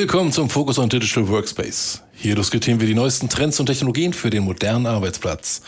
Willkommen 0.00 0.32
zum 0.32 0.48
Focus 0.48 0.78
on 0.78 0.88
Digital 0.88 1.28
Workspace. 1.28 2.00
Hier 2.14 2.34
diskutieren 2.34 2.80
wir 2.80 2.86
die 2.86 2.94
neuesten 2.94 3.28
Trends 3.28 3.60
und 3.60 3.66
Technologien 3.66 4.14
für 4.14 4.30
den 4.30 4.44
modernen 4.44 4.86
Arbeitsplatz. 4.86 5.60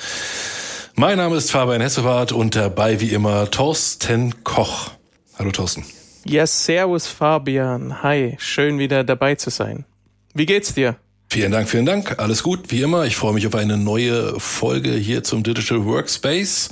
Mein 0.94 1.18
Name 1.18 1.36
ist 1.36 1.50
Fabian 1.50 1.82
Hessewart 1.82 2.32
und 2.32 2.56
dabei 2.56 2.98
wie 3.02 3.10
immer 3.10 3.50
Thorsten 3.50 4.42
Koch. 4.42 4.92
Hallo 5.38 5.50
Thorsten. 5.50 5.84
Ja, 6.24 6.46
servus 6.46 7.06
Fabian. 7.06 8.02
Hi, 8.02 8.36
schön 8.38 8.78
wieder 8.78 9.04
dabei 9.04 9.34
zu 9.34 9.50
sein. 9.50 9.84
Wie 10.32 10.46
geht's 10.46 10.72
dir? 10.72 10.96
Vielen 11.28 11.52
Dank, 11.52 11.68
vielen 11.68 11.84
Dank. 11.84 12.18
Alles 12.18 12.42
gut, 12.42 12.70
wie 12.70 12.80
immer. 12.80 13.04
Ich 13.04 13.16
freue 13.16 13.34
mich 13.34 13.46
auf 13.46 13.54
eine 13.54 13.76
neue 13.76 14.40
Folge 14.40 14.92
hier 14.92 15.22
zum 15.24 15.42
Digital 15.42 15.84
Workspace. 15.84 16.70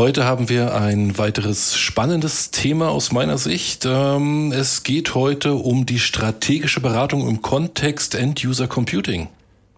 Heute 0.00 0.24
haben 0.24 0.48
wir 0.48 0.76
ein 0.76 1.18
weiteres 1.18 1.76
spannendes 1.76 2.52
Thema 2.52 2.90
aus 2.90 3.10
meiner 3.10 3.36
Sicht. 3.36 3.84
Ähm, 3.84 4.52
es 4.52 4.84
geht 4.84 5.16
heute 5.16 5.54
um 5.54 5.86
die 5.86 5.98
strategische 5.98 6.78
Beratung 6.78 7.26
im 7.28 7.42
Kontext 7.42 8.14
End-User 8.14 8.68
Computing. 8.68 9.28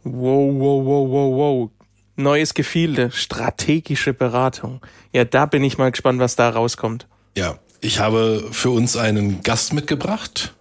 Wow, 0.05 0.53
wow, 0.61 0.85
wow, 0.85 1.09
wow, 1.11 1.37
wow. 1.37 1.71
Neues 2.17 2.53
Gefilde, 2.53 3.11
strategische 3.13 4.13
Beratung. 4.13 4.83
Ja, 5.15 5.25
da 5.25 5.47
bin 5.47 5.65
ich 5.65 5.79
mal 5.79 5.91
gespannt, 5.91 6.21
was 6.21 6.37
da 6.37 6.51
rauskommt. 6.51 7.07
Ja, 7.35 7.59
ich 7.81 7.99
habe 7.99 8.47
für 8.53 8.69
uns 8.69 8.99
einen 8.99 9.41
Gast 9.41 9.73
mitgebracht. 9.73 10.55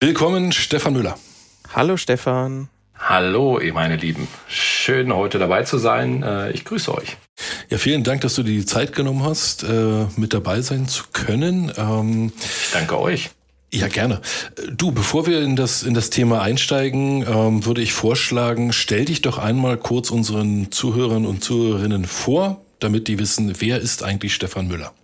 Willkommen, 0.00 0.52
Stefan 0.52 0.94
Müller. 0.94 1.18
Hallo, 1.74 1.98
Stefan. 1.98 2.70
Hallo, 3.06 3.60
ihr 3.60 3.74
meine 3.74 3.96
Lieben. 3.96 4.26
Schön, 4.48 5.14
heute 5.14 5.38
dabei 5.38 5.64
zu 5.64 5.76
sein. 5.76 6.22
Äh, 6.22 6.52
ich 6.52 6.64
grüße 6.64 6.92
euch. 6.94 7.18
Ja, 7.68 7.76
vielen 7.76 8.02
Dank, 8.02 8.22
dass 8.22 8.34
du 8.34 8.42
dir 8.42 8.52
die 8.52 8.64
Zeit 8.64 8.94
genommen 8.94 9.22
hast, 9.22 9.62
äh, 9.62 10.06
mit 10.16 10.32
dabei 10.32 10.62
sein 10.62 10.88
zu 10.88 11.04
können. 11.12 11.70
Ähm, 11.76 12.32
ich 12.38 12.70
danke 12.72 12.98
euch. 12.98 13.28
Ja, 13.70 13.88
gerne. 13.88 14.22
Du, 14.70 14.90
bevor 14.90 15.26
wir 15.26 15.42
in 15.42 15.54
das, 15.54 15.82
in 15.82 15.92
das 15.92 16.08
Thema 16.08 16.40
einsteigen, 16.40 17.26
ähm, 17.28 17.66
würde 17.66 17.82
ich 17.82 17.92
vorschlagen, 17.92 18.72
stell 18.72 19.04
dich 19.04 19.20
doch 19.20 19.36
einmal 19.36 19.76
kurz 19.76 20.10
unseren 20.10 20.72
Zuhörern 20.72 21.26
und 21.26 21.44
Zuhörerinnen 21.44 22.06
vor, 22.06 22.62
damit 22.78 23.08
die 23.08 23.18
wissen, 23.18 23.54
wer 23.58 23.80
ist 23.80 24.02
eigentlich 24.02 24.34
Stefan 24.34 24.66
Müller? 24.66 24.94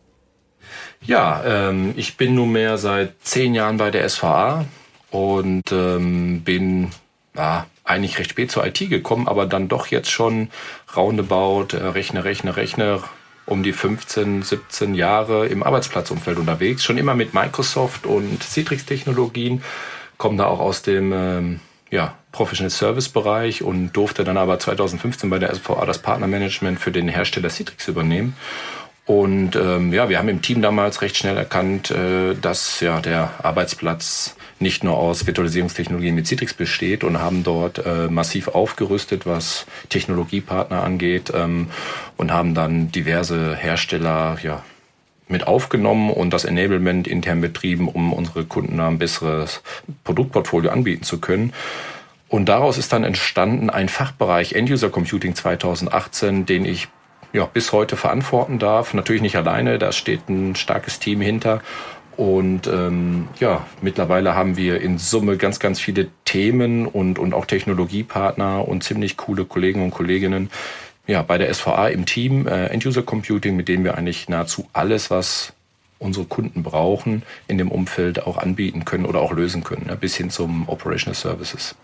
Ja, 1.05 1.43
ähm, 1.45 1.93
ich 1.97 2.17
bin 2.17 2.35
nunmehr 2.35 2.79
seit 2.79 3.13
zehn 3.21 3.55
Jahren 3.55 3.77
bei 3.77 3.91
der 3.91 4.09
SVA 4.09 4.65
und 5.11 5.71
ähm, 5.71 6.41
bin 6.41 6.93
ja, 7.41 7.67
eigentlich 7.85 8.19
recht 8.19 8.33
spät 8.33 8.51
zur 8.51 8.67
IT 8.67 8.79
gekommen, 8.91 9.27
aber 9.27 9.47
dann 9.47 9.69
doch 9.69 9.87
jetzt 9.87 10.11
schon 10.11 10.51
roundabout, 10.95 11.75
äh, 11.75 11.87
rechne, 11.89 12.23
rechne, 12.25 12.55
rechne, 12.55 13.03
um 13.47 13.63
die 13.63 13.73
15, 13.73 14.43
17 14.43 14.95
Jahre 14.95 15.47
im 15.47 15.63
Arbeitsplatzumfeld 15.63 16.37
unterwegs. 16.37 16.85
Schon 16.85 16.99
immer 16.99 17.15
mit 17.15 17.33
Microsoft 17.33 18.05
und 18.05 18.43
Citrix-Technologien, 18.43 19.63
komme 20.19 20.37
da 20.37 20.45
auch 20.45 20.61
aus 20.61 20.83
dem 20.83 21.13
ähm, 21.15 21.61
ja, 21.91 22.15
Professional 22.31 22.71
Service 22.71 23.09
Bereich 23.09 23.63
und 23.63 23.93
durfte 23.93 24.23
dann 24.23 24.37
aber 24.37 24.59
2015 24.59 25.31
bei 25.31 25.39
der 25.39 25.55
SVA 25.55 25.87
das 25.87 25.99
Partnermanagement 25.99 26.79
für 26.79 26.93
den 26.93 27.09
Hersteller 27.09 27.49
Citrix 27.49 27.89
übernehmen. 27.89 28.37
Und 29.07 29.57
ähm, 29.57 29.95
ja, 29.95 30.11
wir 30.11 30.19
haben 30.19 30.29
im 30.29 30.43
Team 30.43 30.61
damals 30.61 31.01
recht 31.01 31.17
schnell 31.17 31.39
erkannt, 31.39 31.91
äh, 31.91 32.35
dass 32.35 32.81
ja 32.81 33.01
der 33.01 33.31
Arbeitsplatz 33.43 34.37
nicht 34.61 34.85
nur 34.85 34.97
aus 34.97 35.27
Virtualisierungstechnologien 35.27 36.15
mit 36.15 36.27
Citrix 36.27 36.55
besteht 36.55 37.03
und 37.03 37.19
haben 37.19 37.43
dort 37.43 37.85
äh, 37.85 38.09
massiv 38.09 38.49
aufgerüstet, 38.49 39.27
was 39.27 39.67
Technologiepartner 39.89 40.83
angeht 40.83 41.33
ähm, 41.35 41.69
und 42.17 42.33
haben 42.33 42.55
dann 42.55 42.93
diverse 42.93 43.57
Hersteller 43.57 44.39
ja, 44.43 44.63
mit 45.29 45.47
aufgenommen 45.47 46.11
und 46.11 46.31
das 46.31 46.45
Enablement 46.45 47.09
intern 47.09 47.41
betrieben, 47.41 47.89
um 47.89 48.13
unsere 48.13 48.45
Kunden 48.45 48.79
ein 48.81 48.99
besseres 48.99 49.63
Produktportfolio 50.05 50.71
anbieten 50.71 51.05
zu 51.05 51.21
können. 51.21 51.53
Und 52.29 52.49
daraus 52.49 52.79
ist 52.79 52.93
dann 52.93 53.03
entstanden 53.03 53.71
ein 53.71 53.89
Fachbereich 53.89 54.53
End-User 54.53 54.91
Computing 54.91 55.35
2018, 55.35 56.47
den 56.47 56.65
ich 56.65 56.89
ja, 57.33 57.45
bis 57.47 57.73
heute 57.73 57.97
verantworten 57.97 58.59
darf. 58.59 58.93
Natürlich 58.93 59.23
nicht 59.23 59.37
alleine, 59.37 59.79
da 59.79 59.93
steht 59.93 60.29
ein 60.29 60.57
starkes 60.57 60.99
Team 60.99 61.21
hinter 61.21 61.61
und 62.21 62.67
ähm, 62.67 63.29
ja, 63.39 63.67
mittlerweile 63.81 64.35
haben 64.35 64.59
wir 64.59 64.83
in 64.83 64.99
Summe 64.99 65.39
ganz, 65.39 65.59
ganz 65.59 65.81
viele 65.81 66.09
Themen 66.27 66.85
und, 66.85 67.19
und 67.19 67.33
auch 67.33 67.47
Technologiepartner 67.47 68.69
und 68.69 68.85
ziemlich 68.85 69.17
coole 69.17 69.47
Kollegen 69.47 69.83
und 69.83 69.91
Kolleginnen 69.91 70.51
ja, 71.07 71.23
bei 71.23 71.39
der 71.39 71.53
SVA 71.55 71.89
im 71.89 72.05
Team, 72.05 72.47
äh, 72.47 72.67
End-User 72.67 73.03
Computing, 73.03 73.57
mit 73.57 73.69
denen 73.69 73.85
wir 73.85 73.97
eigentlich 73.97 74.29
nahezu 74.29 74.69
alles, 74.75 75.11
was 75.11 75.55
unsere 75.99 76.27
Kunden 76.27 76.63
brauchen, 76.63 77.23
in 77.49 77.57
dem 77.57 77.71
Umfeld 77.71 78.27
auch 78.27 78.37
anbieten 78.37 78.85
können 78.85 79.07
oder 79.07 79.23
auch 79.23 79.33
lösen 79.33 79.65
können, 79.65 79.87
ja, 79.89 79.95
bis 79.95 80.15
hin 80.15 80.29
zum 80.29 80.69
Operational 80.69 81.15
Services. 81.15 81.75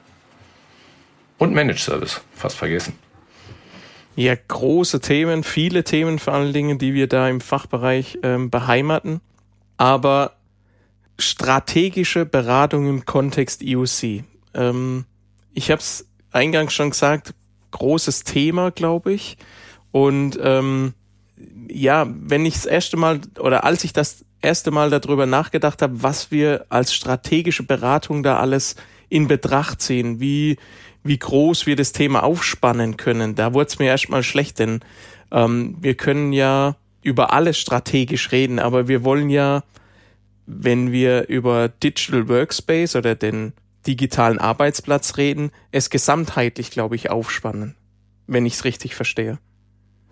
Und 1.38 1.54
Managed 1.54 1.80
Service, 1.80 2.20
fast 2.34 2.58
vergessen. 2.58 2.92
Ja, 4.16 4.34
große 4.48 5.00
Themen, 5.00 5.44
viele 5.44 5.82
Themen 5.82 6.19
vor 6.19 6.34
allen 6.34 6.52
Dingen, 6.52 6.76
die 6.76 6.92
wir 6.92 7.06
da 7.06 7.26
im 7.26 7.41
Fachbereich 7.41 8.19
ähm, 8.22 8.50
beheimaten 8.50 9.22
aber 9.76 10.37
strategische 11.19 12.26
Beratung 12.26 12.88
im 12.88 13.04
Kontext 13.04 13.62
EUC. 13.64 14.25
Ähm, 14.54 15.04
ich 15.54 15.70
habe 15.70 15.81
es 15.81 16.06
eingangs 16.32 16.75
schon 16.75 16.91
gesagt, 16.91 17.34
großes 17.70 18.25
Thema, 18.25 18.70
glaube 18.70 19.12
ich. 19.12 19.37
Und 19.92 20.38
ähm, 20.42 20.94
ja, 21.69 22.06
wenn 22.09 22.44
ich 22.44 22.54
das 22.54 22.66
erste 22.66 22.97
Mal 22.97 23.20
oder 23.38 23.64
als 23.64 23.84
ich 23.84 23.92
das 23.92 24.25
erste 24.42 24.70
Mal 24.70 24.91
darüber 24.91 25.26
nachgedacht 25.26 25.82
habe, 25.82 26.03
was 26.03 26.31
wir 26.31 26.66
als 26.69 26.94
strategische 26.94 27.62
Beratung 27.62 28.22
da 28.22 28.38
alles 28.38 28.76
in 29.08 29.28
Betracht 29.28 29.81
ziehen, 29.81 30.20
wie, 30.20 30.56
wie 31.03 31.19
groß 31.19 31.66
wir 31.66 31.76
das 31.76 31.93
Thema 31.93 32.22
aufspannen 32.22 32.97
können, 32.97 33.34
da 33.34 33.54
wurde 33.54 33.69
es 33.69 33.78
mir 33.78 33.87
erstmal 33.87 34.22
schlecht, 34.22 34.58
denn 34.58 34.81
ähm, 35.31 35.76
wir 35.81 35.94
können 35.94 36.32
ja 36.32 36.76
über 37.06 37.33
alles 37.33 37.56
strategisch 37.56 38.33
reden, 38.33 38.59
aber 38.59 38.89
wir 38.89 39.05
wollen 39.05 39.31
ja, 39.31 39.62
wenn 40.44 40.91
wir 40.91 41.28
über 41.28 41.69
Digital 41.69 42.28
Workspace 42.28 42.97
oder 42.97 43.15
den 43.15 43.53
digitalen 43.87 44.41
Arbeitsplatz 44.41 45.17
reden, 45.17 45.53
es 45.71 45.89
gesamtheitlich, 45.89 46.72
glaube 46.72 46.97
ich, 46.97 47.09
aufspannen, 47.09 47.77
wenn 48.27 48.44
ich 48.44 48.55
es 48.55 48.65
richtig 48.65 48.97
verstehe. 48.97 49.39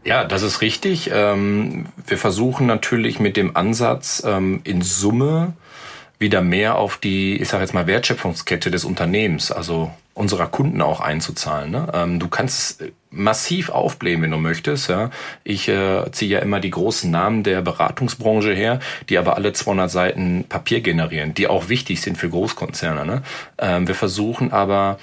Ja, 0.04 0.24
das 0.24 0.42
ist 0.42 0.60
richtig. 0.60 1.10
Ähm, 1.12 1.86
wir 2.06 2.16
versuchen 2.16 2.66
natürlich 2.66 3.18
mit 3.18 3.36
dem 3.36 3.56
Ansatz 3.56 4.22
ähm, 4.24 4.60
in 4.62 4.80
Summe 4.80 5.54
wieder 6.20 6.42
mehr 6.42 6.76
auf 6.76 6.98
die, 6.98 7.40
ich 7.40 7.48
sage 7.48 7.64
jetzt 7.64 7.74
mal, 7.74 7.88
Wertschöpfungskette 7.88 8.70
des 8.70 8.84
Unternehmens, 8.84 9.50
also 9.50 9.92
unserer 10.14 10.46
Kunden 10.46 10.80
auch 10.80 11.00
einzuzahlen. 11.00 11.70
Ne? 11.70 11.88
Ähm, 11.92 12.18
du 12.20 12.28
kannst 12.28 12.84
massiv 13.10 13.68
aufblähen, 13.68 14.22
wenn 14.22 14.30
du 14.30 14.38
möchtest. 14.38 14.88
Ja? 14.88 15.10
Ich 15.42 15.68
äh, 15.68 16.10
ziehe 16.12 16.30
ja 16.30 16.38
immer 16.38 16.60
die 16.60 16.70
großen 16.70 17.10
Namen 17.10 17.42
der 17.42 17.62
Beratungsbranche 17.62 18.54
her, 18.54 18.80
die 19.08 19.18
aber 19.18 19.36
alle 19.36 19.52
200 19.52 19.90
Seiten 19.90 20.44
Papier 20.48 20.80
generieren, 20.80 21.34
die 21.34 21.48
auch 21.48 21.68
wichtig 21.68 22.00
sind 22.00 22.16
für 22.16 22.30
Großkonzerne. 22.30 23.04
Ne? 23.04 23.22
Ähm, 23.58 23.88
wir 23.88 23.94
versuchen 23.94 24.52
aber 24.52 24.98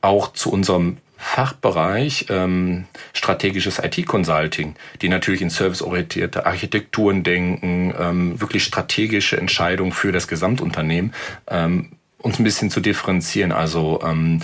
auch 0.00 0.32
zu 0.32 0.50
unserem 0.50 0.98
Fachbereich 1.16 2.26
ähm, 2.28 2.84
strategisches 3.14 3.78
IT-Consulting, 3.78 4.74
die 5.00 5.08
natürlich 5.08 5.40
in 5.40 5.48
serviceorientierte 5.48 6.44
Architekturen 6.44 7.22
denken, 7.22 7.94
ähm, 7.98 8.40
wirklich 8.40 8.64
strategische 8.64 9.38
Entscheidungen 9.38 9.92
für 9.92 10.12
das 10.12 10.28
Gesamtunternehmen, 10.28 11.14
ähm, 11.48 11.92
uns 12.26 12.38
ein 12.38 12.44
bisschen 12.44 12.70
zu 12.70 12.80
differenzieren. 12.80 13.52
Also 13.52 14.00
ähm, 14.04 14.40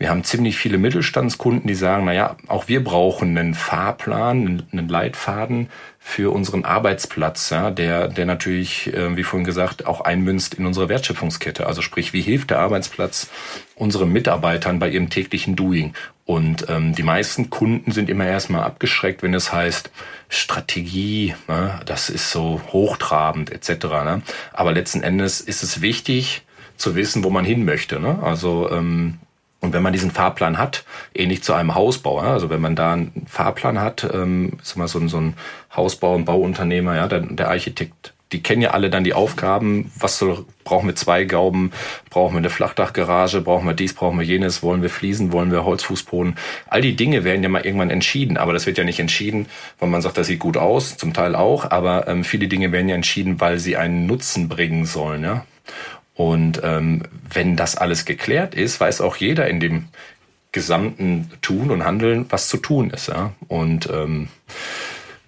wir 0.00 0.08
haben 0.08 0.24
ziemlich 0.24 0.56
viele 0.56 0.78
Mittelstandskunden, 0.78 1.66
die 1.66 1.74
sagen, 1.74 2.06
na 2.06 2.14
ja, 2.14 2.36
auch 2.48 2.68
wir 2.68 2.82
brauchen 2.82 3.36
einen 3.36 3.52
Fahrplan, 3.52 4.66
einen 4.72 4.88
Leitfaden 4.88 5.68
für 5.98 6.32
unseren 6.32 6.64
Arbeitsplatz, 6.64 7.50
ja, 7.50 7.70
der, 7.70 8.08
der 8.08 8.24
natürlich, 8.24 8.92
äh, 8.94 9.14
wie 9.16 9.22
vorhin 9.22 9.44
gesagt, 9.44 9.86
auch 9.86 10.00
einmünzt 10.00 10.54
in 10.54 10.64
unsere 10.64 10.88
Wertschöpfungskette. 10.88 11.66
Also 11.66 11.82
sprich, 11.82 12.14
wie 12.14 12.22
hilft 12.22 12.50
der 12.50 12.60
Arbeitsplatz 12.60 13.28
unseren 13.74 14.10
Mitarbeitern 14.10 14.78
bei 14.78 14.88
ihrem 14.88 15.10
täglichen 15.10 15.54
Doing? 15.54 15.92
Und 16.24 16.64
ähm, 16.70 16.94
die 16.94 17.02
meisten 17.02 17.50
Kunden 17.50 17.92
sind 17.92 18.08
immer 18.08 18.26
erstmal 18.26 18.62
abgeschreckt, 18.62 19.22
wenn 19.22 19.34
es 19.34 19.52
heißt, 19.52 19.90
Strategie, 20.30 21.34
ne, 21.46 21.78
das 21.84 22.08
ist 22.08 22.30
so 22.30 22.62
hochtrabend 22.72 23.52
etc. 23.52 23.84
Ne? 23.84 24.22
Aber 24.54 24.72
letzten 24.72 25.02
Endes 25.02 25.42
ist 25.42 25.62
es 25.62 25.82
wichtig 25.82 26.42
zu 26.80 26.94
wissen, 26.94 27.22
wo 27.24 27.30
man 27.30 27.44
hin 27.44 27.64
möchte. 27.64 28.00
Ne? 28.00 28.18
Also 28.22 28.70
ähm, 28.70 29.18
und 29.60 29.74
wenn 29.74 29.82
man 29.82 29.92
diesen 29.92 30.10
Fahrplan 30.10 30.56
hat, 30.56 30.84
ähnlich 31.14 31.42
zu 31.42 31.52
einem 31.52 31.74
Hausbauer, 31.74 32.22
also 32.22 32.48
wenn 32.48 32.62
man 32.62 32.76
da 32.76 32.94
einen 32.94 33.26
Fahrplan 33.28 33.78
hat, 33.78 34.08
ähm, 34.12 34.52
ist 34.62 34.76
mal 34.76 34.88
so 34.88 34.98
ein, 34.98 35.08
so 35.08 35.18
ein 35.18 35.34
Hausbau, 35.76 36.16
ein 36.16 36.24
Bauunternehmer, 36.24 36.96
ja, 36.96 37.08
der, 37.08 37.20
der 37.20 37.50
Architekt, 37.50 38.14
die 38.32 38.42
kennen 38.42 38.62
ja 38.62 38.70
alle 38.70 38.88
dann 38.88 39.04
die 39.04 39.12
Aufgaben, 39.12 39.90
was 39.98 40.18
soll, 40.18 40.46
brauchen 40.64 40.88
wir 40.88 40.94
zwei 40.94 41.24
Gauben, 41.24 41.72
brauchen 42.08 42.34
wir 42.34 42.38
eine 42.38 42.48
Flachdachgarage, 42.48 43.42
brauchen 43.42 43.66
wir 43.66 43.74
dies, 43.74 43.92
brauchen 43.92 44.18
wir 44.18 44.24
jenes, 44.24 44.62
wollen 44.62 44.82
wir 44.82 44.88
Fliesen, 44.88 45.32
wollen 45.32 45.50
wir 45.50 45.64
Holzfußboden. 45.64 46.36
All 46.68 46.80
die 46.80 46.96
Dinge 46.96 47.24
werden 47.24 47.42
ja 47.42 47.48
mal 47.50 47.66
irgendwann 47.66 47.90
entschieden, 47.90 48.38
aber 48.38 48.54
das 48.54 48.64
wird 48.64 48.78
ja 48.78 48.84
nicht 48.84 49.00
entschieden, 49.00 49.46
weil 49.78 49.90
man 49.90 50.00
sagt, 50.00 50.16
das 50.16 50.28
sieht 50.28 50.38
gut 50.38 50.56
aus, 50.56 50.96
zum 50.96 51.12
Teil 51.12 51.34
auch, 51.34 51.70
aber 51.70 52.08
ähm, 52.08 52.24
viele 52.24 52.48
Dinge 52.48 52.72
werden 52.72 52.88
ja 52.88 52.94
entschieden, 52.94 53.40
weil 53.40 53.58
sie 53.58 53.76
einen 53.76 54.06
Nutzen 54.06 54.48
bringen 54.48 54.86
sollen, 54.86 55.22
ja. 55.22 55.44
Und 56.20 56.60
ähm, 56.62 57.04
wenn 57.32 57.56
das 57.56 57.76
alles 57.76 58.04
geklärt 58.04 58.54
ist, 58.54 58.78
weiß 58.78 59.00
auch 59.00 59.16
jeder 59.16 59.48
in 59.48 59.58
dem 59.58 59.86
gesamten 60.52 61.30
Tun 61.40 61.70
und 61.70 61.82
Handeln, 61.82 62.26
was 62.28 62.48
zu 62.48 62.58
tun 62.58 62.90
ist. 62.90 63.08
Ja? 63.08 63.32
Und 63.48 63.88
ähm, 63.90 64.28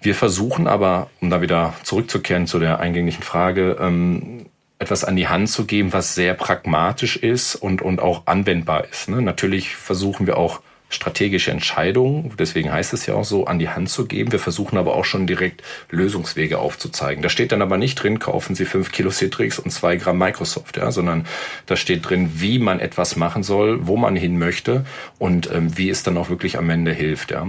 wir 0.03 0.15
versuchen 0.15 0.67
aber, 0.67 1.09
um 1.23 1.31
da 1.31 1.41
wieder 1.41 1.73
zurückzukehren 1.83 2.47
zu 2.47 2.59
der 2.59 2.79
eingänglichen 2.81 3.23
Frage, 3.23 3.79
ähm, 3.81 4.45
etwas 4.79 5.03
an 5.03 5.17
die 5.17 5.29
Hand 5.29 5.49
zu 5.49 5.65
geben, 5.65 5.95
was 5.95 6.15
sehr 6.15 6.35
pragmatisch 6.35 7.17
ist 7.17 7.55
und, 7.55 7.81
und 7.81 8.03
auch 8.03 8.27
anwendbar 8.27 8.85
ist. 8.85 9.09
Ne? 9.09 9.23
Natürlich 9.23 9.75
versuchen 9.75 10.27
wir 10.27 10.37
auch 10.37 10.61
strategische 10.95 11.51
Entscheidungen, 11.51 12.33
deswegen 12.39 12.73
heißt 12.73 12.93
es 12.93 13.07
ja 13.07 13.15
auch 13.15 13.25
so, 13.25 13.47
an 13.47 13.59
die 13.59 13.69
Hand 13.69 13.89
zu 13.89 14.07
geben. 14.07 14.33
Wir 14.33 14.39
versuchen 14.39 14.79
aber 14.79 14.95
auch 14.95 15.05
schon 15.05 15.27
direkt 15.27 15.63
Lösungswege 15.91 16.59
aufzuzeigen. 16.59 17.23
Da 17.23 17.29
steht 17.29 17.53
dann 17.53 17.63
aber 17.63 17.79
nicht 17.79 17.97
drin, 17.97 18.19
kaufen 18.19 18.55
Sie 18.55 18.65
fünf 18.65 18.93
Kilo 18.93 19.11
Citrix 19.11 19.59
und 19.59 19.71
zwei 19.71 19.97
Gramm 19.97 20.19
Microsoft, 20.19 20.77
ja, 20.77 20.91
sondern 20.91 21.27
da 21.67 21.77
steht 21.77 22.09
drin, 22.09 22.31
wie 22.35 22.59
man 22.59 22.81
etwas 22.81 23.17
machen 23.17 23.43
soll, 23.43 23.87
wo 23.87 23.97
man 23.97 24.17
hin 24.17 24.39
möchte 24.39 24.85
und 25.19 25.51
ähm, 25.51 25.77
wie 25.77 25.91
es 25.91 26.03
dann 26.03 26.17
auch 26.17 26.29
wirklich 26.29 26.59
am 26.59 26.69
Ende 26.71 26.93
hilft. 26.93 27.31
Ja. 27.31 27.47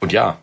Und 0.00 0.12
ja, 0.12 0.38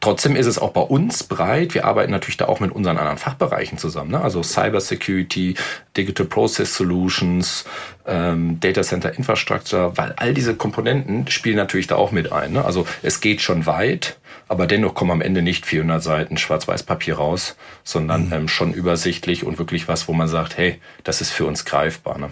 Trotzdem 0.00 0.36
ist 0.36 0.46
es 0.46 0.58
auch 0.58 0.70
bei 0.70 0.82
uns 0.82 1.24
breit. 1.24 1.74
Wir 1.74 1.84
arbeiten 1.84 2.12
natürlich 2.12 2.36
da 2.36 2.46
auch 2.46 2.60
mit 2.60 2.70
unseren 2.70 2.98
anderen 2.98 3.18
Fachbereichen 3.18 3.78
zusammen. 3.78 4.10
Ne? 4.10 4.20
Also 4.20 4.42
Cyber 4.42 4.80
Security, 4.80 5.54
Digital 5.96 6.26
Process 6.26 6.74
Solutions, 6.74 7.64
ähm, 8.06 8.60
Data 8.60 8.82
Center 8.82 9.16
Infrastructure, 9.16 9.96
weil 9.96 10.12
all 10.16 10.34
diese 10.34 10.54
Komponenten 10.54 11.28
spielen 11.28 11.56
natürlich 11.56 11.86
da 11.86 11.96
auch 11.96 12.12
mit 12.12 12.30
ein. 12.30 12.52
Ne? 12.52 12.64
Also 12.64 12.86
es 13.02 13.20
geht 13.20 13.40
schon 13.40 13.66
weit, 13.66 14.18
aber 14.48 14.66
dennoch 14.66 14.94
kommen 14.94 15.10
am 15.10 15.20
Ende 15.20 15.42
nicht 15.42 15.66
400 15.66 16.02
Seiten 16.02 16.36
Schwarz-Weiß-Papier 16.36 17.16
raus, 17.16 17.56
sondern 17.82 18.26
mhm. 18.26 18.32
ähm, 18.32 18.48
schon 18.48 18.72
übersichtlich 18.72 19.44
und 19.44 19.58
wirklich 19.58 19.88
was, 19.88 20.08
wo 20.08 20.12
man 20.12 20.28
sagt, 20.28 20.56
hey, 20.56 20.80
das 21.04 21.20
ist 21.20 21.32
für 21.32 21.46
uns 21.46 21.64
greifbar. 21.64 22.18
Ne? 22.18 22.30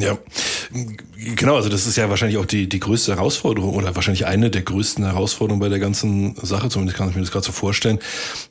Ja, 0.00 0.16
genau, 1.36 1.56
also 1.56 1.68
das 1.68 1.86
ist 1.86 1.96
ja 1.96 2.08
wahrscheinlich 2.08 2.38
auch 2.38 2.46
die, 2.46 2.66
die 2.66 2.80
größte 2.80 3.14
Herausforderung 3.14 3.74
oder 3.74 3.94
wahrscheinlich 3.94 4.26
eine 4.26 4.50
der 4.50 4.62
größten 4.62 5.04
Herausforderungen 5.04 5.60
bei 5.60 5.68
der 5.68 5.78
ganzen 5.78 6.34
Sache, 6.42 6.70
zumindest 6.70 6.96
kann 6.96 7.10
ich 7.10 7.14
mir 7.14 7.20
das 7.20 7.30
gerade 7.30 7.44
so 7.44 7.52
vorstellen, 7.52 7.98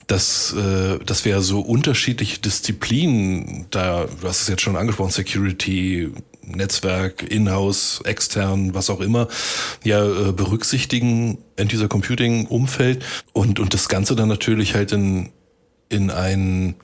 dass, 0.05 0.53
äh, 0.53 0.99
dass 1.03 1.25
wir 1.25 1.41
so 1.41 1.61
unterschiedliche 1.61 2.39
Disziplinen, 2.39 3.65
da, 3.71 4.05
du 4.05 4.27
hast 4.27 4.41
es 4.43 4.49
jetzt 4.49 4.61
schon 4.61 4.77
angesprochen, 4.77 5.11
Security, 5.11 6.11
Netzwerk, 6.43 7.23
Inhouse, 7.23 8.01
extern, 8.03 8.75
was 8.75 8.91
auch 8.91 9.01
immer, 9.01 9.27
ja, 9.83 10.05
äh, 10.05 10.31
berücksichtigen 10.31 11.39
in 11.57 11.67
dieser 11.67 11.87
Computing-Umfeld 11.87 13.03
und, 13.33 13.59
und 13.59 13.73
das 13.73 13.89
Ganze 13.89 14.15
dann 14.15 14.29
natürlich 14.29 14.75
halt 14.75 14.91
in, 14.91 15.29
in 15.89 16.11
einen 16.11 16.75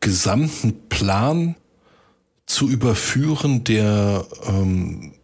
gesamten 0.00 0.88
Plan 0.88 1.54
zu 2.50 2.68
überführen, 2.68 3.64
der, 3.64 4.26
ähm, 4.46 5.14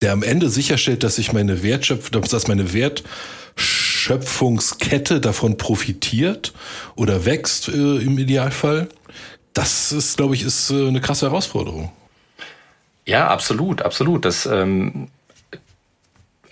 der 0.00 0.12
am 0.12 0.22
Ende 0.22 0.48
sicherstellt, 0.48 1.02
dass 1.02 1.18
ich 1.18 1.32
meine 1.32 1.62
Wertschöpfung, 1.62 2.22
dass 2.22 2.48
meine 2.48 2.72
Wertschöpfungskette 2.72 5.20
davon 5.20 5.58
profitiert 5.58 6.54
oder 6.94 7.24
wächst 7.24 7.68
äh, 7.68 7.98
im 7.98 8.18
Idealfall. 8.18 8.88
Das 9.52 9.90
ist, 9.92 10.16
glaube 10.16 10.34
ich, 10.34 10.42
ist 10.44 10.70
äh, 10.70 10.88
eine 10.88 11.00
krasse 11.00 11.26
Herausforderung. 11.26 11.92
Ja, 13.04 13.28
absolut, 13.28 13.82
absolut. 13.82 14.24
Das 14.24 14.46
ähm, 14.46 15.08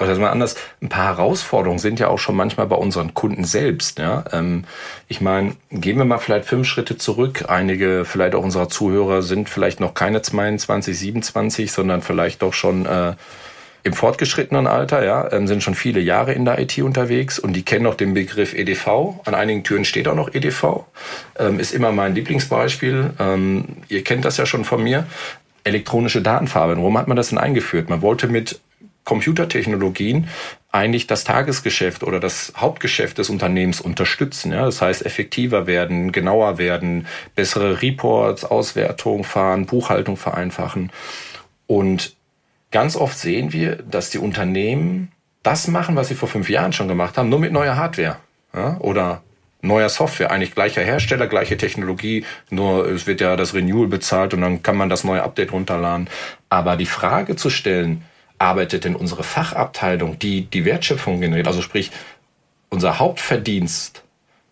oder 0.01 0.19
mal 0.19 0.31
anders, 0.31 0.57
ein 0.81 0.89
paar 0.89 1.17
Herausforderungen 1.17 1.79
sind 1.79 2.01
ja 2.01 2.09
auch 2.09 2.19
schon 2.19 2.37
manchmal 2.37 2.67
bei 2.67 2.77
unseren 2.77 3.15
Kunden 3.15 3.45
selbst. 3.45 3.99
Ja? 3.99 4.25
Ähm, 4.33 4.65
ich 5.09 5.21
meine, 5.21 5.57
gehen 5.71 5.99
wir 5.99 6.05
mal 6.05 6.19
vielleicht 6.19 6.47
fünf 6.47 6.67
Schritte 6.67 6.97
zurück. 6.97 7.45
Einige 7.49 8.05
vielleicht 8.05 8.35
auch 8.35 8.43
unserer 8.43 8.69
Zuhörer 8.69 9.23
sind 9.23 9.49
vielleicht 9.49 9.81
noch 9.81 9.95
keine 9.95 10.23
22, 10.23 10.99
27, 10.99 11.71
sondern 11.71 12.03
vielleicht 12.03 12.43
doch 12.43 12.55
schon 12.55 12.87
äh, 12.87 13.15
im 13.83 13.95
fortgeschrittenen 13.95 14.67
Alter, 14.67 15.05
ja, 15.05 15.33
ähm, 15.33 15.47
sind 15.47 15.63
schon 15.63 15.75
viele 15.75 16.01
Jahre 16.01 16.33
in 16.33 16.45
der 16.45 16.59
IT 16.59 16.79
unterwegs 16.81 17.39
und 17.39 17.55
die 17.55 17.63
kennen 17.63 17.85
noch 17.85 17.95
den 17.95 18.13
Begriff 18.13 18.55
EDV. 18.55 19.21
An 19.25 19.35
einigen 19.35 19.65
Türen 19.65 19.85
steht 19.85 20.07
auch 20.07 20.15
noch 20.15 20.35
EDV. 20.35 20.85
Ähm, 21.39 21.59
ist 21.59 21.73
immer 21.73 21.93
mein 21.93 22.15
Lieblingsbeispiel. 22.15 23.11
Ähm, 23.19 23.65
ihr 23.89 24.05
kennt 24.05 24.25
das 24.25 24.37
ja 24.37 24.45
schon 24.45 24.65
von 24.65 24.83
mir 24.83 25.07
elektronische 25.65 26.23
Datenfarbe. 26.23 26.77
Warum 26.77 26.97
hat 26.99 27.09
man 27.09 27.17
das 27.17 27.29
denn 27.29 27.39
eingeführt? 27.39 27.91
Man 27.91 28.03
wollte 28.03 28.29
mit 28.29 28.61
Computertechnologien 29.05 30.29
eigentlich 30.73 31.07
das 31.07 31.25
Tagesgeschäft 31.25 32.05
oder 32.05 32.21
das 32.21 32.53
Hauptgeschäft 32.57 33.19
des 33.19 33.29
Unternehmens 33.29 33.81
unterstützen. 33.81 34.53
Ja? 34.53 34.65
Das 34.65 34.81
heißt, 34.81 35.05
effektiver 35.05 35.67
werden, 35.67 36.13
genauer 36.13 36.59
werden, 36.59 37.07
bessere 37.35 37.83
Reports, 37.83 38.45
Auswertung 38.45 39.25
fahren, 39.25 39.67
Buchhaltung 39.67 40.17
vereinfachen. 40.17 40.93
Und 41.67 42.15
ganz 42.71 42.95
oft 42.95 43.19
sehen 43.19 43.53
wir, 43.53 43.77
dass 43.77 44.11
die 44.11 44.19
Unternehmen 44.19 45.11
das 45.43 45.67
machen, 45.67 45.97
was 45.97 46.09
sie 46.09 46.15
vor 46.15 46.29
fünf 46.29 46.49
Jahren 46.49 46.73
schon 46.73 46.89
gemacht 46.89 47.19
haben, 47.19 47.29
nur 47.29 47.41
mit 47.41 47.53
neuer 47.53 47.77
Hardware 47.77 48.19
ja? 48.55 48.77
oder 48.79 49.23
neuer 49.63 49.89
Software. 49.89 50.31
Eigentlich 50.31 50.55
gleicher 50.55 50.83
Hersteller, 50.83 51.27
gleiche 51.27 51.57
Technologie, 51.57 52.25
nur 52.51 52.87
es 52.87 53.07
wird 53.07 53.21
ja 53.21 53.35
das 53.37 53.55
Renewal 53.55 53.89
bezahlt 53.89 54.35
und 54.35 54.41
dann 54.43 54.63
kann 54.63 54.77
man 54.77 54.89
das 54.89 55.03
neue 55.03 55.23
Update 55.23 55.53
runterladen. 55.53 56.09
Aber 56.49 56.77
die 56.77 56.87
Frage 56.87 57.35
zu 57.35 57.51
stellen, 57.51 58.05
arbeitet 58.41 58.85
denn 58.85 58.97
unsere 58.97 59.23
Fachabteilung, 59.23 60.19
die 60.19 60.47
die 60.47 60.65
Wertschöpfung 60.65 61.21
generiert, 61.21 61.47
also 61.47 61.63
sprich 61.63 61.91
unser 62.71 62.99
Hauptverdienst 62.99 64.03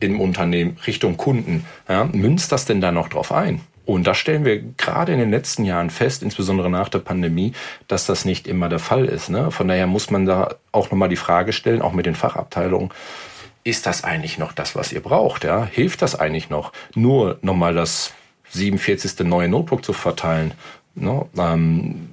im 0.01 0.21
Unternehmen 0.21 0.77
Richtung 0.87 1.17
Kunden, 1.17 1.65
ja, 1.89 2.05
münzt 2.05 2.53
das 2.53 2.65
denn 2.67 2.81
da 2.81 2.93
noch 2.93 3.09
drauf 3.09 3.33
ein? 3.33 3.61
Und 3.85 4.07
da 4.07 4.15
stellen 4.15 4.45
wir 4.45 4.61
gerade 4.61 5.13
in 5.13 5.19
den 5.19 5.31
letzten 5.31 5.65
Jahren 5.65 5.89
fest, 5.89 6.23
insbesondere 6.23 6.69
nach 6.69 6.91
der 6.91 6.99
Pandemie, 6.99 7.53
dass 7.89 8.05
das 8.05 8.27
nicht 8.27 8.47
immer 8.47 8.69
der 8.69 8.81
Fall 8.81 9.07
ist. 9.07 9.31
Ne? 9.31 9.51
Von 9.51 9.67
daher 9.67 9.87
muss 9.87 10.11
man 10.11 10.27
da 10.27 10.57
auch 10.73 10.91
nochmal 10.91 11.09
die 11.09 11.17
Frage 11.17 11.55
stellen, 11.55 11.81
auch 11.81 11.95
mit 11.95 12.05
den 12.05 12.15
Fachabteilungen, 12.15 12.91
ist 13.65 13.87
das 13.87 14.05
eigentlich 14.05 14.37
noch 14.37 14.53
das, 14.53 14.77
was 14.77 14.93
ihr 14.93 15.01
braucht? 15.01 15.45
Ja? 15.45 15.65
Hilft 15.65 16.03
das 16.03 16.15
eigentlich 16.15 16.51
noch? 16.51 16.73
Nur 16.95 17.39
nochmal 17.41 17.73
das 17.73 18.13
47. 18.51 19.27
neue 19.27 19.49
Notebook 19.49 19.83
zu 19.83 19.95
verteilen? 19.95 20.53
Ne? 20.95 21.25
Ähm, 21.39 22.11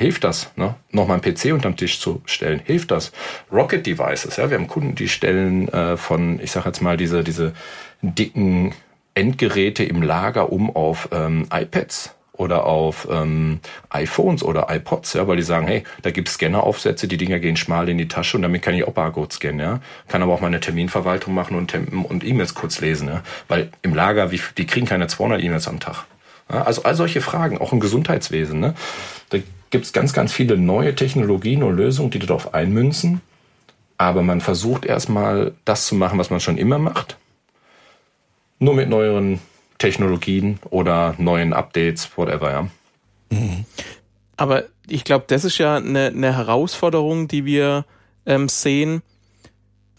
Hilft 0.00 0.24
das, 0.24 0.50
ne? 0.56 0.76
nochmal 0.92 1.20
einen 1.22 1.34
PC 1.34 1.52
unterm 1.52 1.76
Tisch 1.76 2.00
zu 2.00 2.22
stellen? 2.24 2.62
Hilft 2.64 2.90
das? 2.90 3.12
Rocket 3.52 3.84
Devices, 3.84 4.38
ja, 4.38 4.48
wir 4.48 4.56
haben 4.56 4.66
Kunden, 4.66 4.94
die 4.94 5.10
stellen 5.10 5.68
äh, 5.68 5.98
von, 5.98 6.40
ich 6.40 6.52
sag 6.52 6.64
jetzt 6.64 6.80
mal, 6.80 6.96
diese, 6.96 7.22
diese 7.22 7.52
dicken 8.00 8.72
Endgeräte 9.12 9.84
im 9.84 10.00
Lager 10.00 10.50
um 10.52 10.74
auf 10.74 11.10
ähm, 11.12 11.46
iPads 11.52 12.14
oder 12.32 12.64
auf 12.64 13.08
ähm, 13.10 13.60
iPhones 13.90 14.42
oder 14.42 14.68
iPods, 14.70 15.12
ja, 15.12 15.28
weil 15.28 15.36
die 15.36 15.42
sagen, 15.42 15.66
hey, 15.66 15.84
da 16.00 16.10
gibt's 16.10 16.32
Scanneraufsätze, 16.32 17.06
die 17.06 17.18
Dinger 17.18 17.38
gehen 17.38 17.58
schmal 17.58 17.86
in 17.90 17.98
die 17.98 18.08
Tasche 18.08 18.38
und 18.38 18.42
damit 18.42 18.62
kann 18.62 18.72
ich 18.72 18.88
auch 18.88 18.94
Barcode 18.94 19.34
scannen, 19.34 19.60
ja. 19.60 19.80
Kann 20.08 20.22
aber 20.22 20.32
auch 20.32 20.40
meine 20.40 20.60
Terminverwaltung 20.60 21.34
machen 21.34 21.58
und, 21.58 21.74
und 21.74 22.24
E-Mails 22.24 22.54
kurz 22.54 22.80
lesen, 22.80 23.08
ja. 23.08 23.22
Weil 23.48 23.68
im 23.82 23.94
Lager, 23.94 24.32
wie, 24.32 24.40
die 24.56 24.64
kriegen 24.64 24.86
keine 24.86 25.08
200 25.08 25.42
E-Mails 25.42 25.68
am 25.68 25.78
Tag. 25.78 26.06
Ja? 26.50 26.62
Also 26.62 26.84
all 26.84 26.94
solche 26.94 27.20
Fragen, 27.20 27.58
auch 27.58 27.74
im 27.74 27.80
Gesundheitswesen, 27.80 28.60
ne. 28.60 28.74
Da 29.28 29.36
gibt 29.70 29.84
es 29.84 29.92
ganz, 29.92 30.12
ganz 30.12 30.32
viele 30.32 30.56
neue 30.56 30.94
Technologien 30.94 31.62
und 31.62 31.76
Lösungen, 31.76 32.10
die 32.10 32.18
darauf 32.18 32.54
einmünzen. 32.54 33.20
Aber 33.96 34.22
man 34.22 34.40
versucht 34.40 34.84
erstmal 34.84 35.52
das 35.64 35.86
zu 35.86 35.94
machen, 35.94 36.18
was 36.18 36.30
man 36.30 36.40
schon 36.40 36.58
immer 36.58 36.78
macht. 36.78 37.16
Nur 38.58 38.74
mit 38.74 38.88
neueren 38.88 39.40
Technologien 39.78 40.58
oder 40.70 41.14
neuen 41.18 41.52
Updates, 41.52 42.10
whatever, 42.16 42.50
ja. 42.50 42.68
Mhm. 43.30 43.64
Aber 44.36 44.64
ich 44.88 45.04
glaube, 45.04 45.26
das 45.28 45.44
ist 45.44 45.58
ja 45.58 45.76
eine, 45.76 46.06
eine 46.06 46.36
Herausforderung, 46.36 47.28
die 47.28 47.44
wir 47.44 47.84
ähm, 48.26 48.48
sehen. 48.48 49.02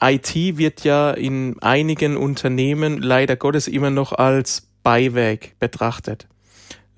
IT 0.02 0.34
wird 0.36 0.84
ja 0.84 1.12
in 1.12 1.62
einigen 1.62 2.18
Unternehmen 2.18 2.98
leider 3.00 3.36
Gottes 3.36 3.68
immer 3.68 3.92
noch 3.92 4.14
als 4.14 4.68
Beiwerk 4.84 5.60
betrachtet. 5.60 6.28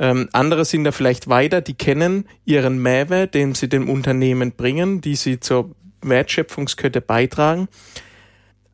Ähm, 0.04 0.28
andere 0.34 0.66
sind 0.66 0.84
da 0.84 0.92
vielleicht 0.92 1.30
weiter, 1.30 1.62
die 1.62 1.76
kennen 1.76 2.26
ihren 2.44 2.78
Mehrwert, 2.78 3.34
den 3.34 3.56
sie 3.56 3.70
dem 3.70 3.90
Unternehmen 3.90 4.52
bringen, 4.52 5.00
die 5.00 5.16
sie 5.16 5.40
zur 5.40 5.72
Wertschöpfungskette 6.02 7.00
beitragen. 7.00 7.70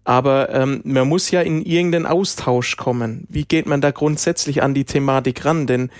Aber 0.04 0.50
ähm, 0.52 0.82
man 0.86 1.08
muss 1.08 1.30
ja 1.30 1.42
in 1.42 1.62
irgendeinen 1.62 2.08
Austausch 2.08 2.78
kommen. 2.78 3.28
Wie 3.30 3.46
geht 3.46 3.68
man 3.68 3.80
da 3.80 3.92
grundsätzlich 3.92 4.64
an 4.64 4.74
die 4.74 4.86
Thematik 4.86 5.46
ran? 5.46 5.68
Denn 5.68 5.92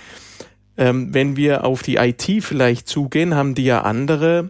ähm, 0.78 1.14
wenn 1.14 1.36
wir 1.36 1.64
auf 1.64 1.84
die 1.84 1.98
IT 1.98 2.44
vielleicht 2.44 2.88
zugehen, 2.88 3.36
haben 3.36 3.54
die 3.54 3.66
ja 3.66 3.84
andere 3.84 4.50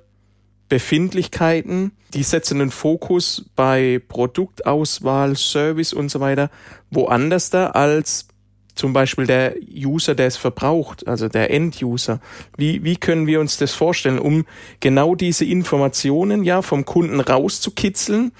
Befindlichkeiten. 0.69 1.91
Die 2.13 2.23
setzen 2.23 2.59
den 2.59 2.71
Fokus 2.71 3.49
bei 3.57 4.01
Produktauswahl, 4.07 5.35
Service 5.35 5.91
und 5.91 6.07
so 6.07 6.21
weiter 6.21 6.49
woanders 6.89 7.49
da 7.49 7.71
als 7.71 8.28
zum 8.79 8.93
Beispiel 8.93 9.27
der 9.27 9.55
User, 9.75 10.15
der 10.15 10.27
es 10.27 10.37
verbraucht, 10.37 11.05
also 11.05 11.27
der 11.27 11.51
End-User. 11.51 12.21
Wie, 12.55 12.81
wie 12.85 12.95
können 12.95 13.27
wir 13.27 13.41
uns 13.41 13.57
das 13.57 13.73
vorstellen, 13.73 14.19
um 14.19 14.45
genau 14.79 15.15
diese 15.15 15.43
Informationen 15.43 16.45
ja 16.45 16.61
vom 16.61 16.85
Kunden 16.85 17.19
rauszukitzeln, 17.19 18.31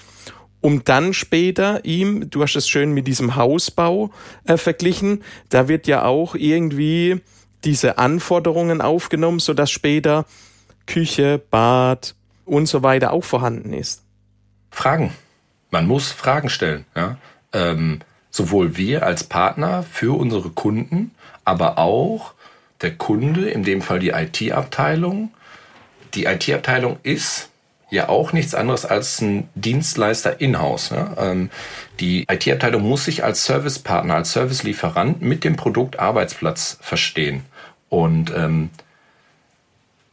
um 0.62 0.86
dann 0.86 1.13
später 1.13 1.84
ihm, 1.84 2.29
du 2.29 2.41
hast 2.41 2.55
es 2.55 2.69
schön 2.69 2.93
mit 2.93 3.05
diesem 3.05 3.36
Hausbau 3.36 4.12
äh, 4.46 4.55
verglichen, 4.55 5.24
da 5.50 5.67
wird 5.67 5.88
ja 5.88 6.05
auch 6.05 6.36
irgendwie 6.36 7.22
diese 7.65 7.98
Anforderungen 7.98 8.79
aufgenommen, 8.79 9.39
sodass 9.39 9.69
später 9.69 10.25
Küche, 10.88 11.41
Bad 11.51 12.15
und 12.46 12.67
so 12.67 12.81
weiter 12.81 13.12
auch 13.12 13.25
vorhanden 13.25 13.74
ist? 13.74 14.03
Fragen. 14.72 15.13
Man 15.69 15.86
muss 15.86 16.13
Fragen 16.13 16.50
stellen. 16.50 16.86
Ja? 16.96 17.17
Ähm, 17.51 18.00
sowohl 18.29 18.77
wir 18.77 19.03
als 19.03 19.24
Partner 19.24 19.83
für 19.83 20.17
unsere 20.17 20.50
Kunden, 20.50 21.12
aber 21.45 21.77
auch 21.77 22.33
der 22.81 22.95
Kunde, 22.95 23.50
in 23.50 23.63
dem 23.63 23.81
Fall 23.81 24.00
die 24.00 24.09
IT-Abteilung. 24.09 25.31
Die 26.13 26.25
IT-Abteilung 26.25 26.98
ist 27.03 27.50
ja 27.89 28.07
auch 28.07 28.33
nichts 28.33 28.53
anderes 28.53 28.86
als 28.86 29.19
ein 29.21 29.50
Dienstleister 29.55 30.39
in-house. 30.39 30.91
Ja? 30.91 31.15
Ähm, 31.17 31.50
die 32.00 32.25
IT-Abteilung 32.29 32.83
muss 32.83 33.05
sich 33.05 33.24
als 33.24 33.45
Servicepartner, 33.45 34.15
als 34.15 34.31
Servicelieferant 34.33 35.21
mit 35.21 35.43
dem 35.43 35.55
Produkt 35.55 36.00
Arbeitsplatz 36.00 36.77
verstehen. 36.81 37.43
Und 37.89 38.31
ähm, 38.36 38.69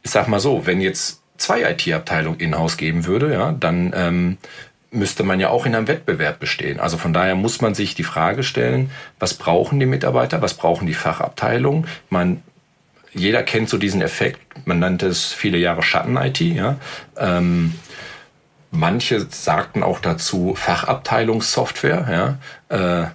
ich 0.01 0.11
sag 0.11 0.27
mal 0.27 0.39
so, 0.39 0.65
wenn 0.65 0.81
jetzt 0.81 1.21
zwei 1.37 1.61
IT-Abteilungen 1.71 2.39
in-house 2.39 2.77
geben 2.77 3.05
würde, 3.05 3.31
ja, 3.31 3.51
dann 3.51 3.93
ähm, 3.95 4.37
müsste 4.97 5.23
man 5.23 5.39
ja 5.39 5.49
auch 5.49 5.65
in 5.65 5.75
einem 5.75 5.87
Wettbewerb 5.87 6.39
bestehen. 6.39 6.79
Also 6.79 6.97
von 6.97 7.13
daher 7.13 7.35
muss 7.35 7.61
man 7.61 7.73
sich 7.73 7.95
die 7.95 8.03
Frage 8.03 8.43
stellen, 8.43 8.91
was 9.19 9.33
brauchen 9.33 9.79
die 9.79 9.85
Mitarbeiter, 9.85 10.41
was 10.41 10.55
brauchen 10.55 10.87
die 10.87 10.93
Fachabteilungen? 10.93 11.87
Man, 12.09 12.41
jeder 13.13 13.43
kennt 13.43 13.69
so 13.69 13.77
diesen 13.77 14.01
Effekt, 14.01 14.39
man 14.65 14.79
nannte 14.79 15.07
es 15.07 15.31
viele 15.33 15.57
Jahre 15.57 15.83
Schatten-IT. 15.83 16.41
Ja? 16.41 16.75
Ähm, 17.17 17.75
manche 18.71 19.21
sagten 19.29 19.83
auch 19.83 19.99
dazu 19.99 20.53
Fachabteilungssoftware. 20.55 22.37
Ja? 22.69 23.03
Äh, 23.03 23.07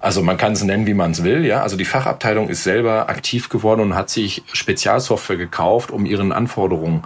also 0.00 0.22
man 0.22 0.36
kann 0.36 0.52
es 0.52 0.64
nennen, 0.64 0.86
wie 0.86 0.94
man 0.94 1.12
es 1.12 1.22
will. 1.22 1.44
Ja? 1.44 1.62
Also 1.62 1.76
die 1.76 1.84
Fachabteilung 1.84 2.48
ist 2.48 2.64
selber 2.64 3.08
aktiv 3.08 3.48
geworden 3.48 3.80
und 3.80 3.94
hat 3.94 4.10
sich 4.10 4.42
Spezialsoftware 4.52 5.36
gekauft, 5.36 5.90
um 5.90 6.06
ihren 6.06 6.32
Anforderungen 6.32 7.04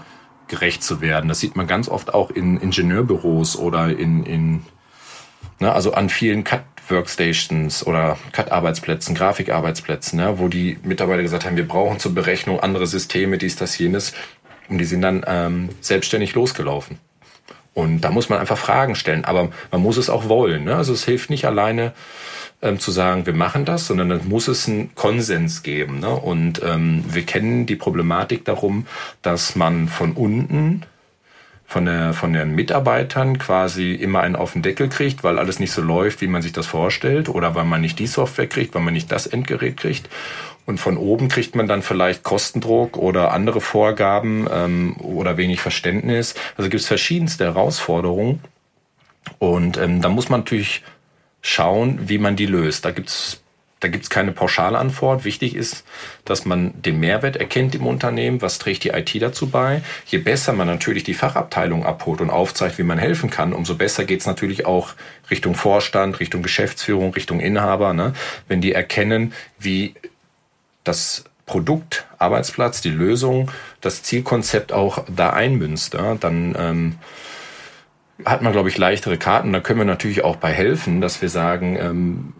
gerecht 0.48 0.82
zu 0.82 1.00
werden. 1.00 1.28
Das 1.28 1.40
sieht 1.40 1.56
man 1.56 1.66
ganz 1.66 1.88
oft 1.88 2.12
auch 2.12 2.30
in 2.30 2.58
Ingenieurbüros 2.58 3.56
oder 3.56 3.88
in, 3.88 4.24
in 4.24 4.62
ne, 5.60 5.72
also 5.72 5.92
an 5.94 6.08
vielen 6.08 6.44
Cut-Workstations 6.44 7.86
oder 7.86 8.18
Cut-Arbeitsplätzen, 8.32 9.14
Grafikarbeitsplätzen, 9.14 10.18
ne, 10.18 10.38
wo 10.38 10.48
die 10.48 10.78
Mitarbeiter 10.82 11.22
gesagt 11.22 11.44
haben, 11.44 11.56
wir 11.56 11.68
brauchen 11.68 11.98
zur 11.98 12.14
Berechnung 12.14 12.60
andere 12.60 12.86
Systeme, 12.86 13.38
dies, 13.38 13.56
das, 13.56 13.78
jenes. 13.78 14.12
Und 14.68 14.78
die 14.78 14.84
sind 14.84 15.02
dann 15.02 15.24
ähm, 15.26 15.68
selbstständig 15.80 16.34
losgelaufen. 16.34 16.98
Und 17.74 18.02
da 18.02 18.10
muss 18.10 18.28
man 18.28 18.38
einfach 18.38 18.56
Fragen 18.56 18.94
stellen. 18.94 19.24
Aber 19.24 19.50
man 19.70 19.82
muss 19.82 19.96
es 19.96 20.08
auch 20.08 20.28
wollen. 20.28 20.64
Ne? 20.64 20.76
Also 20.76 20.92
es 20.92 21.04
hilft 21.04 21.28
nicht 21.28 21.44
alleine, 21.44 21.92
ähm, 22.64 22.80
zu 22.80 22.90
sagen, 22.90 23.26
wir 23.26 23.34
machen 23.34 23.64
das, 23.64 23.86
sondern 23.86 24.08
dann 24.08 24.28
muss 24.28 24.48
es 24.48 24.68
einen 24.68 24.94
Konsens 24.94 25.62
geben. 25.62 26.00
Ne? 26.00 26.10
Und 26.10 26.62
ähm, 26.64 27.04
wir 27.08 27.22
kennen 27.22 27.66
die 27.66 27.76
Problematik 27.76 28.44
darum, 28.44 28.86
dass 29.22 29.54
man 29.54 29.88
von 29.88 30.12
unten 30.12 30.84
von, 31.66 31.86
der, 31.86 32.12
von 32.12 32.32
den 32.32 32.54
Mitarbeitern 32.54 33.38
quasi 33.38 33.94
immer 33.94 34.20
einen 34.20 34.36
auf 34.36 34.52
den 34.52 34.62
Deckel 34.62 34.88
kriegt, 34.88 35.24
weil 35.24 35.38
alles 35.38 35.58
nicht 35.58 35.72
so 35.72 35.82
läuft, 35.82 36.20
wie 36.20 36.26
man 36.26 36.42
sich 36.42 36.52
das 36.52 36.66
vorstellt, 36.66 37.28
oder 37.28 37.54
weil 37.54 37.64
man 37.64 37.80
nicht 37.80 37.98
die 37.98 38.06
Software 38.06 38.46
kriegt, 38.46 38.74
weil 38.74 38.82
man 38.82 38.94
nicht 38.94 39.10
das 39.10 39.26
Endgerät 39.26 39.78
kriegt. 39.78 40.08
Und 40.66 40.78
von 40.78 40.96
oben 40.96 41.28
kriegt 41.28 41.56
man 41.56 41.66
dann 41.66 41.82
vielleicht 41.82 42.22
Kostendruck 42.22 42.96
oder 42.96 43.32
andere 43.32 43.60
Vorgaben 43.60 44.46
ähm, 44.50 44.96
oder 44.98 45.36
wenig 45.36 45.60
Verständnis. 45.60 46.34
Also 46.56 46.70
gibt 46.70 46.82
es 46.82 46.86
verschiedenste 46.86 47.44
Herausforderungen. 47.44 48.40
Und 49.38 49.76
ähm, 49.76 50.00
da 50.00 50.08
muss 50.08 50.28
man 50.28 50.40
natürlich 50.40 50.82
schauen, 51.44 52.08
wie 52.08 52.18
man 52.18 52.36
die 52.36 52.46
löst. 52.46 52.84
Da 52.84 52.90
gibt's 52.90 53.40
da 53.80 53.88
gibt's 53.88 54.08
keine 54.08 54.32
pauschale 54.32 54.78
Antwort. 54.78 55.26
Wichtig 55.26 55.54
ist, 55.54 55.84
dass 56.24 56.46
man 56.46 56.72
den 56.80 57.00
Mehrwert 57.00 57.36
erkennt 57.36 57.74
im 57.74 57.86
Unternehmen. 57.86 58.40
Was 58.40 58.58
trägt 58.58 58.82
die 58.84 58.88
IT 58.88 59.20
dazu 59.20 59.50
bei? 59.50 59.82
Je 60.06 60.16
besser 60.16 60.54
man 60.54 60.66
natürlich 60.66 61.04
die 61.04 61.12
Fachabteilung 61.12 61.84
abholt 61.84 62.22
und 62.22 62.30
aufzeigt, 62.30 62.78
wie 62.78 62.82
man 62.82 62.96
helfen 62.96 63.28
kann, 63.28 63.52
umso 63.52 63.74
besser 63.74 64.06
geht's 64.06 64.24
natürlich 64.24 64.64
auch 64.64 64.94
Richtung 65.30 65.54
Vorstand, 65.54 66.18
Richtung 66.18 66.42
Geschäftsführung, 66.42 67.12
Richtung 67.12 67.40
Inhaber. 67.40 67.92
Ne? 67.92 68.14
Wenn 68.48 68.62
die 68.62 68.72
erkennen, 68.72 69.34
wie 69.58 69.92
das 70.82 71.24
Produkt, 71.44 72.06
Arbeitsplatz, 72.16 72.80
die 72.80 72.88
Lösung, 72.88 73.50
das 73.82 74.02
Zielkonzept 74.02 74.72
auch 74.72 75.04
da 75.14 75.30
einmünzt, 75.34 75.92
ja? 75.92 76.14
dann 76.14 76.56
ähm, 76.58 76.98
hat 78.24 78.42
man, 78.42 78.52
glaube 78.52 78.68
ich, 78.68 78.78
leichtere 78.78 79.18
Karten. 79.18 79.52
Da 79.52 79.60
können 79.60 79.80
wir 79.80 79.86
natürlich 79.86 80.24
auch 80.24 80.36
bei 80.36 80.52
helfen, 80.52 81.00
dass 81.00 81.20
wir 81.22 81.28
sagen, 81.28 81.76
ähm, 81.76 82.32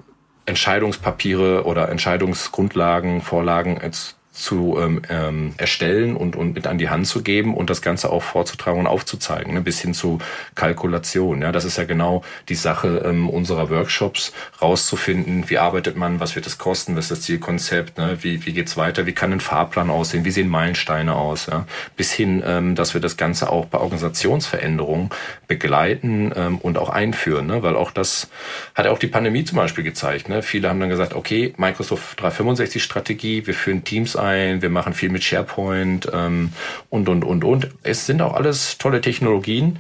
Entscheidungspapiere 0.47 1.64
oder 1.64 1.88
Entscheidungsgrundlagen, 1.88 3.23
Vorlagen 3.23 3.81
jetzt 3.83 4.16
zu 4.35 4.76
ähm, 4.81 5.03
ähm, 5.09 5.55
erstellen 5.57 6.17
und, 6.17 6.35
und 6.35 6.55
mit 6.55 6.67
an 6.67 6.76
die 6.76 6.88
Hand 6.88 7.07
zu 7.07 7.23
geben 7.23 7.55
und 7.55 7.71
das 7.71 7.83
Ganze 7.83 8.11
auch 8.11 8.23
vorzutragen 8.23 8.81
und 8.81 8.87
aufzuzeigen, 8.87 9.55
ne, 9.55 9.61
bis 9.61 9.81
hin 9.81 9.95
zu 9.95 10.19
Kalkulation. 10.57 11.41
Ja, 11.41 11.53
das 11.53 11.64
ist 11.64 11.79
ja 11.79 11.85
genau 11.85 12.23
die 12.49 12.57
Sache 12.57 13.03
ähm, 13.07 13.31
unserer 13.31 13.71
Workshops, 13.71 14.33
rauszufinden, 14.61 15.49
wie 15.49 15.59
arbeitet 15.59 15.97
man, 15.97 16.19
was 16.19 16.35
wird 16.35 16.47
es 16.47 16.59
kosten, 16.59 16.97
was 16.97 17.05
ist 17.05 17.11
das 17.12 17.21
Zielkonzept, 17.23 17.97
ne, 17.97 18.19
wie, 18.23 18.45
wie 18.45 18.53
geht's 18.53 18.76
weiter, 18.76 19.07
wie 19.07 19.12
kann 19.12 19.33
ein 19.33 19.41
Fahrplan 19.41 19.88
aussehen, 19.88 20.25
wie 20.25 20.33
sehen 20.33 20.49
Meilensteine 20.49 21.14
aus, 21.14 21.47
ja, 21.47 21.67
bis 21.97 22.12
hin, 22.12 22.43
ähm, 22.45 22.75
dass 22.75 22.93
wir 22.93 23.00
das 23.00 23.17
Ganze 23.17 23.50
auch 23.50 23.67
bei 23.67 23.79
Organisationsveränderungen 23.79 25.11
begleiten 25.47 26.33
ähm, 26.35 26.59
und 26.59 26.76
auch 26.76 26.91
einführen, 26.91 27.47
ne, 27.47 27.62
weil 27.62 27.76
auch 27.76 27.93
das 27.93 28.29
hat 28.75 28.88
auch 28.88 28.99
die 28.99 29.07
Pandemie 29.07 29.45
zum 29.45 29.57
Beispiel 29.57 29.85
gezeigt. 29.85 30.29
Ne. 30.29 30.43
Viele 30.43 30.69
haben 30.69 30.81
dann 30.81 30.88
gesagt, 30.88 31.14
okay, 31.14 31.55
Microsoft 31.57 32.21
365 32.21 32.83
Strategie, 32.83 33.47
wir 33.47 33.55
führen 33.55 33.85
Teams 33.85 34.17
ein, 34.25 34.62
wir 34.62 34.71
machen 34.71 34.95
viel 34.95 35.11
mit 35.11 35.23
SharePoint 35.23 36.09
ähm, 36.12 36.52
und, 36.90 37.09
und, 37.09 37.25
und, 37.25 37.45
und. 37.45 37.69
Es 37.83 38.07
sind 38.07 38.23
auch 38.23 38.35
alles 38.35 38.78
tolle 38.78 39.00
Technologien, 39.00 39.78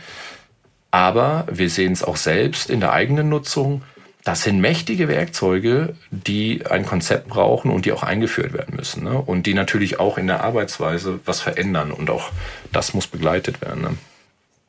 aber 0.90 1.46
wir 1.50 1.70
sehen 1.70 1.92
es 1.92 2.04
auch 2.04 2.16
selbst 2.16 2.70
in 2.70 2.80
der 2.80 2.92
eigenen 2.92 3.28
Nutzung. 3.28 3.82
Das 4.22 4.42
sind 4.42 4.60
mächtige 4.60 5.08
Werkzeuge, 5.08 5.94
die 6.10 6.64
ein 6.66 6.86
Konzept 6.86 7.28
brauchen 7.28 7.70
und 7.70 7.84
die 7.84 7.92
auch 7.92 8.02
eingeführt 8.02 8.54
werden 8.54 8.76
müssen. 8.76 9.04
Ne? 9.04 9.18
Und 9.18 9.46
die 9.46 9.54
natürlich 9.54 10.00
auch 10.00 10.16
in 10.16 10.26
der 10.26 10.42
Arbeitsweise 10.42 11.20
was 11.26 11.40
verändern. 11.40 11.92
Und 11.92 12.08
auch 12.10 12.30
das 12.72 12.94
muss 12.94 13.06
begleitet 13.06 13.60
werden. 13.60 13.82
Ne? 13.82 13.90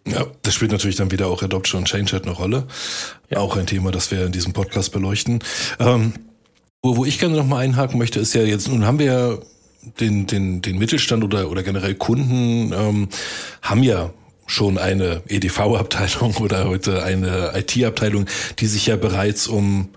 Ja, 0.07 0.25
das 0.43 0.53
spielt 0.53 0.71
natürlich 0.71 0.97
dann 0.97 1.11
wieder 1.11 1.27
auch 1.27 1.41
Adoption 1.41 1.79
und 1.79 1.87
Change 1.87 2.11
halt 2.11 2.25
eine 2.25 2.33
Rolle. 2.33 2.67
Ja. 3.29 3.37
Auch 3.37 3.55
ein 3.55 3.65
Thema, 3.65 3.91
das 3.91 4.11
wir 4.11 4.25
in 4.25 4.31
diesem 4.31 4.53
Podcast 4.53 4.91
beleuchten. 4.91 5.39
Ähm, 5.79 6.13
wo, 6.83 6.97
wo 6.97 7.05
ich 7.05 7.17
gerne 7.17 7.35
noch 7.35 7.47
mal 7.47 7.59
einhaken 7.59 7.97
möchte, 7.97 8.19
ist 8.19 8.35
ja 8.35 8.43
jetzt, 8.43 8.67
nun 8.67 8.85
haben 8.85 8.99
wir 8.99 9.05
ja 9.05 9.37
den, 9.99 10.27
den, 10.27 10.61
den 10.61 10.77
Mittelstand 10.77 11.23
oder, 11.23 11.49
oder 11.49 11.63
generell 11.63 11.95
Kunden 11.95 12.73
ähm, 12.73 13.09
haben 13.61 13.83
ja 13.83 14.11
schon 14.47 14.77
eine 14.77 15.21
EDV-Abteilung 15.27 16.35
oder 16.39 16.67
heute 16.67 17.03
eine 17.03 17.53
IT-Abteilung, 17.55 18.25
die 18.59 18.67
sich 18.67 18.87
ja 18.87 18.95
bereits 18.95 19.47
um, 19.47 19.89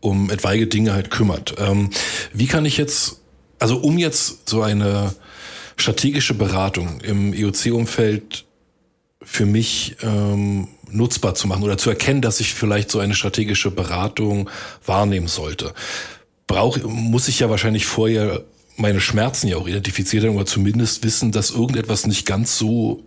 um 0.00 0.30
etwaige 0.30 0.66
Dinge 0.66 0.92
halt 0.92 1.10
kümmert. 1.10 1.54
Ähm, 1.58 1.90
wie 2.32 2.46
kann 2.46 2.64
ich 2.64 2.76
jetzt, 2.76 3.20
also 3.58 3.78
um 3.78 3.98
jetzt 3.98 4.48
so 4.48 4.62
eine 4.62 5.14
strategische 5.76 6.34
Beratung 6.34 7.00
im 7.00 7.32
EOC-Umfeld 7.32 8.44
für 9.22 9.46
mich 9.46 9.96
ähm, 10.02 10.68
nutzbar 10.90 11.34
zu 11.34 11.46
machen 11.46 11.62
oder 11.62 11.78
zu 11.78 11.90
erkennen, 11.90 12.20
dass 12.20 12.40
ich 12.40 12.54
vielleicht 12.54 12.90
so 12.90 12.98
eine 12.98 13.14
strategische 13.14 13.70
Beratung 13.70 14.50
wahrnehmen 14.84 15.28
sollte, 15.28 15.72
brauche 16.46 16.86
muss 16.86 17.28
ich 17.28 17.40
ja 17.40 17.48
wahrscheinlich 17.48 17.86
vorher 17.86 18.44
meine 18.76 19.00
Schmerzen 19.00 19.48
ja 19.48 19.56
auch 19.56 19.68
identifiziert 19.68 20.24
haben 20.24 20.36
oder 20.36 20.46
zumindest 20.46 21.04
wissen, 21.04 21.32
dass 21.32 21.50
irgendetwas 21.50 22.06
nicht 22.06 22.26
ganz 22.26 22.58
so 22.58 23.02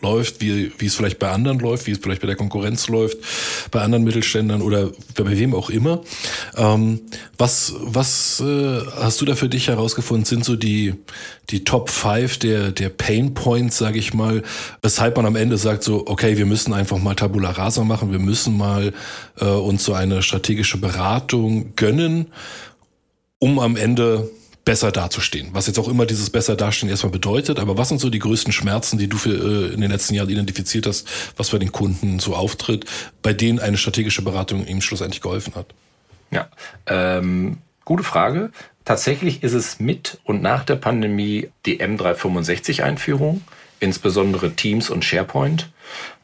läuft, 0.00 0.40
wie, 0.40 0.70
wie 0.78 0.86
es 0.86 0.94
vielleicht 0.94 1.18
bei 1.18 1.30
anderen 1.30 1.58
läuft, 1.58 1.86
wie 1.86 1.90
es 1.90 1.98
vielleicht 1.98 2.20
bei 2.20 2.26
der 2.26 2.36
Konkurrenz 2.36 2.88
läuft, 2.88 3.18
bei 3.70 3.80
anderen 3.80 4.04
Mittelständern 4.04 4.62
oder 4.62 4.90
bei 5.16 5.38
wem 5.38 5.54
auch 5.54 5.70
immer. 5.70 6.02
Ähm, 6.56 7.00
was 7.36 7.74
was 7.80 8.40
äh, 8.40 8.80
hast 8.96 9.20
du 9.20 9.24
da 9.24 9.34
für 9.34 9.48
dich 9.48 9.68
herausgefunden, 9.68 10.24
sind 10.24 10.44
so 10.44 10.54
die, 10.54 10.94
die 11.50 11.64
Top 11.64 11.90
5 11.90 12.38
der, 12.38 12.70
der 12.70 12.90
Pain 12.90 13.34
Points, 13.34 13.78
sage 13.78 13.98
ich 13.98 14.14
mal, 14.14 14.42
weshalb 14.82 15.16
man 15.16 15.26
am 15.26 15.36
Ende 15.36 15.56
sagt 15.56 15.82
so, 15.82 16.06
okay, 16.06 16.38
wir 16.38 16.46
müssen 16.46 16.72
einfach 16.72 16.98
mal 16.98 17.14
Tabula 17.14 17.50
Rasa 17.50 17.82
machen, 17.82 18.12
wir 18.12 18.20
müssen 18.20 18.56
mal 18.56 18.92
äh, 19.40 19.44
uns 19.44 19.84
so 19.84 19.94
eine 19.94 20.22
strategische 20.22 20.78
Beratung 20.78 21.74
gönnen, 21.74 22.26
um 23.40 23.58
am 23.58 23.76
Ende 23.76 24.30
besser 24.68 24.92
dazustehen. 24.92 25.48
Was 25.52 25.66
jetzt 25.66 25.78
auch 25.78 25.88
immer 25.88 26.04
dieses 26.04 26.28
besser 26.28 26.54
dastehen 26.54 26.90
erstmal 26.90 27.10
bedeutet, 27.10 27.58
aber 27.58 27.78
was 27.78 27.88
sind 27.88 28.02
so 28.02 28.10
die 28.10 28.18
größten 28.18 28.52
Schmerzen, 28.52 28.98
die 28.98 29.08
du 29.08 29.16
für, 29.16 29.30
äh, 29.30 29.72
in 29.72 29.80
den 29.80 29.90
letzten 29.90 30.12
Jahren 30.12 30.28
identifiziert 30.28 30.86
hast, 30.86 31.08
was 31.38 31.48
bei 31.48 31.56
den 31.56 31.72
Kunden 31.72 32.18
so 32.18 32.36
auftritt, 32.36 32.84
bei 33.22 33.32
denen 33.32 33.60
eine 33.60 33.78
strategische 33.78 34.20
Beratung 34.20 34.66
ihm 34.66 34.82
schlussendlich 34.82 35.22
geholfen 35.22 35.54
hat? 35.54 35.68
Ja, 36.30 36.48
ähm, 36.86 37.56
gute 37.86 38.02
Frage. 38.02 38.50
Tatsächlich 38.84 39.42
ist 39.42 39.54
es 39.54 39.80
mit 39.80 40.18
und 40.24 40.42
nach 40.42 40.64
der 40.64 40.76
Pandemie 40.76 41.48
die 41.64 41.80
M365-Einführung, 41.80 43.40
insbesondere 43.80 44.52
Teams 44.52 44.90
und 44.90 45.02
SharePoint. 45.02 45.70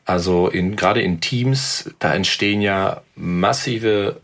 Also 0.04 0.48
in, 0.48 0.76
gerade 0.76 1.00
in 1.00 1.22
Teams, 1.22 1.90
da 1.98 2.12
entstehen 2.12 2.60
ja 2.60 3.00
massive 3.16 4.20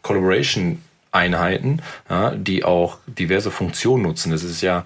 Collaboration 0.00 0.80
Einheiten, 1.12 1.82
ja, 2.08 2.30
die 2.30 2.64
auch 2.64 2.98
diverse 3.06 3.50
Funktionen 3.50 4.02
nutzen. 4.02 4.30
Das 4.30 4.42
ist 4.42 4.60
ja 4.60 4.84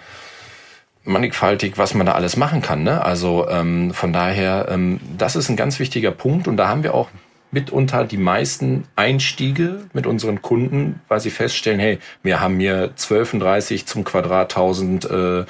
mannigfaltig, 1.05 1.79
was 1.79 1.95
man 1.95 2.07
da 2.07 2.12
alles 2.12 2.37
machen 2.37 2.62
kann. 2.62 2.83
Ne? 2.83 3.05
Also 3.05 3.49
ähm, 3.49 3.93
von 3.93 4.12
daher, 4.12 4.69
ähm, 4.71 5.00
das 5.19 5.37
ist 5.37 5.49
ein 5.49 5.57
ganz 5.57 5.79
wichtiger 5.79 6.12
Punkt 6.12 6.47
und 6.47 6.57
da 6.57 6.69
haben 6.69 6.83
wir 6.83 6.95
auch 6.95 7.09
mitunter 7.50 8.05
die 8.05 8.17
meisten 8.17 8.85
Einstiege 8.97 9.83
mit 9.93 10.07
unseren 10.07 10.41
Kunden, 10.41 11.00
weil 11.09 11.21
sie 11.21 11.31
feststellen, 11.31 11.81
hey, 11.81 11.99
wir 12.23 12.41
haben 12.41 12.59
hier 12.59 12.93
12,30 12.97 13.85
zum 13.85 14.05
Quadrat 14.05 14.52
1000 14.52 15.05
äh, 15.05 15.45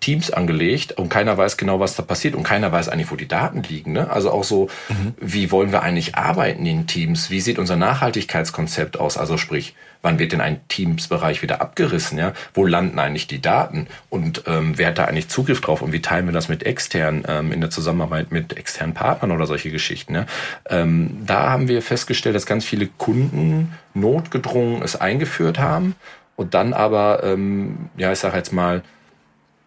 Teams 0.00 0.30
angelegt 0.30 0.92
und 0.92 1.08
keiner 1.08 1.38
weiß 1.38 1.56
genau, 1.56 1.80
was 1.80 1.94
da 1.94 2.02
passiert 2.02 2.34
und 2.34 2.42
keiner 2.42 2.70
weiß 2.72 2.88
eigentlich, 2.90 3.10
wo 3.10 3.16
die 3.16 3.28
Daten 3.28 3.62
liegen. 3.62 3.92
Ne? 3.92 4.10
Also 4.10 4.32
auch 4.32 4.44
so, 4.44 4.68
mhm. 4.88 5.14
wie 5.18 5.50
wollen 5.50 5.72
wir 5.72 5.82
eigentlich 5.82 6.16
arbeiten 6.16 6.66
in 6.66 6.86
Teams? 6.86 7.30
Wie 7.30 7.40
sieht 7.40 7.58
unser 7.58 7.76
Nachhaltigkeitskonzept 7.76 8.98
aus? 9.00 9.16
Also 9.16 9.38
sprich, 9.38 9.74
wann 10.04 10.18
wird 10.18 10.32
denn 10.32 10.40
ein 10.40 10.60
Teamsbereich 10.68 11.42
wieder 11.42 11.60
abgerissen? 11.60 12.18
Ja? 12.18 12.32
Wo 12.52 12.64
landen 12.64 12.98
eigentlich 12.98 13.26
die 13.26 13.40
Daten? 13.40 13.88
Und 14.10 14.44
ähm, 14.46 14.74
wer 14.76 14.88
hat 14.88 14.98
da 14.98 15.06
eigentlich 15.06 15.28
Zugriff 15.28 15.60
drauf? 15.60 15.82
Und 15.82 15.92
wie 15.92 16.02
teilen 16.02 16.26
wir 16.26 16.32
das 16.32 16.48
mit 16.48 16.62
externen, 16.62 17.24
ähm, 17.26 17.52
in 17.52 17.60
der 17.60 17.70
Zusammenarbeit 17.70 18.30
mit 18.30 18.56
externen 18.56 18.94
Partnern 18.94 19.32
oder 19.32 19.46
solche 19.46 19.70
Geschichten? 19.70 20.14
Ja? 20.14 20.26
Ähm, 20.68 21.22
da 21.26 21.50
haben 21.50 21.68
wir 21.68 21.82
festgestellt, 21.82 22.36
dass 22.36 22.46
ganz 22.46 22.64
viele 22.64 22.86
Kunden 22.86 23.72
notgedrungen 23.94 24.82
es 24.82 25.00
eingeführt 25.00 25.58
haben 25.58 25.96
und 26.36 26.54
dann 26.54 26.74
aber, 26.74 27.22
ähm, 27.24 27.88
ja, 27.96 28.12
ich 28.12 28.18
sage 28.18 28.36
jetzt 28.36 28.52
mal, 28.52 28.82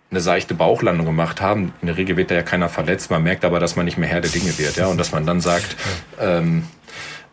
eine 0.10 0.22
seichte 0.22 0.54
Bauchlandung 0.54 1.06
gemacht 1.06 1.42
haben. 1.42 1.74
In 1.82 1.88
der 1.88 1.98
Regel 1.98 2.16
wird 2.16 2.32
da 2.32 2.36
ja 2.36 2.44
keiner 2.44 2.70
verletzt. 2.70 3.12
Man 3.12 3.24
merkt 3.24 3.44
aber, 3.44 3.60
dass 3.60 3.76
man 3.76 3.86
nicht 3.86 3.98
mehr 3.98 4.08
Herr 4.08 4.22
der 4.22 4.32
Dinge 4.32 4.58
wird, 4.58 4.78
ja, 4.78 4.88
und 4.88 4.98
dass 4.98 5.12
man 5.12 5.26
dann 5.26 5.42
sagt, 5.42 5.76
ähm, 6.22 6.64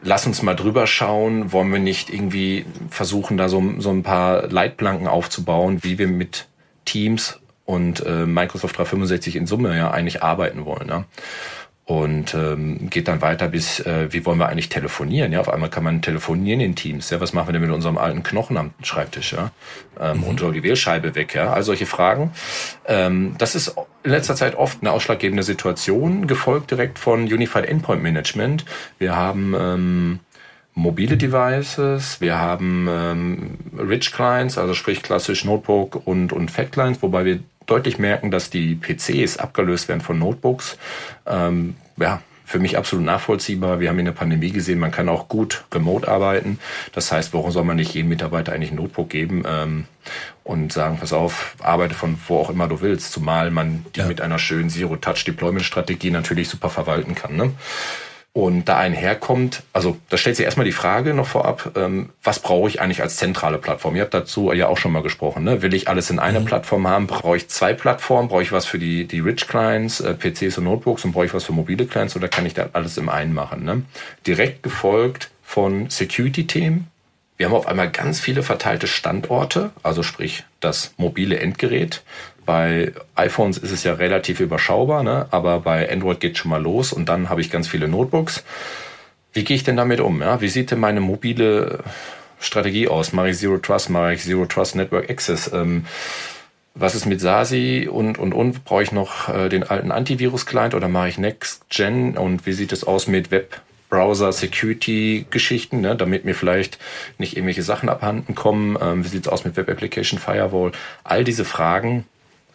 lass 0.04 0.26
uns 0.26 0.42
mal 0.42 0.54
drüber 0.54 0.86
schauen, 0.86 1.52
wollen 1.52 1.72
wir 1.72 1.80
nicht 1.80 2.10
irgendwie 2.10 2.66
versuchen, 2.90 3.36
da 3.36 3.48
so, 3.48 3.62
so 3.78 3.90
ein 3.90 4.02
paar 4.02 4.46
Leitplanken 4.48 5.08
aufzubauen, 5.08 5.82
wie 5.82 5.98
wir 5.98 6.06
mit 6.06 6.46
Teams 6.84 7.40
und 7.64 8.04
äh, 8.04 8.26
Microsoft 8.26 8.76
365 8.76 9.36
in 9.36 9.46
Summe 9.46 9.76
ja 9.76 9.90
eigentlich 9.90 10.22
arbeiten 10.22 10.66
wollen. 10.66 10.88
Ja? 10.88 11.04
Und 11.86 12.32
ähm, 12.34 12.88
geht 12.88 13.08
dann 13.08 13.20
weiter 13.20 13.48
bis, 13.48 13.78
äh, 13.80 14.10
wie 14.10 14.24
wollen 14.24 14.38
wir 14.38 14.48
eigentlich 14.48 14.70
telefonieren? 14.70 15.32
Ja, 15.32 15.40
auf 15.40 15.50
einmal 15.50 15.68
kann 15.68 15.84
man 15.84 16.00
telefonieren 16.00 16.60
in 16.60 16.74
Teams. 16.74 17.10
Ja, 17.10 17.20
was 17.20 17.34
machen 17.34 17.48
wir 17.48 17.52
denn 17.52 17.62
mit 17.62 17.70
unserem 17.70 17.98
alten 17.98 18.22
Knochen 18.22 18.56
am 18.56 18.70
Schreibtisch? 18.82 19.34
Ja, 19.34 19.50
ähm, 20.00 20.18
mhm. 20.18 20.24
und 20.24 20.40
die 20.54 20.62
Wählscheibe 20.62 21.14
weg? 21.14 21.34
Ja, 21.34 21.52
all 21.52 21.62
solche 21.62 21.84
Fragen. 21.84 22.32
Ähm, 22.86 23.34
das 23.36 23.54
ist 23.54 23.76
in 24.02 24.10
letzter 24.10 24.34
Zeit 24.34 24.54
oft 24.54 24.78
eine 24.80 24.92
ausschlaggebende 24.92 25.42
Situation, 25.42 26.26
gefolgt 26.26 26.70
direkt 26.70 26.98
von 26.98 27.24
Unified 27.24 27.66
Endpoint 27.66 28.02
Management. 28.02 28.64
Wir 28.98 29.14
haben 29.14 29.54
ähm, 29.58 30.20
mobile 30.72 31.18
Devices, 31.18 32.20
wir 32.22 32.38
haben 32.38 32.88
ähm, 32.90 33.58
Rich 33.78 34.12
Clients, 34.12 34.56
also 34.56 34.72
sprich 34.72 35.02
klassisch 35.02 35.44
Notebook 35.44 36.06
und, 36.06 36.32
und 36.32 36.50
Fat 36.50 36.72
Clients, 36.72 37.02
wobei 37.02 37.26
wir 37.26 37.40
deutlich 37.66 37.98
merken, 37.98 38.30
dass 38.30 38.50
die 38.50 38.74
PCs 38.74 39.38
abgelöst 39.38 39.88
werden 39.88 40.00
von 40.00 40.18
Notebooks. 40.18 40.78
Ähm, 41.26 41.76
ja, 41.96 42.20
für 42.44 42.58
mich 42.58 42.76
absolut 42.76 43.04
nachvollziehbar. 43.04 43.80
Wir 43.80 43.88
haben 43.88 43.98
in 43.98 44.04
der 44.04 44.12
Pandemie 44.12 44.50
gesehen, 44.50 44.78
man 44.78 44.90
kann 44.90 45.08
auch 45.08 45.28
gut 45.28 45.64
remote 45.72 46.06
arbeiten. 46.06 46.58
Das 46.92 47.10
heißt, 47.10 47.32
warum 47.32 47.50
soll 47.50 47.64
man 47.64 47.76
nicht 47.76 47.94
jedem 47.94 48.10
Mitarbeiter 48.10 48.52
eigentlich 48.52 48.70
ein 48.70 48.76
Notebook 48.76 49.08
geben 49.08 49.44
ähm, 49.46 49.86
und 50.44 50.72
sagen, 50.72 50.98
pass 51.00 51.14
auf, 51.14 51.56
arbeite 51.62 51.94
von 51.94 52.18
wo 52.28 52.38
auch 52.38 52.50
immer 52.50 52.68
du 52.68 52.82
willst, 52.82 53.12
zumal 53.12 53.50
man 53.50 53.86
die 53.96 54.00
ja. 54.00 54.06
mit 54.06 54.20
einer 54.20 54.38
schönen 54.38 54.68
Zero-Touch-Deployment-Strategie 54.68 56.10
natürlich 56.10 56.50
super 56.50 56.68
verwalten 56.68 57.14
kann. 57.14 57.34
Ne? 57.34 57.52
Und 58.36 58.68
da 58.68 58.78
einherkommt, 58.78 59.62
also 59.72 59.96
da 60.08 60.16
stellt 60.16 60.34
sich 60.34 60.44
erstmal 60.44 60.66
die 60.66 60.72
Frage 60.72 61.14
noch 61.14 61.28
vorab, 61.28 61.70
ähm, 61.76 62.10
was 62.20 62.40
brauche 62.40 62.68
ich 62.68 62.80
eigentlich 62.80 63.00
als 63.00 63.14
zentrale 63.14 63.58
Plattform? 63.58 63.94
Ihr 63.94 64.02
habt 64.02 64.12
dazu 64.12 64.52
ja 64.52 64.66
auch 64.66 64.76
schon 64.76 64.90
mal 64.90 65.04
gesprochen. 65.04 65.44
Ne? 65.44 65.62
Will 65.62 65.72
ich 65.72 65.86
alles 65.86 66.10
in 66.10 66.18
einer 66.18 66.40
mhm. 66.40 66.46
Plattform 66.46 66.88
haben? 66.88 67.06
Brauche 67.06 67.36
ich 67.36 67.48
zwei 67.48 67.74
Plattformen? 67.74 68.28
Brauche 68.28 68.42
ich 68.42 68.50
was 68.50 68.66
für 68.66 68.80
die, 68.80 69.06
die 69.06 69.20
Rich 69.20 69.46
Clients, 69.46 70.00
äh, 70.00 70.14
PCs 70.14 70.58
und 70.58 70.64
Notebooks 70.64 71.04
und 71.04 71.12
brauche 71.12 71.26
ich 71.26 71.32
was 71.32 71.44
für 71.44 71.52
mobile 71.52 71.86
Clients 71.86 72.16
oder 72.16 72.26
kann 72.26 72.44
ich 72.44 72.54
da 72.54 72.70
alles 72.72 72.98
im 72.98 73.08
einen 73.08 73.34
machen? 73.34 73.64
Ne? 73.64 73.82
Direkt 74.26 74.64
gefolgt 74.64 75.30
von 75.44 75.88
Security-Themen. 75.88 76.88
Wir 77.36 77.46
haben 77.46 77.54
auf 77.54 77.68
einmal 77.68 77.90
ganz 77.90 78.18
viele 78.18 78.42
verteilte 78.42 78.88
Standorte, 78.88 79.70
also 79.84 80.02
sprich 80.02 80.42
das 80.58 80.92
mobile 80.96 81.38
Endgerät 81.38 82.02
bei 82.44 82.92
iPhones 83.14 83.58
ist 83.58 83.70
es 83.70 83.84
ja 83.84 83.94
relativ 83.94 84.40
überschaubar, 84.40 85.02
ne? 85.02 85.26
aber 85.30 85.60
bei 85.60 85.90
Android 85.90 86.20
geht 86.20 86.38
schon 86.38 86.50
mal 86.50 86.62
los 86.62 86.92
und 86.92 87.08
dann 87.08 87.28
habe 87.28 87.40
ich 87.40 87.50
ganz 87.50 87.68
viele 87.68 87.88
Notebooks. 87.88 88.44
Wie 89.32 89.44
gehe 89.44 89.56
ich 89.56 89.64
denn 89.64 89.76
damit 89.76 90.00
um? 90.00 90.20
Ja? 90.20 90.40
Wie 90.40 90.48
sieht 90.48 90.70
denn 90.70 90.80
meine 90.80 91.00
mobile 91.00 91.80
Strategie 92.38 92.88
aus? 92.88 93.12
Mache 93.12 93.30
ich 93.30 93.38
Zero 93.38 93.58
Trust? 93.58 93.90
Mache 93.90 94.14
ich 94.14 94.22
Zero 94.22 94.46
Trust 94.46 94.76
Network 94.76 95.10
Access? 95.10 95.50
Ähm, 95.52 95.86
was 96.74 96.94
ist 96.94 97.06
mit 97.06 97.20
SASI 97.20 97.88
und, 97.90 98.18
und, 98.18 98.32
und? 98.32 98.64
Brauche 98.64 98.82
ich 98.82 98.92
noch 98.92 99.28
äh, 99.28 99.48
den 99.48 99.64
alten 99.64 99.92
Antivirus-Client 99.92 100.74
oder 100.74 100.88
mache 100.88 101.08
ich 101.08 101.18
Next 101.18 101.68
Gen? 101.68 102.16
Und 102.16 102.46
wie 102.46 102.52
sieht 102.52 102.72
es 102.72 102.84
aus 102.84 103.06
mit 103.06 103.30
Web 103.30 103.60
Browser 103.94 104.32
Security 104.32 105.26
Geschichten, 105.30 105.80
ne, 105.80 105.94
damit 105.94 106.24
mir 106.24 106.34
vielleicht 106.34 106.78
nicht 107.18 107.36
irgendwelche 107.36 107.62
Sachen 107.62 107.88
abhanden 107.88 108.34
kommen. 108.34 108.76
Ähm, 108.80 109.04
wie 109.04 109.08
sieht's 109.08 109.28
aus 109.28 109.44
mit 109.44 109.56
Web 109.56 109.68
Application 109.68 110.18
Firewall? 110.18 110.72
All 111.04 111.22
diese 111.22 111.44
Fragen 111.44 112.04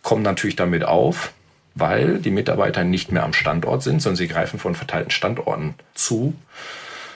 kommen 0.04 0.24
natürlich 0.24 0.56
damit 0.56 0.84
auf, 0.84 1.34
weil 1.76 2.20
die 2.20 2.32
Mitarbeiter 2.32 2.84
nicht 2.84 3.12
mehr 3.12 3.24
am 3.24 3.34
Standort 3.34 3.84
sind, 3.84 4.02
sondern 4.02 4.18
sie 4.18 4.28
greifen 4.28 4.60
von 4.60 4.76
verteilten 4.76 5.12
Standorten 5.12 5.76
zu, 5.94 6.34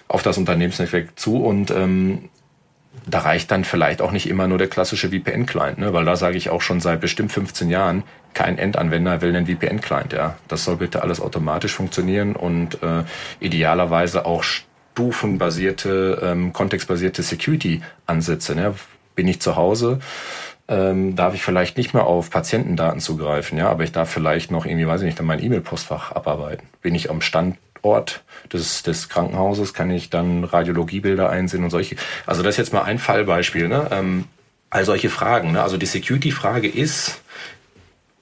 auf 0.08 0.24
das 0.24 0.38
Unternehmensnetzwerk 0.38 1.19
zu 1.19 1.43
und 1.43 1.72
ähm, 1.72 2.30
da 3.08 3.19
reicht 3.19 3.52
dann 3.52 3.63
vielleicht 3.63 4.02
auch 4.02 4.12
nicht 4.12 4.30
immer 4.30 4.48
nur 4.48 4.58
der 4.58 4.67
klassische 4.67 5.10
VPN-Client, 5.10 5.78
ne? 5.80 5.93
weil 5.93 6.06
da 6.06 6.15
sage 6.15 6.38
ich 6.38 6.50
auch 6.50 6.62
schon 6.62 6.80
seit 6.80 7.02
bestimmt 7.02 7.32
15 7.32 7.69
Jahren, 7.69 8.04
kein 8.34 8.58
Endanwender 8.58 9.22
will 9.22 9.36
einen 9.36 9.48
VPN-Client. 9.48 10.13
Ja? 10.13 10.36
Das 10.48 10.63
soll 10.63 10.78
bitte 10.78 11.02
alles 11.02 11.19
automatisch 11.19 11.74
funktionieren 11.74 12.36
und 12.36 12.82
äh, 12.84 13.04
idealerweise 13.39 14.26
auch 14.26 14.43
stufenbasierte, 14.43 16.19
ähm, 16.24 16.54
kontextbasierte 16.54 17.24
Security-Ansätze. 17.24 18.56
Ne? 18.56 18.76
Bin 19.15 19.28
ich 19.28 19.41
zu 19.41 19.56
Hause, 19.56 20.00
ähm, 20.67 21.15
darf 21.15 21.34
ich 21.34 21.43
vielleicht 21.43 21.78
nicht 21.78 21.93
mehr 21.93 22.06
auf 22.06 22.30
Patientendaten 22.30 23.02
zugreifen, 23.02 23.58
ja, 23.58 23.69
aber 23.69 23.84
ich 23.84 23.91
darf 23.91 24.10
vielleicht 24.10 24.52
noch 24.52 24.65
irgendwie, 24.65 24.88
weiß 24.88 25.02
ich 25.02 25.06
nicht, 25.06 25.19
dann 25.19 25.26
mein 25.26 25.43
E-Mail-Postfach 25.43 26.12
abarbeiten. 26.12 26.67
Bin 26.82 26.95
ich 26.95 27.10
am 27.10 27.21
Standort 27.21 28.23
des, 28.52 28.84
des 28.84 29.10
Krankenhauses, 29.10 29.73
kann 29.73 29.91
ich 29.91 30.10
dann 30.10 30.43
Radiologiebilder 30.43 31.30
einsehen 31.30 31.63
und 31.63 31.69
solche. 31.69 31.97
Also 32.26 32.43
das 32.43 32.54
ist 32.56 32.58
jetzt 32.58 32.73
mal 32.73 32.84
ein 32.84 32.99
Fallbeispiel, 32.99 33.67
ne? 33.67 33.88
Ähm, 33.91 34.26
all 34.69 34.86
solche 34.86 35.10
Fragen. 35.10 35.52
Ne? 35.52 35.62
Also 35.62 35.78
die 35.78 35.86
Security-Frage 35.86 36.67
ist 36.67 37.21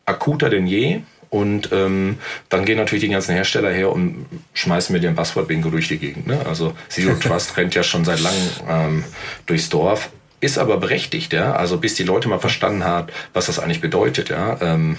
akuter 0.06 0.50
denn 0.50 0.68
je. 0.68 1.02
Und 1.30 1.72
ähm, 1.72 2.18
dann 2.50 2.66
gehen 2.66 2.76
natürlich 2.76 3.06
die 3.06 3.10
ganzen 3.10 3.34
Hersteller 3.34 3.72
her 3.72 3.90
und 3.90 4.26
schmeißen 4.54 4.92
mir 4.92 5.00
den 5.00 5.16
Passwort-Bingo 5.16 5.70
durch 5.70 5.88
die 5.88 5.98
Gegend. 5.98 6.28
Ne? 6.28 6.46
Also 6.46 6.74
Zero 6.90 7.16
Trust 7.20 7.56
rennt 7.56 7.74
ja 7.74 7.84
schon 7.84 8.04
seit 8.04 8.20
langem 8.20 8.50
ähm, 8.68 9.04
durchs 9.46 9.70
Dorf 9.70 10.10
ist 10.42 10.58
aber 10.58 10.78
berechtigt, 10.78 11.34
ja. 11.34 11.54
Also 11.54 11.78
bis 11.78 11.94
die 11.96 12.04
Leute 12.04 12.28
mal 12.28 12.40
verstanden 12.40 12.84
haben, 12.84 13.08
was 13.34 13.46
das 13.46 13.60
eigentlich 13.60 13.80
bedeutet, 13.80 14.30
ja, 14.30 14.58
ähm, 14.60 14.98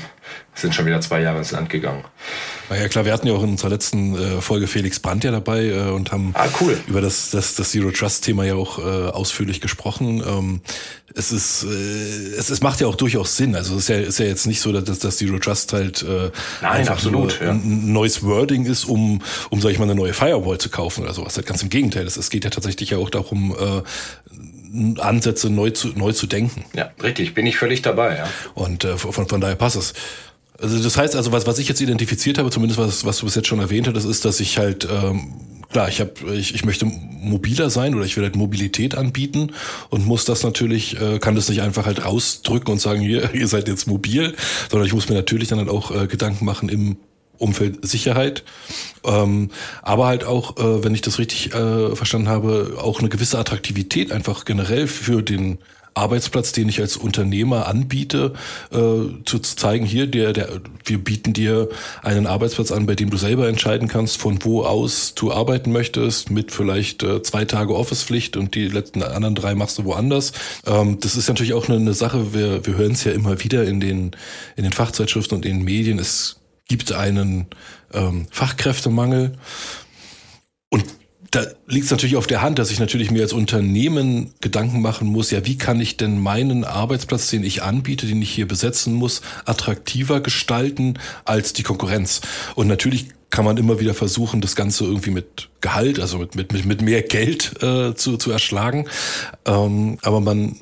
sind 0.54 0.74
schon 0.74 0.86
wieder 0.86 1.00
zwei 1.00 1.20
Jahre 1.20 1.38
ins 1.38 1.50
Land 1.50 1.68
gegangen. 1.68 2.04
Na 2.70 2.76
ja 2.76 2.88
klar, 2.88 3.04
wir 3.04 3.12
hatten 3.12 3.26
ja 3.26 3.34
auch 3.34 3.42
in 3.42 3.50
unserer 3.50 3.70
letzten 3.70 4.14
äh, 4.14 4.40
Folge 4.40 4.68
Felix 4.68 5.00
Brandt 5.00 5.24
ja 5.24 5.32
dabei 5.32 5.64
äh, 5.66 5.90
und 5.90 6.12
haben 6.12 6.30
ah, 6.34 6.46
cool. 6.60 6.78
über 6.86 7.00
das, 7.00 7.30
das, 7.30 7.56
das 7.56 7.70
Zero 7.70 7.90
Trust-Thema 7.90 8.44
ja 8.44 8.54
auch 8.54 8.78
äh, 8.78 8.82
ausführlich 8.82 9.60
gesprochen. 9.60 10.22
Ähm, 10.24 10.60
es 11.14 11.32
ist, 11.32 11.64
äh, 11.64 12.36
es, 12.38 12.48
es 12.48 12.60
macht 12.60 12.80
ja 12.80 12.86
auch 12.86 12.94
durchaus 12.94 13.36
Sinn. 13.36 13.56
Also 13.56 13.74
es 13.74 13.80
ist 13.80 13.88
ja, 13.88 13.96
ist 13.96 14.18
ja 14.20 14.26
jetzt 14.26 14.46
nicht 14.46 14.60
so, 14.60 14.72
dass 14.72 14.98
das 15.00 15.16
Zero 15.16 15.38
Trust 15.38 15.72
halt 15.72 16.02
äh, 16.02 16.30
Nein, 16.60 16.72
einfach 16.72 16.94
absolut, 16.94 17.40
nur 17.40 17.50
ein 17.50 17.92
neues 17.92 18.22
Wording 18.22 18.64
ist, 18.66 18.84
um, 18.84 19.22
um 19.50 19.60
sag 19.60 19.70
ich 19.70 19.78
mal, 19.78 19.84
eine 19.84 19.96
neue 19.96 20.14
Firewall 20.14 20.58
zu 20.58 20.70
kaufen 20.70 21.02
oder 21.02 21.14
sowas. 21.14 21.40
Ganz 21.44 21.62
im 21.62 21.68
Gegenteil. 21.68 22.06
Es 22.06 22.30
geht 22.30 22.44
ja 22.44 22.50
tatsächlich 22.50 22.90
ja 22.90 22.98
auch 22.98 23.10
darum, 23.10 23.56
äh, 23.58 23.82
Ansätze 24.98 25.50
neu 25.50 25.70
zu, 25.70 25.88
neu 25.88 26.12
zu 26.12 26.26
denken. 26.26 26.64
Ja, 26.74 26.90
richtig, 27.02 27.34
bin 27.34 27.46
ich 27.46 27.56
völlig 27.56 27.82
dabei. 27.82 28.16
Ja. 28.16 28.28
Und 28.54 28.84
äh, 28.84 28.96
von, 28.96 29.28
von 29.28 29.40
daher 29.40 29.56
passt 29.56 29.76
es. 29.76 29.92
Also 30.58 30.80
das 30.82 30.96
heißt 30.96 31.16
also, 31.16 31.32
was, 31.32 31.46
was 31.46 31.58
ich 31.58 31.68
jetzt 31.68 31.80
identifiziert 31.80 32.38
habe, 32.38 32.50
zumindest 32.50 32.78
was, 32.78 33.04
was 33.04 33.18
du 33.18 33.26
bis 33.26 33.34
jetzt 33.34 33.48
schon 33.48 33.58
erwähnt 33.58 33.90
hast, 33.92 34.04
ist, 34.04 34.24
dass 34.24 34.38
ich 34.40 34.58
halt, 34.58 34.86
ähm, 34.90 35.32
klar, 35.70 35.88
ich 35.88 36.00
habe, 36.00 36.12
ich, 36.34 36.54
ich 36.54 36.64
möchte 36.64 36.84
mobiler 36.84 37.68
sein 37.68 37.94
oder 37.94 38.04
ich 38.04 38.16
will 38.16 38.24
halt 38.24 38.36
Mobilität 38.36 38.94
anbieten 38.94 39.52
und 39.90 40.06
muss 40.06 40.24
das 40.24 40.42
natürlich, 40.42 41.00
äh, 41.00 41.18
kann 41.18 41.34
das 41.34 41.48
nicht 41.48 41.62
einfach 41.62 41.84
halt 41.84 42.04
ausdrücken 42.04 42.70
und 42.70 42.80
sagen, 42.80 43.00
hier, 43.00 43.34
ihr 43.34 43.48
seid 43.48 43.68
jetzt 43.68 43.86
mobil, 43.86 44.34
sondern 44.70 44.86
ich 44.86 44.94
muss 44.94 45.08
mir 45.08 45.16
natürlich 45.16 45.48
dann 45.48 45.58
halt 45.58 45.68
auch 45.68 45.90
äh, 45.90 46.06
Gedanken 46.06 46.44
machen 46.44 46.68
im 46.68 46.96
Umfeld 47.42 47.86
Sicherheit, 47.86 48.44
ähm, 49.04 49.50
aber 49.82 50.06
halt 50.06 50.24
auch, 50.24 50.56
äh, 50.56 50.84
wenn 50.84 50.94
ich 50.94 51.02
das 51.02 51.18
richtig 51.18 51.54
äh, 51.54 51.94
verstanden 51.96 52.28
habe, 52.28 52.78
auch 52.80 53.00
eine 53.00 53.08
gewisse 53.08 53.38
Attraktivität 53.38 54.12
einfach 54.12 54.44
generell 54.44 54.86
für 54.86 55.22
den 55.22 55.58
Arbeitsplatz, 55.94 56.52
den 56.52 56.68
ich 56.68 56.80
als 56.80 56.96
Unternehmer 56.96 57.66
anbiete, 57.66 58.32
äh, 58.70 58.76
zu, 58.76 59.38
zu 59.38 59.56
zeigen, 59.56 59.84
hier, 59.84 60.06
der, 60.06 60.32
der, 60.32 60.60
wir 60.84 60.98
bieten 61.02 61.32
dir 61.32 61.68
einen 62.02 62.26
Arbeitsplatz 62.26 62.72
an, 62.72 62.86
bei 62.86 62.94
dem 62.94 63.10
du 63.10 63.16
selber 63.16 63.48
entscheiden 63.48 63.88
kannst, 63.88 64.18
von 64.18 64.38
wo 64.42 64.62
aus 64.62 65.14
du 65.14 65.32
arbeiten 65.32 65.72
möchtest, 65.72 66.30
mit 66.30 66.52
vielleicht 66.52 67.02
äh, 67.02 67.22
zwei 67.22 67.44
Tage 67.44 67.74
Office-Pflicht 67.74 68.36
und 68.36 68.54
die 68.54 68.68
letzten 68.68 69.02
anderen 69.02 69.34
drei 69.34 69.54
machst 69.54 69.78
du 69.78 69.84
woanders. 69.84 70.32
Ähm, 70.66 70.98
das 71.00 71.16
ist 71.16 71.28
natürlich 71.28 71.54
auch 71.54 71.68
eine, 71.68 71.76
eine 71.76 71.94
Sache, 71.94 72.32
wir, 72.32 72.64
wir 72.66 72.76
hören 72.76 72.92
es 72.92 73.04
ja 73.04 73.12
immer 73.12 73.42
wieder 73.42 73.64
in 73.64 73.80
den, 73.80 74.12
in 74.56 74.64
den 74.64 74.72
Fachzeitschriften 74.72 75.36
und 75.36 75.46
in 75.46 75.58
den 75.58 75.64
Medien. 75.64 75.98
Es 75.98 76.36
gibt 76.72 76.90
einen 76.92 77.48
ähm, 77.92 78.26
Fachkräftemangel. 78.30 79.32
Und 80.70 80.86
da 81.30 81.44
liegt 81.66 81.84
es 81.84 81.90
natürlich 81.90 82.16
auf 82.16 82.26
der 82.26 82.40
Hand, 82.40 82.58
dass 82.58 82.70
ich 82.70 82.80
natürlich 82.80 83.10
mir 83.10 83.20
als 83.20 83.34
Unternehmen 83.34 84.32
Gedanken 84.40 84.80
machen 84.80 85.06
muss, 85.06 85.30
ja, 85.30 85.44
wie 85.44 85.58
kann 85.58 85.82
ich 85.82 85.98
denn 85.98 86.18
meinen 86.18 86.64
Arbeitsplatz, 86.64 87.28
den 87.28 87.44
ich 87.44 87.62
anbiete, 87.62 88.06
den 88.06 88.22
ich 88.22 88.30
hier 88.30 88.48
besetzen 88.48 88.94
muss, 88.94 89.20
attraktiver 89.44 90.22
gestalten 90.22 90.98
als 91.26 91.52
die 91.52 91.62
Konkurrenz. 91.62 92.22
Und 92.54 92.68
natürlich 92.68 93.08
kann 93.28 93.44
man 93.44 93.58
immer 93.58 93.78
wieder 93.78 93.92
versuchen, 93.92 94.40
das 94.40 94.56
Ganze 94.56 94.84
irgendwie 94.84 95.10
mit 95.10 95.50
Gehalt, 95.60 96.00
also 96.00 96.18
mit, 96.18 96.36
mit, 96.36 96.64
mit 96.64 96.80
mehr 96.80 97.02
Geld 97.02 97.62
äh, 97.62 97.94
zu, 97.94 98.16
zu 98.16 98.30
erschlagen. 98.30 98.86
Ähm, 99.44 99.98
aber 100.00 100.20
man, 100.20 100.56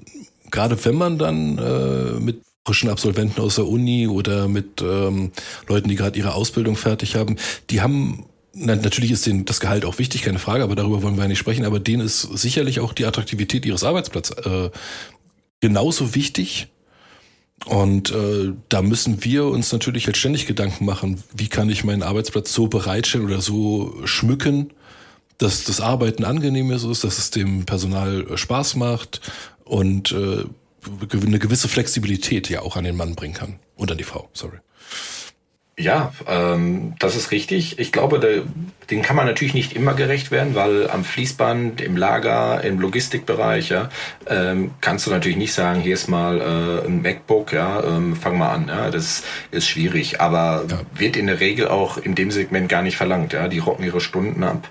gerade 0.50 0.84
wenn 0.84 0.96
man 0.96 1.18
dann 1.18 1.58
äh, 1.58 2.18
mit 2.18 2.42
frischen 2.70 2.88
Absolventen 2.88 3.40
aus 3.40 3.56
der 3.56 3.66
Uni 3.66 4.06
oder 4.06 4.46
mit 4.46 4.80
ähm, 4.80 5.32
Leuten, 5.66 5.88
die 5.88 5.96
gerade 5.96 6.16
ihre 6.16 6.34
Ausbildung 6.34 6.76
fertig 6.76 7.16
haben, 7.16 7.34
die 7.68 7.80
haben 7.80 8.26
na, 8.52 8.76
natürlich 8.76 9.10
ist 9.10 9.26
denen 9.26 9.44
das 9.44 9.58
Gehalt 9.58 9.84
auch 9.84 9.98
wichtig, 9.98 10.22
keine 10.22 10.38
Frage, 10.38 10.62
aber 10.62 10.76
darüber 10.76 11.02
wollen 11.02 11.16
wir 11.16 11.22
ja 11.22 11.28
nicht 11.28 11.38
sprechen. 11.38 11.64
Aber 11.64 11.80
denen 11.80 12.04
ist 12.04 12.22
sicherlich 12.22 12.78
auch 12.78 12.92
die 12.92 13.06
Attraktivität 13.06 13.66
ihres 13.66 13.84
Arbeitsplatzes 13.84 14.36
äh, 14.44 14.70
genauso 15.60 16.14
wichtig. 16.14 16.68
Und 17.66 18.12
äh, 18.12 18.52
da 18.68 18.82
müssen 18.82 19.24
wir 19.24 19.46
uns 19.46 19.72
natürlich 19.72 20.06
halt 20.06 20.16
ständig 20.16 20.46
Gedanken 20.46 20.84
machen, 20.84 21.22
wie 21.34 21.48
kann 21.48 21.70
ich 21.70 21.84
meinen 21.84 22.02
Arbeitsplatz 22.02 22.52
so 22.52 22.68
bereitstellen 22.68 23.26
oder 23.26 23.40
so 23.40 23.96
schmücken, 24.04 24.70
dass 25.38 25.64
das 25.64 25.80
Arbeiten 25.80 26.24
angenehm 26.24 26.70
ist, 26.70 26.84
dass 26.84 27.04
es 27.04 27.30
dem 27.30 27.66
Personal 27.66 28.26
äh, 28.30 28.36
Spaß 28.36 28.76
macht 28.76 29.20
und 29.64 30.12
äh, 30.12 30.44
eine 31.12 31.38
gewisse 31.38 31.68
Flexibilität 31.68 32.48
ja 32.48 32.62
auch 32.62 32.76
an 32.76 32.84
den 32.84 32.96
Mann 32.96 33.14
bringen 33.14 33.34
kann 33.34 33.58
und 33.76 33.90
an 33.90 33.98
die 33.98 34.04
Frau, 34.04 34.28
sorry. 34.32 34.58
Ja, 35.80 36.12
ähm, 36.26 36.94
das 36.98 37.16
ist 37.16 37.30
richtig. 37.30 37.78
Ich 37.78 37.90
glaube, 37.90 38.20
der, 38.20 38.42
den 38.90 39.00
kann 39.00 39.16
man 39.16 39.24
natürlich 39.24 39.54
nicht 39.54 39.72
immer 39.72 39.94
gerecht 39.94 40.30
werden, 40.30 40.54
weil 40.54 40.90
am 40.90 41.04
Fließband, 41.04 41.80
im 41.80 41.96
Lager, 41.96 42.62
im 42.62 42.78
Logistikbereich, 42.80 43.70
ja, 43.70 43.88
ähm, 44.26 44.72
kannst 44.82 45.06
du 45.06 45.10
natürlich 45.10 45.38
nicht 45.38 45.54
sagen, 45.54 45.80
hier 45.80 45.94
ist 45.94 46.08
mal 46.08 46.38
äh, 46.38 46.86
ein 46.86 47.00
MacBook, 47.00 47.54
ja, 47.54 47.82
ähm, 47.82 48.14
fang 48.14 48.36
mal 48.36 48.50
an. 48.50 48.68
Ja, 48.68 48.90
das 48.90 49.22
ist 49.52 49.68
schwierig, 49.68 50.20
aber 50.20 50.66
ja. 50.68 50.80
wird 50.94 51.16
in 51.16 51.28
der 51.28 51.40
Regel 51.40 51.68
auch 51.68 51.96
in 51.96 52.14
dem 52.14 52.30
Segment 52.30 52.68
gar 52.68 52.82
nicht 52.82 52.98
verlangt. 52.98 53.32
Ja, 53.32 53.48
die 53.48 53.58
rocken 53.58 53.84
ihre 53.84 54.02
Stunden 54.02 54.44
ab 54.44 54.68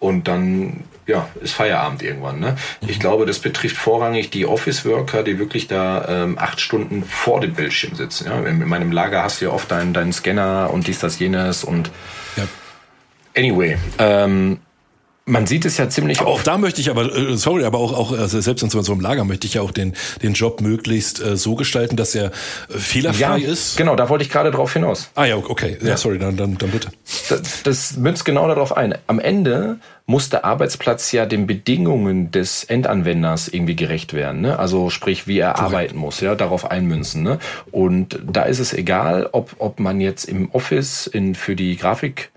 und 0.00 0.26
dann 0.26 0.82
ja, 1.12 1.28
ist 1.40 1.52
Feierabend 1.52 2.02
irgendwann. 2.02 2.40
Ne? 2.40 2.56
Mhm. 2.80 2.88
Ich 2.88 2.98
glaube, 2.98 3.26
das 3.26 3.38
betrifft 3.38 3.76
vorrangig 3.76 4.30
die 4.30 4.46
Office-Worker, 4.46 5.22
die 5.22 5.38
wirklich 5.38 5.68
da 5.68 6.06
ähm, 6.08 6.38
acht 6.38 6.60
Stunden 6.60 7.04
vor 7.04 7.40
dem 7.40 7.52
Bildschirm 7.52 7.94
sitzen. 7.94 8.26
Ja? 8.26 8.38
In, 8.38 8.62
in 8.62 8.68
meinem 8.68 8.90
Lager 8.90 9.22
hast 9.22 9.40
du 9.40 9.46
ja 9.46 9.50
oft 9.50 9.70
deinen, 9.70 9.92
deinen 9.92 10.12
Scanner 10.12 10.70
und 10.72 10.86
dies, 10.86 11.00
das, 11.00 11.18
jenes 11.18 11.64
und 11.64 11.90
ja. 12.36 12.44
anyway. 13.36 13.76
Ähm, 13.98 14.58
man 15.24 15.46
sieht 15.46 15.64
es 15.64 15.76
ja 15.76 15.88
ziemlich 15.88 16.20
aber 16.20 16.30
oft. 16.30 16.40
Auch 16.40 16.44
da 16.44 16.58
möchte 16.58 16.80
ich 16.80 16.90
aber, 16.90 17.14
äh, 17.14 17.36
sorry, 17.36 17.64
aber 17.64 17.78
auch, 17.78 17.92
auch 17.92 18.12
also 18.12 18.40
selbst 18.40 18.62
in 18.62 18.70
so 18.70 18.92
einem 18.92 19.00
Lager 19.00 19.24
möchte 19.24 19.46
ich 19.46 19.54
ja 19.54 19.62
auch 19.62 19.70
den, 19.70 19.94
den 20.22 20.32
Job 20.32 20.60
möglichst 20.60 21.22
äh, 21.22 21.36
so 21.36 21.54
gestalten, 21.54 21.96
dass 21.96 22.14
er 22.14 22.26
äh, 22.26 22.30
fehlerfrei 22.78 23.38
ja, 23.38 23.48
ist. 23.52 23.76
Genau, 23.76 23.94
da 23.94 24.08
wollte 24.08 24.24
ich 24.24 24.30
gerade 24.30 24.50
drauf 24.50 24.72
hinaus. 24.72 25.10
Ah 25.14 25.24
ja, 25.24 25.36
okay. 25.36 25.76
Ja, 25.80 25.90
ja 25.90 25.96
sorry, 25.96 26.18
dann, 26.18 26.36
dann, 26.36 26.58
dann 26.58 26.70
bitte. 26.70 26.88
Das, 27.28 27.62
das 27.62 27.96
münzt 27.96 28.24
genau 28.24 28.48
darauf 28.48 28.76
ein. 28.76 28.96
Am 29.06 29.20
Ende 29.20 29.78
muss 30.06 30.28
der 30.28 30.44
Arbeitsplatz 30.44 31.12
ja 31.12 31.24
den 31.26 31.46
Bedingungen 31.46 32.32
des 32.32 32.64
Endanwenders 32.64 33.46
irgendwie 33.46 33.76
gerecht 33.76 34.14
werden. 34.14 34.40
Ne? 34.40 34.58
Also 34.58 34.90
sprich, 34.90 35.28
wie 35.28 35.38
er 35.38 35.52
Correct. 35.52 35.66
arbeiten 35.66 35.96
muss, 35.96 36.20
ja, 36.20 36.34
darauf 36.34 36.68
einmünzen. 36.68 37.22
Ne? 37.22 37.38
Und 37.70 38.18
da 38.26 38.42
ist 38.42 38.58
es 38.58 38.72
egal, 38.72 39.28
ob, 39.30 39.54
ob 39.58 39.78
man 39.78 40.00
jetzt 40.00 40.24
im 40.24 40.50
Office 40.50 41.06
in, 41.06 41.36
für 41.36 41.54
die 41.54 41.76
Grafik 41.76 42.32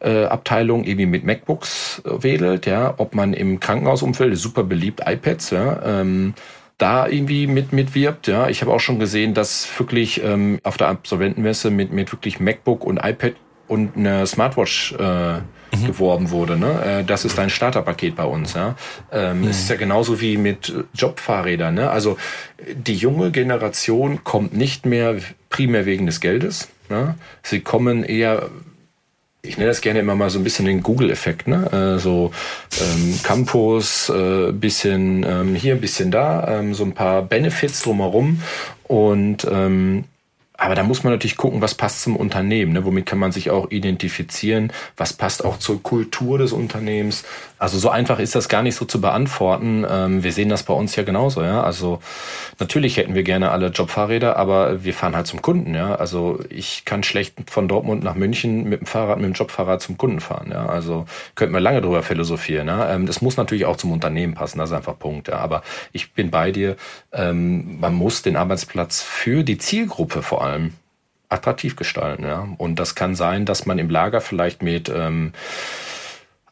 äh, 0.00 0.24
Abteilung 0.24 0.84
irgendwie 0.84 1.06
mit 1.06 1.24
MacBooks 1.24 2.02
äh, 2.04 2.22
wedelt, 2.22 2.66
ja, 2.66 2.94
ob 2.96 3.14
man 3.14 3.32
im 3.34 3.60
Krankenhausumfeld 3.60 4.36
super 4.36 4.64
beliebt 4.64 5.02
iPads, 5.06 5.50
ja, 5.50 6.00
ähm, 6.00 6.34
da 6.78 7.08
irgendwie 7.08 7.46
mit 7.46 7.72
mitwirbt, 7.72 8.28
ja. 8.28 8.48
Ich 8.48 8.60
habe 8.62 8.72
auch 8.72 8.80
schon 8.80 9.00
gesehen, 9.00 9.34
dass 9.34 9.68
wirklich 9.78 10.22
ähm, 10.22 10.60
auf 10.62 10.76
der 10.76 10.88
Absolventenmesse 10.88 11.70
mit 11.70 11.92
mit 11.92 12.12
wirklich 12.12 12.38
MacBook 12.38 12.84
und 12.84 12.98
iPad 13.02 13.34
und 13.68 13.96
eine 13.96 14.26
Smartwatch 14.26 14.92
äh, 14.92 15.40
mhm. 15.76 15.86
geworben 15.86 16.30
wurde. 16.30 16.56
Ne? 16.56 16.82
Äh, 17.00 17.04
das 17.04 17.24
ist 17.24 17.38
ein 17.38 17.50
Starterpaket 17.50 18.16
bei 18.16 18.24
uns. 18.24 18.54
Ja? 18.54 18.74
Ähm, 19.12 19.42
mhm. 19.42 19.48
Es 19.48 19.60
ist 19.60 19.70
ja 19.70 19.76
genauso 19.76 20.20
wie 20.20 20.36
mit 20.36 20.72
Jobfahrrädern. 20.94 21.74
Ne? 21.74 21.90
Also 21.90 22.16
die 22.74 22.96
junge 22.96 23.30
Generation 23.30 24.24
kommt 24.24 24.54
nicht 24.54 24.86
mehr 24.86 25.16
primär 25.50 25.86
wegen 25.86 26.06
des 26.06 26.20
Geldes. 26.20 26.68
Ne? 26.88 27.14
Sie 27.42 27.60
kommen 27.60 28.02
eher 28.04 28.48
ich 29.42 29.56
nenne 29.56 29.68
das 29.68 29.80
gerne 29.80 30.00
immer 30.00 30.14
mal 30.14 30.30
so 30.30 30.38
ein 30.38 30.44
bisschen 30.44 30.66
den 30.66 30.82
Google-Effekt, 30.82 31.46
ne? 31.46 31.94
Äh, 31.96 31.98
so 31.98 32.32
ähm, 32.80 33.18
Campus, 33.22 34.08
äh, 34.08 34.52
bisschen 34.52 35.24
ähm, 35.24 35.54
hier, 35.54 35.76
bisschen 35.76 36.10
da, 36.10 36.58
ähm, 36.58 36.74
so 36.74 36.84
ein 36.84 36.92
paar 36.92 37.22
Benefits 37.22 37.82
drumherum 37.82 38.42
und 38.84 39.46
ähm, 39.50 40.04
aber 40.60 40.74
da 40.74 40.82
muss 40.82 41.04
man 41.04 41.12
natürlich 41.12 41.36
gucken, 41.36 41.62
was 41.62 41.76
passt 41.76 42.02
zum 42.02 42.16
Unternehmen, 42.16 42.72
ne? 42.72 42.84
womit 42.84 43.06
kann 43.06 43.20
man 43.20 43.30
sich 43.30 43.48
auch 43.50 43.70
identifizieren, 43.70 44.72
was 44.96 45.12
passt 45.12 45.44
auch 45.44 45.58
zur 45.58 45.80
Kultur 45.80 46.36
des 46.36 46.52
Unternehmens. 46.52 47.24
Also 47.60 47.78
so 47.78 47.90
einfach 47.90 48.18
ist 48.18 48.34
das 48.34 48.48
gar 48.48 48.62
nicht 48.62 48.74
so 48.74 48.84
zu 48.84 49.00
beantworten. 49.00 49.86
Ähm, 49.88 50.24
wir 50.24 50.32
sehen 50.32 50.48
das 50.48 50.64
bei 50.64 50.74
uns 50.74 50.96
ja 50.96 51.04
genauso. 51.04 51.42
Ja? 51.42 51.62
Also 51.62 52.00
natürlich 52.58 52.96
hätten 52.96 53.14
wir 53.14 53.22
gerne 53.22 53.52
alle 53.52 53.68
Jobfahrräder, 53.68 54.36
aber 54.36 54.82
wir 54.82 54.94
fahren 54.94 55.14
halt 55.14 55.28
zum 55.28 55.42
Kunden. 55.42 55.76
Ja? 55.76 55.94
Also 55.94 56.40
ich 56.50 56.84
kann 56.84 57.04
schlecht 57.04 57.36
von 57.48 57.68
Dortmund 57.68 58.02
nach 58.02 58.16
München 58.16 58.68
mit 58.68 58.80
dem 58.80 58.86
Fahrrad, 58.86 59.18
mit 59.18 59.26
dem 59.26 59.34
Jobfahrrad 59.34 59.80
zum 59.80 59.96
Kunden 59.96 60.18
fahren. 60.18 60.50
Ja? 60.50 60.66
Also 60.66 61.06
könnten 61.36 61.54
wir 61.54 61.60
lange 61.60 61.82
drüber 61.82 62.02
philosophieren. 62.02 62.66
Ja? 62.66 62.92
Ähm, 62.92 63.06
das 63.06 63.22
muss 63.22 63.36
natürlich 63.36 63.64
auch 63.64 63.76
zum 63.76 63.92
Unternehmen 63.92 64.34
passen, 64.34 64.58
das 64.58 64.70
ist 64.70 64.76
einfach 64.76 64.98
Punkt. 64.98 65.28
Ja? 65.28 65.36
Aber 65.36 65.62
ich 65.92 66.14
bin 66.14 66.32
bei 66.32 66.50
dir, 66.50 66.74
ähm, 67.12 67.78
man 67.78 67.94
muss 67.94 68.22
den 68.22 68.34
Arbeitsplatz 68.34 69.02
für 69.02 69.44
die 69.44 69.58
Zielgruppe 69.58 70.22
vor 70.22 70.42
allem 70.42 70.47
allem 70.48 70.72
attraktiv 71.28 71.76
gestalten. 71.76 72.24
Ja? 72.24 72.48
Und 72.58 72.76
das 72.76 72.94
kann 72.94 73.14
sein, 73.14 73.44
dass 73.44 73.66
man 73.66 73.78
im 73.78 73.90
Lager 73.90 74.20
vielleicht 74.20 74.62
mit 74.62 74.88
ähm, 74.88 75.32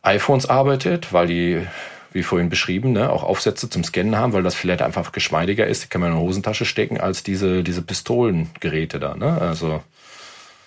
iPhones 0.03 0.47
arbeitet, 0.47 1.13
weil 1.13 1.27
die, 1.27 1.67
wie 2.13 2.23
vorhin 2.23 2.49
beschrieben, 2.49 2.93
ne, 2.93 3.11
auch 3.11 3.23
Aufsätze 3.25 3.69
zum 3.69 3.85
Scannen 3.85 4.17
haben, 4.17 4.33
weil 4.33 4.43
das 4.43 4.55
vielleicht 4.55 4.83
einfach 4.83 5.13
geschmeidiger 5.13 5.67
ist. 5.67 5.85
Die 5.85 5.89
kann 5.89 6.01
man 6.01 6.11
in 6.11 6.17
eine 6.17 6.25
Hosentasche 6.25 6.65
stecken 6.65 7.01
als 7.01 7.23
diese, 7.23 7.63
diese 7.63 7.83
Pistolengeräte 7.83 9.01
da. 9.01 9.17
Ne? 9.17 9.41
Also 9.41 9.83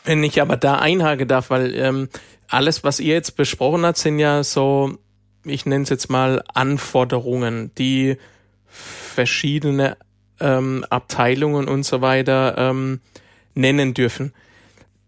wenn 0.05 0.23
ich 0.23 0.41
aber 0.41 0.57
da 0.57 0.75
einhake 0.75 1.25
darf, 1.25 1.49
weil 1.49 1.75
ähm, 1.75 2.09
alles, 2.47 2.83
was 2.83 2.99
ihr 2.99 3.13
jetzt 3.13 3.35
besprochen 3.35 3.85
habt, 3.85 3.97
sind 3.97 4.19
ja 4.19 4.43
so, 4.43 4.97
ich 5.45 5.65
nenne 5.65 5.83
es 5.83 5.89
jetzt 5.89 6.09
mal 6.09 6.43
Anforderungen, 6.53 7.71
die 7.77 8.17
verschiedene 8.67 9.97
ähm, 10.39 10.86
Abteilungen 10.89 11.67
und 11.67 11.84
so 11.84 12.02
weiter 12.02 12.56
ähm, 12.58 12.99
nennen 13.56 13.93
dürfen. 13.93 14.34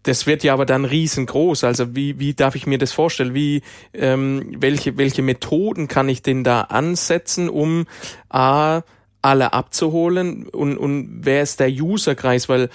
Das 0.04 0.26
wird 0.26 0.42
ja 0.42 0.52
aber 0.52 0.66
dann 0.66 0.84
riesengroß. 0.84 1.64
Also 1.64 1.94
wie, 1.94 2.18
wie 2.18 2.34
darf 2.34 2.56
ich 2.56 2.66
mir 2.66 2.78
das 2.78 2.92
vorstellen? 2.92 3.34
Wie, 3.34 3.62
ähm, 3.94 4.54
welche, 4.58 4.98
welche 4.98 5.22
Methoden 5.22 5.86
kann 5.86 6.08
ich 6.08 6.22
denn 6.22 6.42
da 6.42 6.62
ansetzen, 6.62 7.48
um 7.48 7.86
A, 8.28 8.82
alle 9.20 9.52
abzuholen 9.52 10.48
und, 10.48 10.76
und 10.76 11.20
wer 11.22 11.42
ist 11.42 11.60
der 11.60 11.68
Userkreis? 11.68 12.48
Weil 12.48 12.68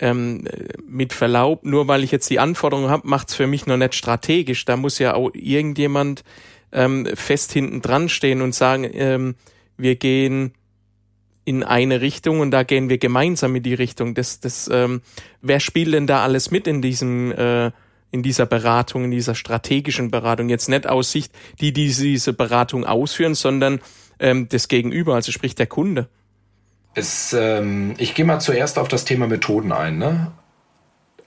ähm, 0.00 0.46
mit 0.86 1.14
Verlaub, 1.14 1.64
nur 1.64 1.88
weil 1.88 2.04
ich 2.04 2.10
jetzt 2.10 2.28
die 2.28 2.38
Anforderungen 2.38 2.90
habe, 2.90 3.08
macht's 3.08 3.34
für 3.34 3.46
mich 3.46 3.66
noch 3.66 3.78
nicht 3.78 3.94
strategisch. 3.94 4.64
Da 4.66 4.76
muss 4.76 4.98
ja 4.98 5.14
auch 5.14 5.30
irgendjemand 5.32 6.24
ähm, 6.72 7.08
fest 7.14 7.52
hinten 7.52 7.80
dran 7.80 8.08
stehen 8.08 8.42
und 8.42 8.54
sagen, 8.54 8.88
ähm, 8.92 9.34
wir 9.76 9.96
gehen 9.96 10.52
in 11.44 11.62
eine 11.62 12.00
Richtung 12.00 12.40
und 12.40 12.50
da 12.50 12.62
gehen 12.62 12.88
wir 12.88 12.98
gemeinsam 12.98 13.56
in 13.56 13.62
die 13.62 13.74
Richtung. 13.74 14.14
Das, 14.14 14.40
das, 14.40 14.68
ähm, 14.72 15.02
wer 15.40 15.60
spielt 15.60 15.94
denn 15.94 16.06
da 16.06 16.22
alles 16.22 16.50
mit 16.50 16.66
in 16.66 16.82
diesem, 16.82 17.32
äh, 17.32 17.70
in 18.10 18.22
dieser 18.22 18.46
Beratung, 18.46 19.04
in 19.04 19.10
dieser 19.10 19.34
strategischen 19.34 20.10
Beratung? 20.10 20.48
Jetzt 20.48 20.68
nicht 20.68 20.86
aus 20.86 21.12
Sicht, 21.12 21.32
die, 21.60 21.72
die 21.72 21.88
diese 21.88 22.32
Beratung 22.32 22.84
ausführen, 22.84 23.34
sondern 23.34 23.80
ähm, 24.18 24.48
das 24.48 24.68
Gegenüber, 24.68 25.14
also 25.14 25.32
sprich 25.32 25.54
der 25.54 25.66
Kunde. 25.66 26.08
Es, 26.94 27.32
ähm, 27.32 27.94
ich 27.98 28.14
gehe 28.14 28.24
mal 28.24 28.40
zuerst 28.40 28.78
auf 28.78 28.88
das 28.88 29.04
Thema 29.04 29.26
Methoden 29.26 29.72
ein. 29.72 29.98
Ne? 29.98 30.32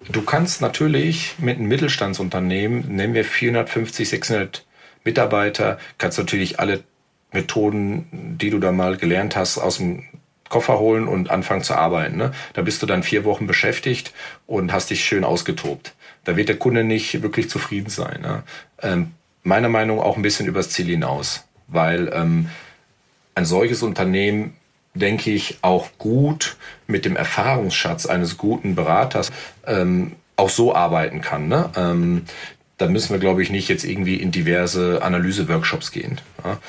Du 0.09 0.21
kannst 0.21 0.61
natürlich 0.61 1.35
mit 1.39 1.57
einem 1.57 1.67
Mittelstandsunternehmen, 1.67 2.93
nehmen 2.93 3.13
wir 3.13 3.23
450, 3.23 4.09
600 4.09 4.65
Mitarbeiter, 5.05 5.79
kannst 5.97 6.17
natürlich 6.17 6.59
alle 6.59 6.83
Methoden, 7.33 8.37
die 8.39 8.49
du 8.49 8.59
da 8.59 8.71
mal 8.71 8.97
gelernt 8.97 9.35
hast, 9.35 9.57
aus 9.57 9.77
dem 9.77 10.03
Koffer 10.49 10.79
holen 10.79 11.07
und 11.07 11.31
anfangen 11.31 11.63
zu 11.63 11.75
arbeiten. 11.75 12.17
Ne? 12.17 12.31
Da 12.53 12.61
bist 12.61 12.81
du 12.81 12.85
dann 12.85 13.03
vier 13.03 13.25
Wochen 13.25 13.47
beschäftigt 13.47 14.13
und 14.45 14.71
hast 14.71 14.89
dich 14.89 15.03
schön 15.03 15.23
ausgetobt. 15.23 15.93
Da 16.25 16.37
wird 16.37 16.49
der 16.49 16.57
Kunde 16.57 16.83
nicht 16.83 17.21
wirklich 17.23 17.49
zufrieden 17.49 17.89
sein. 17.89 18.21
Ne? 18.21 18.43
Ähm, 18.81 19.11
meiner 19.41 19.69
Meinung 19.69 19.99
auch 19.99 20.15
ein 20.15 20.21
bisschen 20.21 20.47
übers 20.47 20.69
Ziel 20.69 20.85
hinaus, 20.85 21.45
weil 21.67 22.11
ähm, 22.13 22.49
ein 23.35 23.45
solches 23.45 23.81
Unternehmen 23.81 24.53
denke 24.93 25.31
ich, 25.31 25.57
auch 25.61 25.89
gut 25.97 26.55
mit 26.87 27.05
dem 27.05 27.15
Erfahrungsschatz 27.15 28.05
eines 28.05 28.37
guten 28.37 28.75
Beraters 28.75 29.31
ähm, 29.65 30.13
auch 30.35 30.49
so 30.49 30.75
arbeiten 30.75 31.21
kann. 31.21 31.47
Ne? 31.47 31.69
Ähm, 31.75 32.25
da 32.77 32.87
müssen 32.87 33.11
wir, 33.11 33.19
glaube 33.19 33.41
ich, 33.41 33.49
nicht 33.49 33.69
jetzt 33.69 33.85
irgendwie 33.85 34.15
in 34.15 34.31
diverse 34.31 35.01
Analyse-Workshops 35.01 35.91
gehen. 35.91 36.21
Ja? 36.43 36.59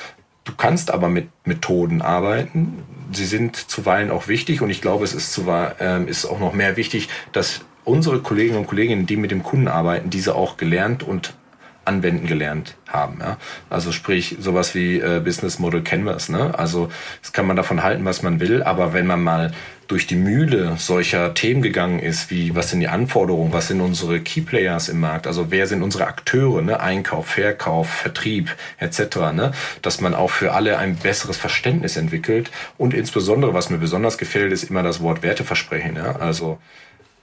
Du 0.44 0.52
kannst 0.54 0.90
aber 0.90 1.08
mit 1.08 1.28
Methoden 1.46 2.02
arbeiten. 2.02 2.84
Sie 3.12 3.24
sind 3.24 3.56
zuweilen 3.56 4.10
auch 4.10 4.28
wichtig 4.28 4.60
und 4.60 4.70
ich 4.70 4.82
glaube, 4.82 5.04
es 5.04 5.14
ist, 5.14 5.32
zuweilen, 5.32 6.06
äh, 6.06 6.10
ist 6.10 6.26
auch 6.26 6.38
noch 6.38 6.52
mehr 6.52 6.76
wichtig, 6.76 7.08
dass 7.32 7.62
unsere 7.84 8.20
Kolleginnen 8.20 8.58
und 8.58 8.66
Kollegen, 8.66 9.06
die 9.06 9.16
mit 9.16 9.30
dem 9.30 9.42
Kunden 9.42 9.68
arbeiten, 9.68 10.10
diese 10.10 10.34
auch 10.34 10.56
gelernt 10.56 11.02
und 11.02 11.34
anwenden 11.84 12.26
gelernt 12.26 12.76
haben. 12.86 13.18
Ja? 13.20 13.38
Also 13.70 13.92
sprich 13.92 14.36
sowas 14.40 14.74
wie 14.74 14.98
äh, 14.98 15.20
Business 15.24 15.58
Model 15.58 15.82
Canvas. 15.82 16.28
Ne? 16.28 16.56
Also 16.58 16.90
das 17.22 17.32
kann 17.32 17.46
man 17.46 17.56
davon 17.56 17.82
halten, 17.82 18.04
was 18.04 18.22
man 18.22 18.40
will, 18.40 18.62
aber 18.62 18.92
wenn 18.92 19.06
man 19.06 19.22
mal 19.22 19.52
durch 19.88 20.06
die 20.06 20.16
Mühle 20.16 20.76
solcher 20.78 21.34
Themen 21.34 21.62
gegangen 21.62 21.98
ist, 21.98 22.30
wie 22.30 22.54
was 22.54 22.70
sind 22.70 22.80
die 22.80 22.88
Anforderungen, 22.88 23.52
was 23.52 23.68
sind 23.68 23.80
unsere 23.80 24.20
Key 24.20 24.40
Players 24.40 24.88
im 24.88 25.00
Markt, 25.00 25.26
also 25.26 25.50
wer 25.50 25.66
sind 25.66 25.82
unsere 25.82 26.06
Akteure, 26.06 26.62
ne? 26.62 26.80
Einkauf, 26.80 27.26
Verkauf, 27.26 27.88
Vertrieb 27.88 28.54
etc., 28.78 29.16
ne? 29.34 29.52
dass 29.82 30.00
man 30.00 30.14
auch 30.14 30.30
für 30.30 30.52
alle 30.52 30.78
ein 30.78 30.96
besseres 30.96 31.36
Verständnis 31.36 31.96
entwickelt 31.96 32.50
und 32.78 32.94
insbesondere, 32.94 33.54
was 33.54 33.70
mir 33.70 33.78
besonders 33.78 34.18
gefällt, 34.18 34.52
ist 34.52 34.64
immer 34.64 34.82
das 34.82 35.00
Wort 35.02 35.22
Werteversprechen. 35.22 35.96
Ja? 35.96 36.16
Also 36.16 36.58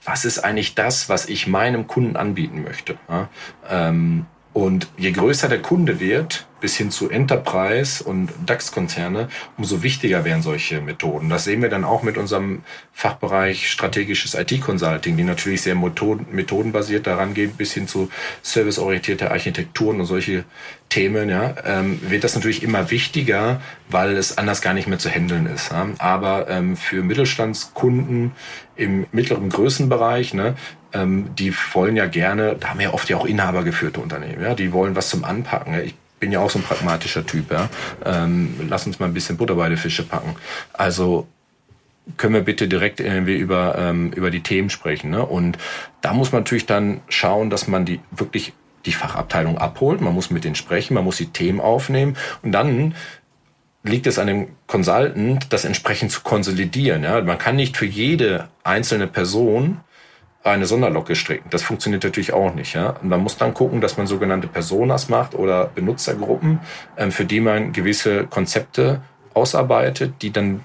was 0.04 0.24
ist 0.24 0.40
eigentlich 0.40 0.74
das, 0.74 1.08
was 1.08 1.26
ich 1.26 1.46
meinem 1.46 1.86
Kunden 1.86 2.16
anbieten 2.16 2.62
möchte? 2.62 2.96
Ja? 3.08 3.28
Ähm, 3.68 4.26
und 4.52 4.88
je 4.96 5.12
größer 5.12 5.48
der 5.48 5.62
Kunde 5.62 6.00
wird, 6.00 6.46
bis 6.62 6.76
hin 6.76 6.90
zu 6.90 7.10
Enterprise 7.10 8.02
und 8.02 8.30
DAX-Konzerne, 8.46 9.28
umso 9.58 9.82
wichtiger 9.82 10.24
werden 10.24 10.42
solche 10.42 10.80
Methoden. 10.80 11.28
Das 11.28 11.44
sehen 11.44 11.60
wir 11.60 11.68
dann 11.68 11.84
auch 11.84 12.02
mit 12.02 12.16
unserem 12.16 12.62
Fachbereich 12.92 13.70
strategisches 13.70 14.34
IT-Consulting, 14.34 15.16
die 15.16 15.24
natürlich 15.24 15.60
sehr 15.60 15.74
methoden, 15.74 16.26
methodenbasiert 16.32 17.06
daran 17.06 17.34
geht, 17.34 17.58
bis 17.58 17.74
hin 17.74 17.88
zu 17.88 18.08
serviceorientierte 18.42 19.30
Architekturen 19.30 20.00
und 20.00 20.06
solche 20.06 20.44
Themen, 20.88 21.30
ja, 21.30 21.54
ähm, 21.64 21.98
wird 22.02 22.22
das 22.22 22.34
natürlich 22.34 22.62
immer 22.62 22.90
wichtiger, 22.90 23.60
weil 23.88 24.16
es 24.16 24.38
anders 24.38 24.60
gar 24.60 24.74
nicht 24.74 24.88
mehr 24.88 24.98
zu 24.98 25.08
handeln 25.08 25.46
ist. 25.46 25.72
Ja. 25.72 25.88
Aber 25.98 26.48
ähm, 26.48 26.76
für 26.76 27.02
Mittelstandskunden 27.02 28.32
im 28.76 29.06
mittleren 29.10 29.48
Größenbereich, 29.48 30.34
ne, 30.34 30.54
ähm, 30.92 31.30
die 31.34 31.54
wollen 31.72 31.96
ja 31.96 32.06
gerne, 32.06 32.56
da 32.60 32.68
haben 32.68 32.80
ja 32.80 32.92
oft 32.92 33.08
ja 33.08 33.16
auch 33.16 33.24
inhabergeführte 33.24 34.00
Unternehmen, 34.00 34.42
ja, 34.42 34.54
die 34.54 34.72
wollen 34.72 34.94
was 34.94 35.08
zum 35.08 35.24
Anpacken. 35.24 35.72
Ja. 35.72 35.80
Ich 35.80 35.94
bin 36.22 36.30
ja 36.30 36.38
auch 36.38 36.50
so 36.50 36.60
ein 36.60 36.62
pragmatischer 36.62 37.26
Typ, 37.26 37.50
ja. 37.50 37.68
Ähm, 38.04 38.54
lass 38.68 38.86
uns 38.86 39.00
mal 39.00 39.06
ein 39.06 39.12
bisschen 39.12 39.36
Butter 39.36 39.56
bei 39.56 39.68
die 39.68 39.76
Fische 39.76 40.04
packen. 40.04 40.36
Also 40.72 41.26
können 42.16 42.34
wir 42.34 42.42
bitte 42.42 42.68
direkt 42.68 43.00
irgendwie 43.00 43.34
über, 43.34 43.74
ähm, 43.76 44.12
über 44.12 44.30
die 44.30 44.40
Themen 44.40 44.70
sprechen. 44.70 45.10
Ne? 45.10 45.26
Und 45.26 45.58
da 46.00 46.14
muss 46.14 46.30
man 46.30 46.42
natürlich 46.42 46.66
dann 46.66 47.00
schauen, 47.08 47.50
dass 47.50 47.66
man 47.66 47.84
die 47.84 47.98
wirklich 48.12 48.52
die 48.86 48.92
Fachabteilung 48.92 49.58
abholt. 49.58 50.00
Man 50.00 50.14
muss 50.14 50.30
mit 50.30 50.44
denen 50.44 50.54
sprechen, 50.54 50.94
man 50.94 51.02
muss 51.02 51.16
die 51.16 51.26
Themen 51.26 51.60
aufnehmen 51.60 52.16
und 52.42 52.52
dann 52.52 52.94
liegt 53.82 54.06
es 54.06 54.20
an 54.20 54.28
dem 54.28 54.48
Consultant, 54.68 55.52
das 55.52 55.64
entsprechend 55.64 56.12
zu 56.12 56.20
konsolidieren. 56.20 57.02
Ja? 57.02 57.20
Man 57.20 57.38
kann 57.38 57.56
nicht 57.56 57.76
für 57.76 57.86
jede 57.86 58.48
einzelne 58.62 59.08
Person 59.08 59.80
eine 60.44 60.66
Sonderlocke 60.66 61.14
stricken. 61.14 61.48
Das 61.50 61.62
funktioniert 61.62 62.02
natürlich 62.02 62.32
auch 62.32 62.54
nicht. 62.54 62.74
Ja? 62.74 62.90
Und 63.02 63.08
man 63.08 63.20
muss 63.20 63.36
dann 63.36 63.54
gucken, 63.54 63.80
dass 63.80 63.96
man 63.96 64.06
sogenannte 64.06 64.48
Personas 64.48 65.08
macht 65.08 65.34
oder 65.34 65.66
Benutzergruppen, 65.66 66.60
ähm, 66.96 67.12
für 67.12 67.24
die 67.24 67.40
man 67.40 67.72
gewisse 67.72 68.26
Konzepte 68.26 69.02
ausarbeitet, 69.34 70.14
die 70.22 70.30
dann 70.30 70.64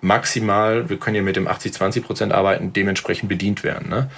maximal, 0.00 0.88
wir 0.88 0.98
können 0.98 1.16
ja 1.16 1.22
mit 1.22 1.36
dem 1.36 1.48
80-20 1.48 2.02
Prozent 2.02 2.32
arbeiten, 2.32 2.72
dementsprechend 2.72 3.28
bedient 3.28 3.64
werden. 3.64 3.88
Ne? 3.88 4.10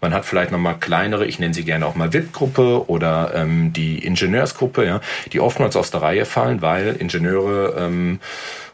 Man 0.00 0.12
hat 0.12 0.24
vielleicht 0.24 0.52
nochmal 0.52 0.76
kleinere, 0.78 1.26
ich 1.26 1.38
nenne 1.38 1.54
sie 1.54 1.64
gerne 1.64 1.86
auch 1.86 1.94
mal 1.94 2.12
VIP-Gruppe 2.12 2.88
oder 2.88 3.32
ähm, 3.34 3.72
die 3.72 3.98
Ingenieursgruppe, 4.04 4.84
ja, 4.84 5.00
die 5.32 5.40
oftmals 5.40 5.76
aus 5.76 5.90
der 5.90 6.02
Reihe 6.02 6.26
fallen, 6.26 6.62
weil 6.62 6.96
Ingenieure 6.96 7.74
ähm, 7.78 8.20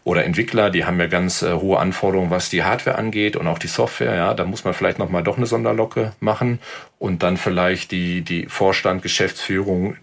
oder 0.05 0.25
Entwickler, 0.25 0.71
die 0.71 0.85
haben 0.85 0.99
ja 0.99 1.07
ganz 1.07 1.43
äh, 1.43 1.53
hohe 1.53 1.79
Anforderungen, 1.79 2.31
was 2.31 2.51
die 2.51 2.65
Hardware 2.65 2.99
angeht 2.99 3.37
und 3.37 3.47
auch 3.47 3.59
die 3.59 3.69
Software. 3.69 4.15
Ja, 4.17 4.35
da 4.35 4.45
muss 4.45 4.65
man 4.65 4.75
vielleicht 4.75 4.99
noch 4.99 5.11
mal 5.11 5.23
doch 5.23 5.37
eine 5.37 5.47
Sonderlocke 5.47 6.13
machen 6.19 6.59
und 6.99 7.23
dann 7.23 7.37
vielleicht 7.37 7.93
die 7.93 8.23
die 8.23 8.47
Vorstand, 8.47 9.03
Geschäftsführung, 9.03 9.97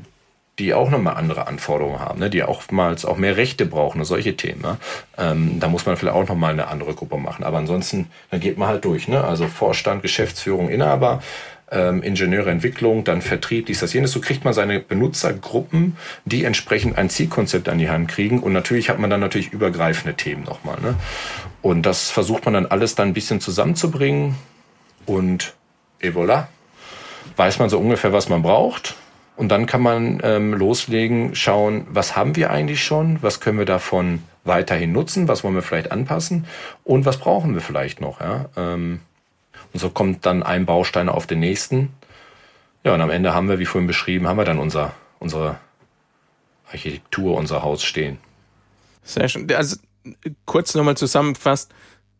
die 0.59 0.73
auch 0.73 0.89
nochmal 0.89 1.15
andere 1.15 1.47
Anforderungen 1.47 1.99
haben, 1.99 2.19
ne, 2.19 2.29
die 2.29 2.43
oftmals 2.43 3.05
auch 3.05 3.17
mehr 3.17 3.37
Rechte 3.37 3.65
brauchen 3.65 3.99
und 3.99 4.05
solche 4.05 4.35
Themen. 4.35 4.61
Ne? 4.61 4.77
Ähm, 5.17 5.59
da 5.59 5.69
muss 5.69 5.85
man 5.85 5.95
vielleicht 5.95 6.15
auch 6.15 6.27
nochmal 6.27 6.53
eine 6.53 6.67
andere 6.67 6.93
Gruppe 6.93 7.17
machen. 7.17 7.43
Aber 7.43 7.57
ansonsten, 7.57 8.11
dann 8.29 8.41
geht 8.41 8.57
man 8.57 8.67
halt 8.67 8.83
durch. 8.85 9.07
Ne? 9.07 9.23
Also 9.23 9.47
Vorstand, 9.47 10.01
Geschäftsführung, 10.01 10.69
Inhaber, 10.69 11.23
ähm, 11.71 12.03
Ingenieure, 12.03 12.49
Entwicklung, 12.51 13.03
dann 13.03 13.21
Vertrieb, 13.21 13.67
dies, 13.67 13.79
das, 13.79 13.93
jenes. 13.93 14.11
So 14.11 14.19
kriegt 14.19 14.43
man 14.43 14.53
seine 14.53 14.79
Benutzergruppen, 14.79 15.95
die 16.25 16.43
entsprechend 16.43 16.97
ein 16.97 17.09
Zielkonzept 17.09 17.69
an 17.69 17.77
die 17.77 17.89
Hand 17.89 18.09
kriegen. 18.09 18.39
Und 18.39 18.53
natürlich 18.53 18.89
hat 18.89 18.99
man 18.99 19.09
dann 19.09 19.21
natürlich 19.21 19.53
übergreifende 19.53 20.15
Themen 20.15 20.43
nochmal. 20.43 20.79
Ne? 20.81 20.95
Und 21.61 21.85
das 21.85 22.09
versucht 22.09 22.45
man 22.45 22.53
dann 22.53 22.65
alles 22.65 22.95
dann 22.95 23.09
ein 23.09 23.13
bisschen 23.13 23.39
zusammenzubringen. 23.39 24.35
Und 25.05 25.53
et 25.99 26.15
voilà, 26.15 26.47
weiß 27.37 27.59
man 27.59 27.69
so 27.69 27.79
ungefähr, 27.79 28.13
was 28.13 28.29
man 28.29 28.41
braucht. 28.41 28.95
Und 29.39 29.47
dann 29.47 29.67
kann 29.67 29.81
man 29.81 30.19
ähm, 30.21 30.53
loslegen, 30.53 31.33
schauen, 31.33 31.87
was 31.89 32.17
haben 32.17 32.35
wir 32.35 32.49
eigentlich 32.49 32.83
schon, 32.83 33.23
was 33.23 33.39
können 33.39 33.57
wir 33.57 33.65
davon 33.65 34.21
weiterhin 34.43 34.91
nutzen, 34.91 35.29
was 35.29 35.45
wollen 35.45 35.55
wir 35.55 35.61
vielleicht 35.61 35.93
anpassen 35.93 36.45
und 36.83 37.05
was 37.05 37.19
brauchen 37.19 37.53
wir 37.53 37.61
vielleicht 37.61 38.01
noch. 38.01 38.19
Ja? 38.19 38.49
Ähm, 38.57 38.99
und 39.71 39.79
so 39.79 39.91
kommt 39.91 40.25
dann 40.25 40.43
ein 40.43 40.65
Baustein 40.65 41.07
auf 41.07 41.25
den 41.25 41.39
nächsten. 41.39 41.93
Ja, 42.83 42.93
und 42.93 42.99
am 42.99 43.09
Ende 43.09 43.33
haben 43.33 43.47
wir, 43.47 43.59
wie 43.59 43.65
vorhin 43.65 43.87
beschrieben, 43.87 44.27
haben 44.27 44.35
wir 44.35 44.43
dann 44.43 44.59
unser, 44.59 44.91
unsere 45.19 45.57
Architektur, 46.69 47.37
unser 47.37 47.63
Haus 47.63 47.81
stehen. 47.81 48.17
Sehr 49.03 49.29
schön. 49.29 49.49
Also 49.53 49.77
kurz 50.43 50.75
nochmal 50.75 50.97
zusammengefasst, 50.97 51.71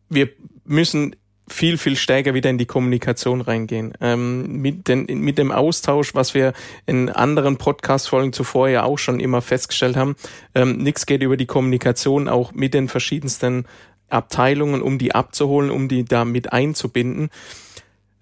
wir 0.08 0.30
müssen 0.64 1.16
viel, 1.52 1.78
viel 1.78 1.96
stärker 1.96 2.34
wieder 2.34 2.50
in 2.50 2.58
die 2.58 2.66
Kommunikation 2.66 3.40
reingehen. 3.40 3.92
Ähm, 4.00 4.60
mit, 4.60 4.88
den, 4.88 5.06
mit 5.06 5.38
dem 5.38 5.52
Austausch, 5.52 6.14
was 6.14 6.34
wir 6.34 6.52
in 6.86 7.08
anderen 7.08 7.56
Podcast-Folgen 7.56 8.32
zuvor 8.32 8.68
ja 8.68 8.84
auch 8.84 8.98
schon 8.98 9.20
immer 9.20 9.42
festgestellt 9.42 9.96
haben, 9.96 10.16
ähm, 10.54 10.78
nichts 10.78 11.06
geht 11.06 11.22
über 11.22 11.36
die 11.36 11.46
Kommunikation, 11.46 12.28
auch 12.28 12.52
mit 12.52 12.74
den 12.74 12.88
verschiedensten 12.88 13.66
Abteilungen, 14.08 14.82
um 14.82 14.98
die 14.98 15.14
abzuholen, 15.14 15.70
um 15.70 15.88
die 15.88 16.04
da 16.04 16.24
mit 16.24 16.52
einzubinden. 16.52 17.30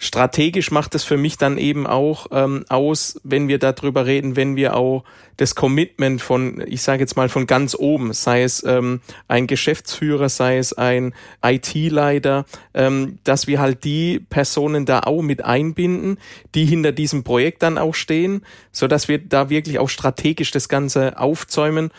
Strategisch 0.00 0.70
macht 0.70 0.94
es 0.94 1.02
für 1.02 1.16
mich 1.16 1.38
dann 1.38 1.58
eben 1.58 1.84
auch 1.84 2.28
ähm, 2.30 2.64
aus, 2.68 3.20
wenn 3.24 3.48
wir 3.48 3.58
darüber 3.58 4.06
reden, 4.06 4.36
wenn 4.36 4.54
wir 4.54 4.76
auch 4.76 5.02
das 5.38 5.56
Commitment 5.56 6.22
von, 6.22 6.62
ich 6.68 6.82
sage 6.82 7.00
jetzt 7.00 7.16
mal 7.16 7.28
von 7.28 7.48
ganz 7.48 7.74
oben, 7.74 8.12
sei 8.12 8.44
es 8.44 8.62
ähm, 8.62 9.00
ein 9.26 9.48
Geschäftsführer, 9.48 10.28
sei 10.28 10.58
es 10.58 10.72
ein 10.72 11.14
IT-Leiter, 11.44 12.44
ähm, 12.74 13.18
dass 13.24 13.48
wir 13.48 13.58
halt 13.58 13.82
die 13.82 14.20
Personen 14.20 14.86
da 14.86 15.00
auch 15.00 15.20
mit 15.20 15.44
einbinden, 15.44 16.18
die 16.54 16.64
hinter 16.64 16.92
diesem 16.92 17.24
Projekt 17.24 17.64
dann 17.64 17.76
auch 17.76 17.96
stehen, 17.96 18.42
so 18.70 18.86
dass 18.86 19.08
wir 19.08 19.18
da 19.18 19.50
wirklich 19.50 19.80
auch 19.80 19.88
strategisch 19.88 20.52
das 20.52 20.68
Ganze 20.68 21.18
aufzäumen 21.18 21.90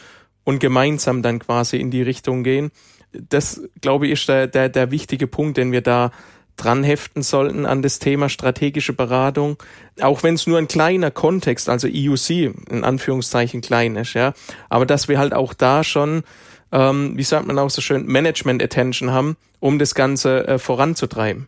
und 0.46 0.60
gemeinsam 0.60 1.22
dann 1.22 1.40
quasi 1.40 1.76
in 1.76 1.92
die 1.92 2.02
Richtung 2.02 2.44
gehen. 2.44 2.72
Das, 3.12 3.62
glaube 3.82 4.06
ich, 4.08 4.14
ist 4.14 4.30
der, 4.30 4.48
der, 4.48 4.70
der 4.70 4.92
wichtige 4.92 5.28
Punkt, 5.28 5.58
den 5.58 5.74
wir 5.74 5.82
da 5.82 6.12
dran 6.60 6.84
heften 6.84 7.24
sollten 7.24 7.66
an 7.66 7.82
das 7.82 8.00
Thema 8.00 8.30
strategische 8.30 8.94
Beratung, 8.94 9.58
auch 10.02 10.24
wenn 10.24 10.36
es 10.36 10.48
nur 10.48 10.58
ein 10.58 10.68
kleiner 10.68 11.12
Kontext, 11.12 11.70
also 11.70 11.88
EUC 11.88 12.30
in 12.70 12.84
Anführungszeichen 12.84 13.62
klein 13.62 13.96
ist, 13.96 14.14
ja, 14.14 14.34
aber 14.70 14.86
dass 14.86 15.08
wir 15.08 15.18
halt 15.18 15.34
auch 15.34 15.54
da 15.54 15.84
schon, 15.84 16.24
ähm, 16.72 17.14
wie 17.16 17.24
sagt 17.24 17.48
man 17.48 17.58
auch 17.58 17.70
so 17.70 17.82
schön, 17.82 18.06
Management 18.06 18.62
Attention 18.62 19.12
haben, 19.12 19.38
um 19.60 19.80
das 19.80 19.96
Ganze 19.96 20.48
äh, 20.48 20.60
voranzutreiben. 20.60 21.48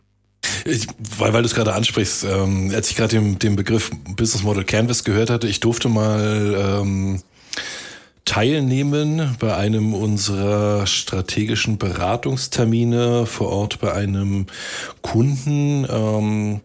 Ich, 0.64 0.86
weil, 1.18 1.32
weil 1.32 1.42
du 1.42 1.46
es 1.46 1.54
gerade 1.54 1.74
ansprichst, 1.74 2.24
ähm, 2.24 2.72
als 2.74 2.90
ich 2.90 2.96
gerade 2.96 3.16
den, 3.16 3.38
den 3.38 3.56
Begriff 3.56 3.90
Business 4.16 4.42
Model 4.42 4.64
Canvas 4.64 5.04
gehört 5.04 5.30
hatte, 5.30 5.46
ich 5.46 5.60
durfte 5.60 5.88
mal 5.88 6.80
ähm, 6.82 7.22
teilnehmen 8.24 9.36
bei 9.38 9.56
einem 9.56 9.94
unserer 9.94 10.86
strategischen 10.86 11.78
Beratungstermine 11.78 13.26
vor 13.26 13.48
Ort 13.48 13.80
bei 13.80 13.92
einem 13.92 14.46
Kunden, 15.02 15.86
ähm, 15.90 16.60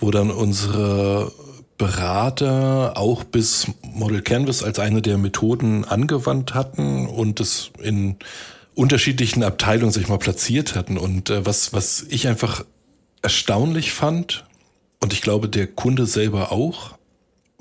wo 0.00 0.10
dann 0.10 0.30
unsere 0.30 1.30
Berater 1.76 2.92
auch 2.96 3.24
bis 3.24 3.66
Model 3.82 4.22
Canvas 4.22 4.62
als 4.62 4.78
eine 4.78 5.02
der 5.02 5.18
Methoden 5.18 5.84
angewandt 5.84 6.54
hatten 6.54 7.06
und 7.06 7.40
es 7.40 7.70
in 7.82 8.16
unterschiedlichen 8.74 9.42
Abteilungen 9.42 9.92
sich 9.92 10.08
mal 10.08 10.18
platziert 10.18 10.74
hatten. 10.74 10.98
Und 10.98 11.30
äh, 11.30 11.44
was, 11.44 11.72
was 11.72 12.06
ich 12.08 12.28
einfach 12.28 12.64
erstaunlich 13.22 13.92
fand, 13.92 14.44
und 15.00 15.12
ich 15.12 15.20
glaube 15.20 15.48
der 15.48 15.66
Kunde 15.66 16.06
selber 16.06 16.52
auch, 16.52 16.94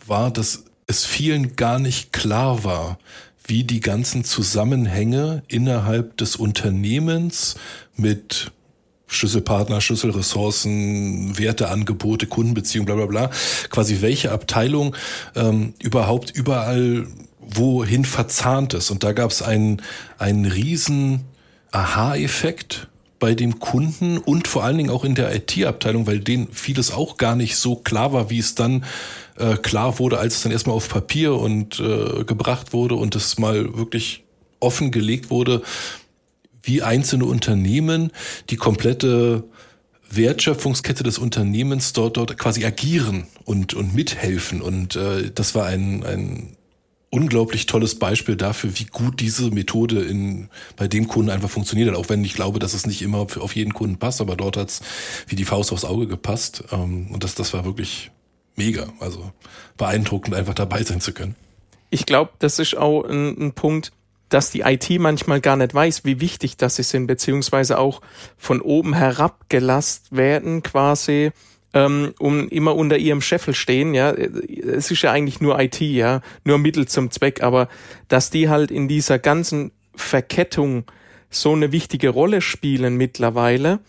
war, 0.05 0.31
dass 0.31 0.65
es 0.87 1.05
vielen 1.05 1.55
gar 1.55 1.79
nicht 1.79 2.13
klar 2.13 2.63
war, 2.63 2.99
wie 3.45 3.63
die 3.63 3.79
ganzen 3.79 4.23
Zusammenhänge 4.23 5.43
innerhalb 5.47 6.17
des 6.17 6.35
Unternehmens 6.35 7.55
mit 7.95 8.51
Schlüsselpartner, 9.07 9.81
Schlüsselressourcen, 9.81 11.37
Werteangebote, 11.37 12.27
Kundenbeziehungen, 12.27 12.85
bla 12.85 12.95
bla 12.95 13.05
bla, 13.05 13.31
quasi 13.69 14.01
welche 14.01 14.31
Abteilung 14.31 14.95
ähm, 15.35 15.73
überhaupt 15.81 16.31
überall 16.31 17.07
wohin 17.39 18.05
verzahnt 18.05 18.73
ist. 18.73 18.89
Und 18.89 19.03
da 19.03 19.11
gab 19.11 19.31
es 19.31 19.41
einen, 19.41 19.81
einen 20.17 20.45
riesen 20.45 21.25
Aha-Effekt 21.71 22.87
bei 23.19 23.35
dem 23.35 23.59
Kunden 23.59 24.17
und 24.17 24.47
vor 24.47 24.63
allen 24.63 24.77
Dingen 24.77 24.89
auch 24.89 25.05
in 25.05 25.15
der 25.15 25.33
IT-Abteilung, 25.33 26.07
weil 26.07 26.19
denen 26.19 26.49
vieles 26.51 26.91
auch 26.91 27.17
gar 27.17 27.35
nicht 27.35 27.55
so 27.55 27.75
klar 27.75 28.11
war, 28.11 28.29
wie 28.29 28.39
es 28.39 28.55
dann 28.55 28.83
äh, 29.37 29.55
klar 29.57 29.99
wurde, 29.99 30.19
als 30.19 30.35
es 30.35 30.43
dann 30.43 30.51
erstmal 30.51 30.75
auf 30.75 30.89
Papier 30.89 31.35
und 31.35 31.79
äh, 31.79 32.23
gebracht 32.23 32.73
wurde 32.73 32.95
und 32.95 33.15
es 33.15 33.37
mal 33.37 33.77
wirklich 33.77 34.23
offengelegt 34.59 35.29
wurde, 35.29 35.61
wie 36.61 36.81
einzelne 36.81 37.25
Unternehmen 37.25 38.11
die 38.49 38.55
komplette 38.55 39.43
Wertschöpfungskette 40.09 41.03
des 41.03 41.17
Unternehmens 41.17 41.93
dort 41.93 42.17
dort 42.17 42.37
quasi 42.37 42.63
agieren 42.65 43.27
und 43.45 43.73
und 43.73 43.95
mithelfen 43.95 44.61
und 44.61 44.95
äh, 44.95 45.31
das 45.33 45.55
war 45.55 45.65
ein 45.65 46.03
ein 46.05 46.55
unglaublich 47.13 47.67
tolles 47.67 47.99
Beispiel 47.99 48.35
dafür, 48.35 48.71
wie 48.79 48.85
gut 48.85 49.19
diese 49.19 49.51
Methode 49.51 50.01
in, 50.01 50.49
bei 50.75 50.87
dem 50.87 51.07
Kunden 51.07 51.29
einfach 51.29 51.49
funktioniert 51.49 51.89
hat. 51.89 51.95
Auch 51.95 52.09
wenn 52.09 52.25
ich 52.25 52.33
glaube, 52.33 52.57
dass 52.57 52.73
es 52.73 52.87
nicht 52.87 53.03
immer 53.03 53.19
auf 53.19 53.55
jeden 53.55 53.75
Kunden 53.75 53.97
passt, 53.97 54.19
aber 54.19 54.35
dort 54.35 54.57
hat 54.57 54.69
es 54.69 54.81
wie 55.27 55.35
die 55.35 55.45
Faust 55.45 55.71
aufs 55.71 55.85
Auge 55.85 56.07
gepasst. 56.07 56.63
Ähm, 56.71 57.11
und 57.11 57.23
das, 57.23 57.35
das 57.35 57.53
war 57.53 57.65
wirklich 57.65 58.09
mega. 58.55 58.87
Also 58.99 59.31
beeindruckend, 59.77 60.35
einfach 60.35 60.53
dabei 60.53 60.83
sein 60.83 61.01
zu 61.01 61.13
können. 61.13 61.35
Ich 61.89 62.05
glaube, 62.05 62.31
das 62.39 62.59
ist 62.59 62.75
auch 62.75 63.03
ein, 63.03 63.37
ein 63.39 63.53
Punkt, 63.53 63.91
dass 64.29 64.49
die 64.49 64.61
IT 64.61 64.89
manchmal 64.99 65.41
gar 65.41 65.55
nicht 65.55 65.73
weiß, 65.73 66.05
wie 66.05 66.19
wichtig 66.19 66.57
das 66.57 66.79
ist, 66.79 66.95
beziehungsweise 67.07 67.77
auch 67.77 68.01
von 68.37 68.61
oben 68.61 68.93
herabgelasst 68.93 70.15
werden 70.15 70.63
quasi 70.63 71.31
ähm, 71.73 72.13
um 72.19 72.47
immer 72.49 72.75
unter 72.75 72.97
ihrem 72.97 73.21
Scheffel 73.21 73.55
stehen, 73.55 73.93
ja, 73.93 74.11
es 74.11 74.91
ist 74.91 75.01
ja 75.01 75.11
eigentlich 75.11 75.41
nur 75.41 75.59
IT, 75.59 75.81
ja, 75.81 76.21
nur 76.43 76.59
Mittel 76.59 76.87
zum 76.87 77.09
Zweck, 77.11 77.41
aber 77.41 77.67
dass 78.07 78.29
die 78.29 78.47
halt 78.49 78.71
in 78.71 78.87
dieser 78.87 79.19
ganzen 79.19 79.71
Verkettung 79.95 80.85
so 81.29 81.53
eine 81.53 81.71
wichtige 81.71 82.09
Rolle 82.09 82.41
spielen 82.41 82.95
mittlerweile, 82.95 83.79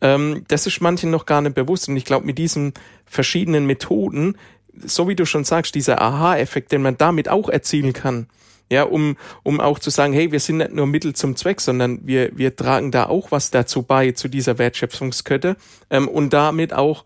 ähm, 0.00 0.44
das 0.48 0.66
ist 0.66 0.80
manchen 0.80 1.10
noch 1.10 1.26
gar 1.26 1.40
nicht 1.40 1.54
bewusst. 1.54 1.88
Und 1.88 1.96
ich 1.96 2.04
glaube, 2.04 2.26
mit 2.26 2.38
diesen 2.38 2.74
verschiedenen 3.06 3.66
Methoden, 3.66 4.36
so 4.84 5.08
wie 5.08 5.16
du 5.16 5.26
schon 5.26 5.44
sagst, 5.44 5.74
dieser 5.74 6.00
Aha-Effekt, 6.00 6.72
den 6.72 6.82
man 6.82 6.96
damit 6.98 7.28
auch 7.28 7.48
erzielen 7.48 7.92
kann, 7.92 8.28
ja, 8.70 8.82
um, 8.82 9.16
um 9.42 9.60
auch 9.60 9.78
zu 9.78 9.90
sagen, 9.90 10.12
hey, 10.12 10.30
wir 10.30 10.40
sind 10.40 10.58
nicht 10.58 10.72
nur 10.72 10.86
Mittel 10.86 11.14
zum 11.14 11.36
Zweck, 11.36 11.60
sondern 11.60 12.00
wir, 12.06 12.36
wir 12.36 12.54
tragen 12.54 12.90
da 12.90 13.06
auch 13.06 13.30
was 13.30 13.50
dazu 13.50 13.82
bei, 13.82 14.12
zu 14.12 14.28
dieser 14.28 14.58
Wertschöpfungskette 14.58 15.56
ähm, 15.90 16.06
und 16.06 16.32
damit 16.32 16.74
auch 16.74 17.04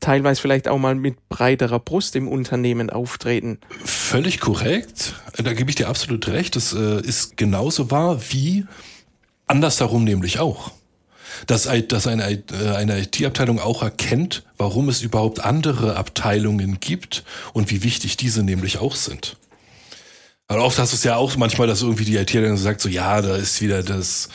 teilweise 0.00 0.40
vielleicht 0.40 0.68
auch 0.68 0.78
mal 0.78 0.94
mit 0.94 1.28
breiterer 1.28 1.78
Brust 1.78 2.16
im 2.16 2.28
Unternehmen 2.28 2.90
auftreten. 2.90 3.58
Völlig 3.84 4.40
korrekt. 4.40 5.14
Da 5.36 5.52
gebe 5.54 5.70
ich 5.70 5.76
dir 5.76 5.88
absolut 5.88 6.28
recht. 6.28 6.56
Das 6.56 6.74
äh, 6.74 7.00
ist 7.00 7.36
genauso 7.36 7.90
wahr 7.90 8.20
wie 8.30 8.66
andersherum 9.46 10.04
nämlich 10.04 10.40
auch. 10.40 10.72
Dass, 11.46 11.68
dass 11.88 12.06
eine, 12.06 12.30
äh, 12.30 12.42
eine 12.74 13.00
IT-Abteilung 13.00 13.58
auch 13.60 13.82
erkennt, 13.82 14.42
warum 14.56 14.88
es 14.88 15.02
überhaupt 15.02 15.40
andere 15.40 15.96
Abteilungen 15.96 16.80
gibt 16.80 17.24
und 17.52 17.70
wie 17.70 17.82
wichtig 17.82 18.16
diese 18.16 18.42
nämlich 18.42 18.78
auch 18.78 18.94
sind. 18.94 19.36
Aber 20.46 20.64
oft 20.64 20.78
hast 20.78 20.92
du 20.92 20.96
es 20.96 21.04
ja 21.04 21.16
auch 21.16 21.36
manchmal, 21.36 21.66
dass 21.66 21.82
irgendwie 21.82 22.04
die 22.04 22.16
IT-Abteilung 22.16 22.56
sagt 22.56 22.80
so, 22.80 22.88
ja, 22.88 23.22
da 23.22 23.36
ist 23.36 23.62
wieder 23.62 23.82
das, 23.82 24.28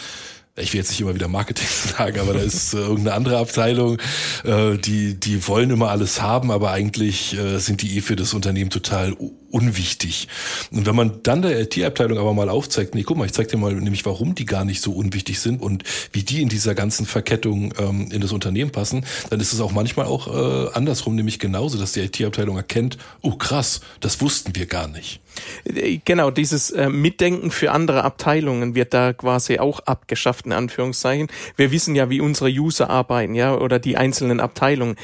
ich 0.56 0.74
will 0.74 0.80
jetzt 0.80 0.90
nicht 0.90 1.02
immer 1.02 1.14
wieder 1.16 1.28
Marketing 1.28 1.68
sagen, 1.98 2.20
aber 2.20 2.34
da 2.34 2.40
ist 2.40 2.74
äh, 2.74 2.78
irgendeine 2.78 3.14
andere 3.14 3.38
Abteilung, 3.38 3.98
äh, 4.44 4.78
die, 4.78 5.20
die 5.20 5.48
wollen 5.48 5.70
immer 5.70 5.90
alles 5.90 6.22
haben, 6.22 6.52
aber 6.52 6.72
eigentlich 6.72 7.38
äh, 7.38 7.60
sind 7.60 7.82
die 7.82 7.98
eh 7.98 8.02
für 8.02 8.16
das 8.16 8.34
Unternehmen 8.34 8.70
total 8.70 9.16
unwichtig. 9.52 10.28
Und 10.72 10.86
wenn 10.86 10.96
man 10.96 11.22
dann 11.24 11.42
der 11.42 11.60
IT-Abteilung 11.60 12.18
aber 12.18 12.34
mal 12.34 12.50
aufzeigt, 12.50 12.96
nee, 12.96 13.04
guck 13.04 13.18
mal, 13.18 13.26
ich 13.26 13.34
zeig 13.34 13.48
dir 13.48 13.58
mal 13.58 13.74
nämlich, 13.74 14.06
warum 14.06 14.36
die 14.36 14.46
gar 14.46 14.66
nicht 14.66 14.82
so 14.82 14.92
unwichtig 14.92 15.40
sind 15.40 15.62
und 15.62 15.84
wie 16.12 16.24
die 16.24 16.42
in 16.42 16.50
dieser 16.50 16.76
ganzen 16.76 17.06
Verkettung 17.06 17.74
ähm, 17.80 18.10
in 18.12 18.22
das 18.22 18.32
Unternehmen 18.32 18.72
passen, 18.72 19.06
dann 19.30 19.40
ist 19.40 19.54
es 19.54 19.62
auch 19.62 19.72
manchmal 19.72 20.06
auch 20.06 20.28
äh, 20.28 20.70
andersrum, 20.74 21.16
nämlich 21.16 21.40
genauso, 21.40 21.78
dass 21.78 21.94
die 21.94 22.02
IT-Abteilung 22.02 22.58
erkennt, 22.58 22.98
oh 23.22 23.32
krass, 23.32 23.82
das 24.00 24.22
wussten 24.22 24.56
wir 24.56 24.66
gar 24.66 24.88
nicht. 24.88 25.20
Äh, 25.66 26.00
genau, 26.04 26.32
dieses 26.32 26.72
äh, 26.72 26.90
Mitdenken 26.90 27.52
für 27.52 27.72
andere 27.72 28.04
Abteilungen 28.04 28.76
wird 28.76 28.94
da 28.94 29.14
quasi 29.14 29.60
auch 29.60 29.80
abgeschafft, 29.82 30.46
in 30.46 30.52
Anführungszeichen. 30.52 31.28
Wir 31.56 31.72
wissen 31.72 31.96
ja, 31.96 32.10
wie 32.10 32.22
unsere 32.22 32.50
User 32.50 32.90
arbeiten, 32.90 33.36
ja, 33.36 33.56
oder 33.56 33.80
die 33.80 33.98
einzelnen 33.98 34.40
Abteilungen. 34.40 34.96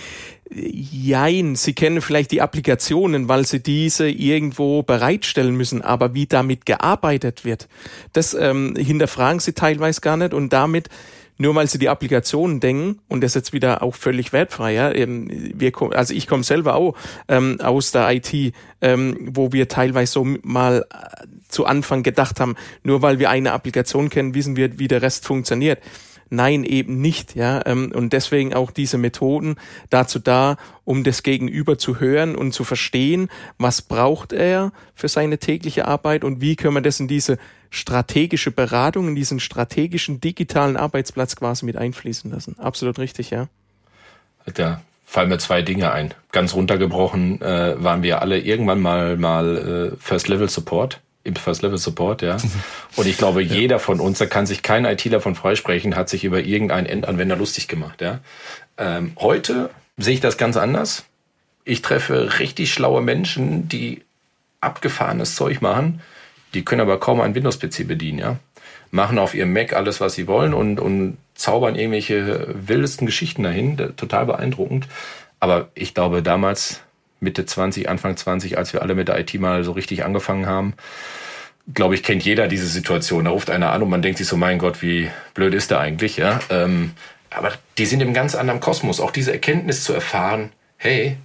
Jein, 0.57 1.55
sie 1.55 1.73
kennen 1.73 2.01
vielleicht 2.01 2.31
die 2.31 2.41
Applikationen, 2.41 3.27
weil 3.27 3.45
sie 3.45 3.61
diese 3.61 4.09
irgendwo 4.09 4.83
bereitstellen 4.83 5.55
müssen, 5.55 5.81
aber 5.81 6.13
wie 6.13 6.27
damit 6.27 6.65
gearbeitet 6.65 7.43
wird, 7.43 7.67
das 8.13 8.33
ähm, 8.33 8.73
hinterfragen 8.77 9.41
sie 9.41 9.51
teilweise 9.51 9.99
gar 9.99 10.15
nicht 10.15 10.33
und 10.33 10.53
damit 10.53 10.89
nur 11.37 11.53
weil 11.55 11.67
sie 11.67 11.77
die 11.77 11.89
Applikationen 11.89 12.61
denken 12.61 12.99
und 13.09 13.21
das 13.21 13.33
jetzt 13.33 13.51
wieder 13.51 13.83
auch 13.83 13.95
völlig 13.95 14.31
wertfrei, 14.31 14.73
ja, 14.73 14.91
ähm, 14.91 15.27
wir 15.29 15.73
also 15.91 16.13
ich 16.13 16.27
komme 16.27 16.43
selber 16.43 16.75
auch 16.75 16.95
ähm, 17.27 17.59
aus 17.59 17.91
der 17.91 18.09
IT, 18.13 18.53
ähm, 18.79 19.17
wo 19.19 19.51
wir 19.51 19.67
teilweise 19.67 20.13
so 20.13 20.23
mal 20.43 20.85
äh, 20.89 21.25
zu 21.49 21.65
Anfang 21.65 22.03
gedacht 22.03 22.39
haben, 22.39 22.55
nur 22.83 23.01
weil 23.01 23.19
wir 23.19 23.29
eine 23.29 23.51
Applikation 23.51 24.09
kennen, 24.09 24.33
wissen 24.33 24.55
wir, 24.55 24.79
wie 24.79 24.87
der 24.87 25.01
Rest 25.01 25.25
funktioniert. 25.25 25.79
Nein, 26.29 26.63
eben 26.63 27.01
nicht, 27.01 27.35
ja. 27.35 27.61
Ähm, 27.65 27.91
und 27.93 28.11
deswegen 28.11 28.53
auch 28.53 28.71
diese 28.71 28.97
Methoden 28.97 29.55
dazu 29.89 30.19
da, 30.19 30.57
um 30.83 31.03
das 31.03 31.23
Gegenüber 31.23 31.77
zu 31.77 31.99
hören 31.99 32.35
und 32.35 32.51
zu 32.51 32.63
verstehen, 32.63 33.29
was 33.57 33.81
braucht 33.81 34.33
er 34.33 34.71
für 34.95 35.07
seine 35.07 35.37
tägliche 35.37 35.87
Arbeit 35.87 36.23
und 36.23 36.41
wie 36.41 36.55
können 36.55 36.73
wir 36.73 36.81
das 36.81 36.99
in 36.99 37.07
diese 37.07 37.37
strategische 37.69 38.51
Beratung, 38.51 39.09
in 39.09 39.15
diesen 39.15 39.39
strategischen 39.39 40.19
digitalen 40.19 40.77
Arbeitsplatz 40.77 41.35
quasi 41.35 41.65
mit 41.65 41.77
einfließen 41.77 42.31
lassen. 42.31 42.57
Absolut 42.57 42.97
richtig, 42.99 43.29
ja. 43.29 43.47
Da 44.53 44.81
fallen 45.05 45.29
mir 45.29 45.37
zwei 45.37 45.61
Dinge 45.61 45.91
ein. 45.91 46.13
Ganz 46.31 46.55
runtergebrochen 46.55 47.41
äh, 47.41 47.75
waren 47.83 48.01
wir 48.01 48.21
alle 48.21 48.39
irgendwann 48.39 48.81
mal 48.81 49.17
mal 49.17 49.93
äh, 49.93 49.97
First 49.99 50.27
Level 50.27 50.49
Support 50.49 51.01
im 51.25 51.35
First 51.35 51.63
Level 51.63 51.77
Support, 51.77 52.21
ja. 52.21 52.37
Und 52.95 53.07
ich 53.07 53.17
glaube, 53.17 53.41
jeder 53.41 53.79
von 53.79 53.99
uns, 53.99 54.19
da 54.19 54.25
kann 54.25 54.45
sich 54.45 54.61
kein 54.61 54.85
ITler 54.85 55.19
von 55.19 55.35
freisprechen, 55.35 55.95
hat 55.97 56.07
sich 56.07 56.23
über 56.23 56.39
irgendeinen 56.39 56.85
Endanwender 56.85 57.35
lustig 57.35 57.67
gemacht, 57.67 58.01
ja. 58.01 58.19
Ähm, 58.77 59.13
heute 59.19 59.69
sehe 59.97 60.13
ich 60.13 60.21
das 60.21 60.37
ganz 60.37 60.55
anders. 60.55 61.05
Ich 61.65 61.81
treffe 61.81 62.39
richtig 62.39 62.71
schlaue 62.71 63.01
Menschen, 63.01 63.67
die 63.67 64.03
abgefahrenes 64.61 65.35
Zeug 65.35 65.61
machen, 65.61 66.01
die 66.53 66.63
können 66.63 66.81
aber 66.81 66.99
kaum 66.99 67.19
einen 67.19 67.35
Windows-PC 67.35 67.87
bedienen, 67.87 68.19
ja. 68.19 68.37
Machen 68.91 69.19
auf 69.19 69.33
ihrem 69.33 69.51
Mac 69.51 69.73
alles, 69.73 69.99
was 69.99 70.13
sie 70.13 70.27
wollen 70.27 70.53
und, 70.53 70.79
und 70.79 71.17
zaubern 71.33 71.75
irgendwelche 71.75 72.47
wildesten 72.67 73.05
Geschichten 73.05 73.43
dahin. 73.43 73.75
Total 73.97 74.25
beeindruckend. 74.25 74.87
Aber 75.41 75.67
ich 75.73 75.93
glaube, 75.93 76.23
damals 76.23 76.81
Mitte 77.25 77.45
20, 77.45 77.89
Anfang 77.89 78.15
20, 78.15 78.57
als 78.57 78.71
wir 78.71 78.81
alle 78.81 78.95
mit 78.95 79.09
der 79.09 79.19
IT 79.19 79.33
mal 79.33 79.65
so 79.65 79.73
richtig 79.73 80.05
angefangen 80.05 80.45
haben, 80.45 80.75
glaube 81.73 81.95
ich, 81.95 82.03
kennt 82.03 82.23
jeder 82.23 82.47
diese 82.47 82.67
Situation. 82.67 83.25
Da 83.25 83.31
ruft 83.31 83.49
einer 83.49 83.71
an 83.71 83.83
und 83.83 83.89
man 83.89 84.01
denkt 84.01 84.17
sich 84.17 84.27
so, 84.27 84.37
mein 84.37 84.59
Gott, 84.59 84.81
wie 84.81 85.09
blöd 85.33 85.53
ist 85.53 85.71
der 85.71 85.79
eigentlich, 85.79 86.17
ja. 86.17 86.39
Ähm, 86.49 86.91
aber 87.29 87.51
die 87.77 87.85
sind 87.85 88.01
im 88.01 88.13
ganz 88.13 88.35
anderen 88.35 88.59
Kosmos. 88.61 89.01
Auch 89.01 89.11
diese 89.11 89.33
Erkenntnis 89.33 89.83
zu 89.83 89.93
erfahren, 89.93 90.51
hey, 90.77 91.17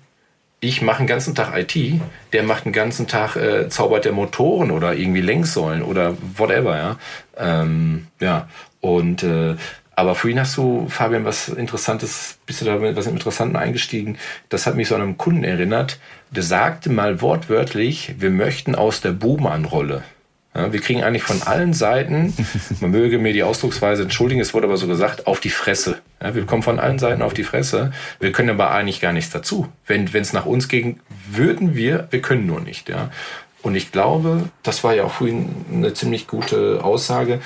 ich 0.61 0.83
mache 0.83 0.99
den 0.99 1.07
ganzen 1.07 1.35
Tag 1.35 1.57
IT, 1.57 2.01
der 2.33 2.43
macht 2.43 2.64
den 2.64 2.72
ganzen 2.72 3.07
Tag, 3.07 3.37
äh, 3.37 3.68
zaubert 3.68 4.05
der 4.05 4.12
Motoren 4.12 4.70
oder 4.70 4.95
irgendwie 4.95 5.22
Lenksäulen 5.22 5.83
oder 5.83 6.16
whatever, 6.37 6.77
ja. 6.77 6.99
Ähm, 7.37 8.09
ja, 8.18 8.49
und 8.81 9.22
äh, 9.22 9.57
aber 10.01 10.14
vorhin 10.14 10.40
hast 10.40 10.57
du, 10.57 10.88
Fabian, 10.88 11.24
was 11.24 11.48
Interessantes, 11.48 12.38
bist 12.46 12.62
du 12.62 12.64
da 12.64 12.76
mit 12.76 12.96
was 12.96 13.07
Interessanten 13.07 13.57
eingestiegen? 13.57 14.16
Das 14.48 14.66
hat 14.66 14.74
mich 14.74 14.88
so 14.88 14.94
an 14.94 15.03
einen 15.03 15.18
Kunden 15.18 15.44
erinnert, 15.44 15.98
der 16.30 16.42
sagte 16.42 16.90
mal 16.90 17.20
wortwörtlich, 17.20 18.14
wir 18.18 18.30
möchten 18.30 18.74
aus 18.74 19.03
der 19.03 19.12
Buhmann-Rolle 19.12 20.03
Ja, 20.55 20.72
wir 20.72 20.80
kriegen 20.80 21.03
eigentlich 21.03 21.22
von 21.22 21.42
allen 21.42 21.74
Seiten, 21.74 22.32
man 22.80 22.90
möge 22.90 23.18
mir 23.18 23.32
die 23.32 23.42
Ausdrucksweise 23.42 24.03
entschuldigen, 24.03 24.40
es 24.40 24.55
wurde 24.55 24.66
aber 24.66 24.78
so 24.78 24.86
gesagt, 24.86 25.26
auf 25.26 25.38
die 25.38 25.51
Fresse. 25.51 25.98
Ja, 26.22 26.34
wir 26.34 26.46
kommen 26.46 26.62
von 26.62 26.78
allen 26.78 26.98
Seiten 26.98 27.20
auf 27.20 27.34
die 27.34 27.44
Fresse. 27.44 27.92
Wir 28.20 28.32
können 28.32 28.51
aber 28.51 28.70
eigentlich 28.70 29.01
gar 29.01 29.12
nichts 29.12 29.30
dazu. 29.30 29.68
Wenn 29.86 30.07
es 30.07 30.32
nach 30.32 30.46
uns 30.46 30.68
ging, 30.68 31.01
würden 31.30 31.74
wir, 31.74 32.09
wir 32.11 32.22
können 32.22 32.46
nur 32.46 32.61
nicht. 32.61 32.88
Ja. 32.88 33.11
Und 33.62 33.74
ich 33.74 33.92
glaube, 33.92 34.48
das 34.62 34.82
war 34.82 34.94
ja 34.94 35.05
auch 35.05 35.12
vorhin 35.12 35.51
eine 35.72 35.92
ziemlich 35.92 36.26
gute 36.26 36.82
Aussage, 36.82 37.40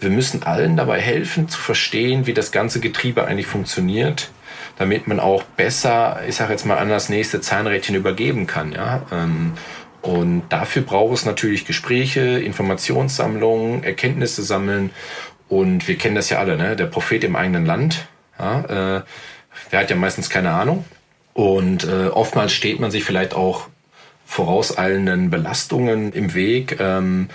wir 0.00 0.10
müssen 0.10 0.42
allen 0.44 0.76
dabei 0.76 1.00
helfen 1.00 1.48
zu 1.48 1.58
verstehen, 1.58 2.26
wie 2.26 2.34
das 2.34 2.52
ganze 2.52 2.80
Getriebe 2.80 3.26
eigentlich 3.26 3.46
funktioniert, 3.46 4.30
damit 4.76 5.08
man 5.08 5.18
auch 5.18 5.42
besser, 5.42 6.20
ich 6.28 6.36
sage 6.36 6.52
jetzt 6.52 6.66
mal, 6.66 6.78
an 6.78 6.88
das 6.88 7.08
nächste 7.08 7.40
Zahnrädchen 7.40 7.96
übergeben 7.96 8.46
kann. 8.46 8.72
Ja. 8.72 9.02
Ähm, 9.10 9.54
und 10.00 10.44
dafür 10.50 10.82
braucht 10.82 11.14
es 11.14 11.24
natürlich 11.24 11.66
Gespräche, 11.66 12.20
Informationssammlungen, 12.20 13.82
Erkenntnisse 13.82 14.42
sammeln. 14.42 14.90
Und 15.48 15.88
wir 15.88 15.98
kennen 15.98 16.14
das 16.14 16.30
ja 16.30 16.38
alle, 16.38 16.56
ne? 16.56 16.76
der 16.76 16.86
Prophet 16.86 17.24
im 17.24 17.34
eigenen 17.34 17.66
Land. 17.66 18.06
Ja, 18.38 18.60
äh, 18.98 19.02
der 19.72 19.80
hat 19.80 19.90
ja 19.90 19.96
meistens 19.96 20.30
keine 20.30 20.50
Ahnung. 20.50 20.84
Und 21.34 21.84
äh, 21.84 22.06
oftmals 22.06 22.52
steht 22.52 22.78
man 22.78 22.90
sich 22.90 23.04
vielleicht 23.04 23.34
auch 23.34 23.68
vorauseilenden 24.26 25.30
Belastungen 25.30 26.12
im 26.12 26.34
Weg. 26.34 26.78
Ähm, 26.80 27.28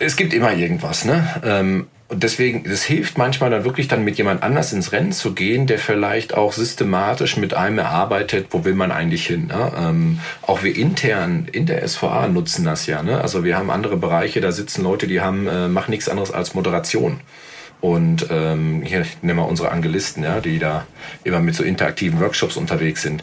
es 0.00 0.16
gibt 0.16 0.34
immer 0.34 0.52
irgendwas, 0.52 1.04
ne? 1.04 1.40
Ähm, 1.44 1.86
und 2.08 2.24
deswegen, 2.24 2.64
das 2.64 2.82
hilft 2.82 3.18
manchmal 3.18 3.50
dann 3.50 3.62
wirklich 3.62 3.86
dann 3.86 4.02
mit 4.02 4.18
jemand 4.18 4.42
anders 4.42 4.72
ins 4.72 4.90
Rennen 4.90 5.12
zu 5.12 5.32
gehen, 5.32 5.68
der 5.68 5.78
vielleicht 5.78 6.34
auch 6.34 6.52
systematisch 6.52 7.36
mit 7.36 7.54
einem 7.54 7.78
erarbeitet, 7.78 8.48
wo 8.50 8.64
will 8.64 8.74
man 8.74 8.90
eigentlich 8.90 9.28
hin. 9.28 9.46
Ne? 9.46 9.72
Ähm, 9.78 10.18
auch 10.42 10.64
wir 10.64 10.74
intern 10.74 11.46
in 11.52 11.66
der 11.66 11.86
SVA 11.86 12.26
nutzen 12.26 12.64
das 12.64 12.86
ja. 12.86 13.04
Ne? 13.04 13.20
Also 13.20 13.44
wir 13.44 13.56
haben 13.56 13.70
andere 13.70 13.96
Bereiche, 13.96 14.40
da 14.40 14.50
sitzen 14.50 14.82
Leute, 14.82 15.06
die 15.06 15.20
haben, 15.20 15.46
äh, 15.46 15.68
machen 15.68 15.92
nichts 15.92 16.08
anderes 16.08 16.32
als 16.32 16.52
Moderation. 16.52 17.20
Und 17.80 18.26
ähm, 18.28 18.82
hier 18.82 19.06
nehmen 19.22 19.38
wir 19.38 19.46
unsere 19.46 19.70
Angelisten, 19.70 20.24
ja, 20.24 20.40
die 20.40 20.58
da 20.58 20.86
immer 21.22 21.38
mit 21.38 21.54
so 21.54 21.62
interaktiven 21.62 22.18
Workshops 22.18 22.56
unterwegs 22.56 23.02
sind. 23.02 23.22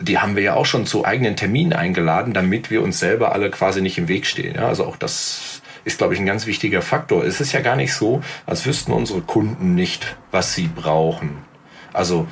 Die 0.00 0.18
haben 0.18 0.36
wir 0.36 0.42
ja 0.42 0.54
auch 0.54 0.64
schon 0.64 0.86
zu 0.86 1.04
eigenen 1.04 1.36
Terminen 1.36 1.74
eingeladen, 1.74 2.32
damit 2.32 2.70
wir 2.70 2.82
uns 2.82 2.98
selber 2.98 3.32
alle 3.32 3.50
quasi 3.50 3.82
nicht 3.82 3.98
im 3.98 4.08
Weg 4.08 4.24
stehen. 4.24 4.54
Ja? 4.54 4.68
Also 4.68 4.86
auch 4.86 4.96
das 4.96 5.61
ist, 5.84 5.98
glaube 5.98 6.14
ich, 6.14 6.20
ein 6.20 6.26
ganz 6.26 6.46
wichtiger 6.46 6.82
Faktor. 6.82 7.24
Es 7.24 7.40
ist 7.40 7.52
ja 7.52 7.60
gar 7.60 7.76
nicht 7.76 7.94
so, 7.94 8.22
als 8.46 8.66
wüssten 8.66 8.92
unsere 8.92 9.20
Kunden 9.20 9.74
nicht, 9.74 10.16
was 10.30 10.54
sie 10.54 10.68
brauchen. 10.68 11.38
Also 11.92 12.26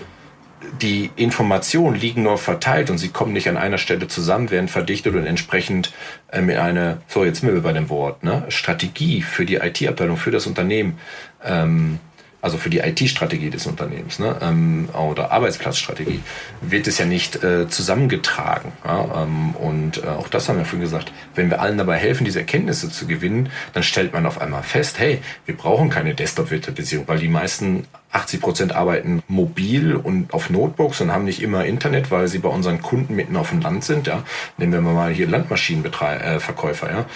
die 0.80 1.10
Informationen 1.16 1.96
liegen 1.96 2.22
nur 2.22 2.38
verteilt 2.38 2.90
und 2.90 2.98
sie 2.98 3.08
kommen 3.08 3.32
nicht 3.32 3.48
an 3.48 3.56
einer 3.56 3.78
Stelle 3.78 4.08
zusammen, 4.08 4.50
werden 4.50 4.68
verdichtet 4.68 5.14
und 5.14 5.26
entsprechend 5.26 5.92
ähm, 6.32 6.48
in 6.50 6.58
eine, 6.58 6.98
so 7.08 7.24
jetzt 7.24 7.40
sind 7.40 7.52
wir 7.52 7.60
bei 7.62 7.72
dem 7.72 7.88
Wort, 7.88 8.22
ne, 8.22 8.44
Strategie 8.48 9.22
für 9.22 9.46
die 9.46 9.56
IT-Abteilung, 9.56 10.16
für 10.16 10.30
das 10.30 10.46
Unternehmen 10.46 10.98
ähm, 11.44 11.98
also 12.42 12.56
für 12.56 12.70
die 12.70 12.78
IT-Strategie 12.78 13.50
des 13.50 13.66
Unternehmens 13.66 14.18
ne, 14.18 14.36
ähm, 14.40 14.88
oder 14.92 15.30
Arbeitsplatzstrategie, 15.30 16.20
wird 16.60 16.86
es 16.86 16.98
ja 16.98 17.04
nicht 17.04 17.42
äh, 17.42 17.68
zusammengetragen. 17.68 18.72
Ja, 18.84 19.22
ähm, 19.22 19.54
und 19.54 20.02
äh, 20.02 20.06
auch 20.06 20.28
das 20.28 20.48
haben 20.48 20.58
wir 20.58 20.64
vorhin 20.64 20.80
gesagt, 20.80 21.12
wenn 21.34 21.50
wir 21.50 21.60
allen 21.60 21.78
dabei 21.78 21.96
helfen, 21.96 22.24
diese 22.24 22.40
Erkenntnisse 22.40 22.90
zu 22.90 23.06
gewinnen, 23.06 23.50
dann 23.72 23.82
stellt 23.82 24.12
man 24.12 24.26
auf 24.26 24.40
einmal 24.40 24.62
fest, 24.62 24.98
hey, 24.98 25.20
wir 25.46 25.56
brauchen 25.56 25.90
keine 25.90 26.14
Desktop-Virtualisierung, 26.14 27.06
weil 27.08 27.18
die 27.18 27.28
meisten 27.28 27.86
80 28.12 28.40
Prozent 28.40 28.72
arbeiten 28.74 29.22
mobil 29.28 29.94
und 29.94 30.34
auf 30.34 30.50
Notebooks 30.50 31.00
und 31.00 31.12
haben 31.12 31.24
nicht 31.24 31.42
immer 31.42 31.64
Internet, 31.64 32.10
weil 32.10 32.26
sie 32.26 32.38
bei 32.38 32.48
unseren 32.48 32.82
Kunden 32.82 33.14
mitten 33.14 33.36
auf 33.36 33.50
dem 33.50 33.60
Land 33.60 33.84
sind. 33.84 34.06
Ja, 34.06 34.24
nehmen 34.56 34.84
wir 34.84 34.92
mal 34.92 35.12
hier 35.12 35.28
Landmaschinenverkäufer. 35.28 36.88
Äh, 36.88 36.92
ja, 36.92 37.06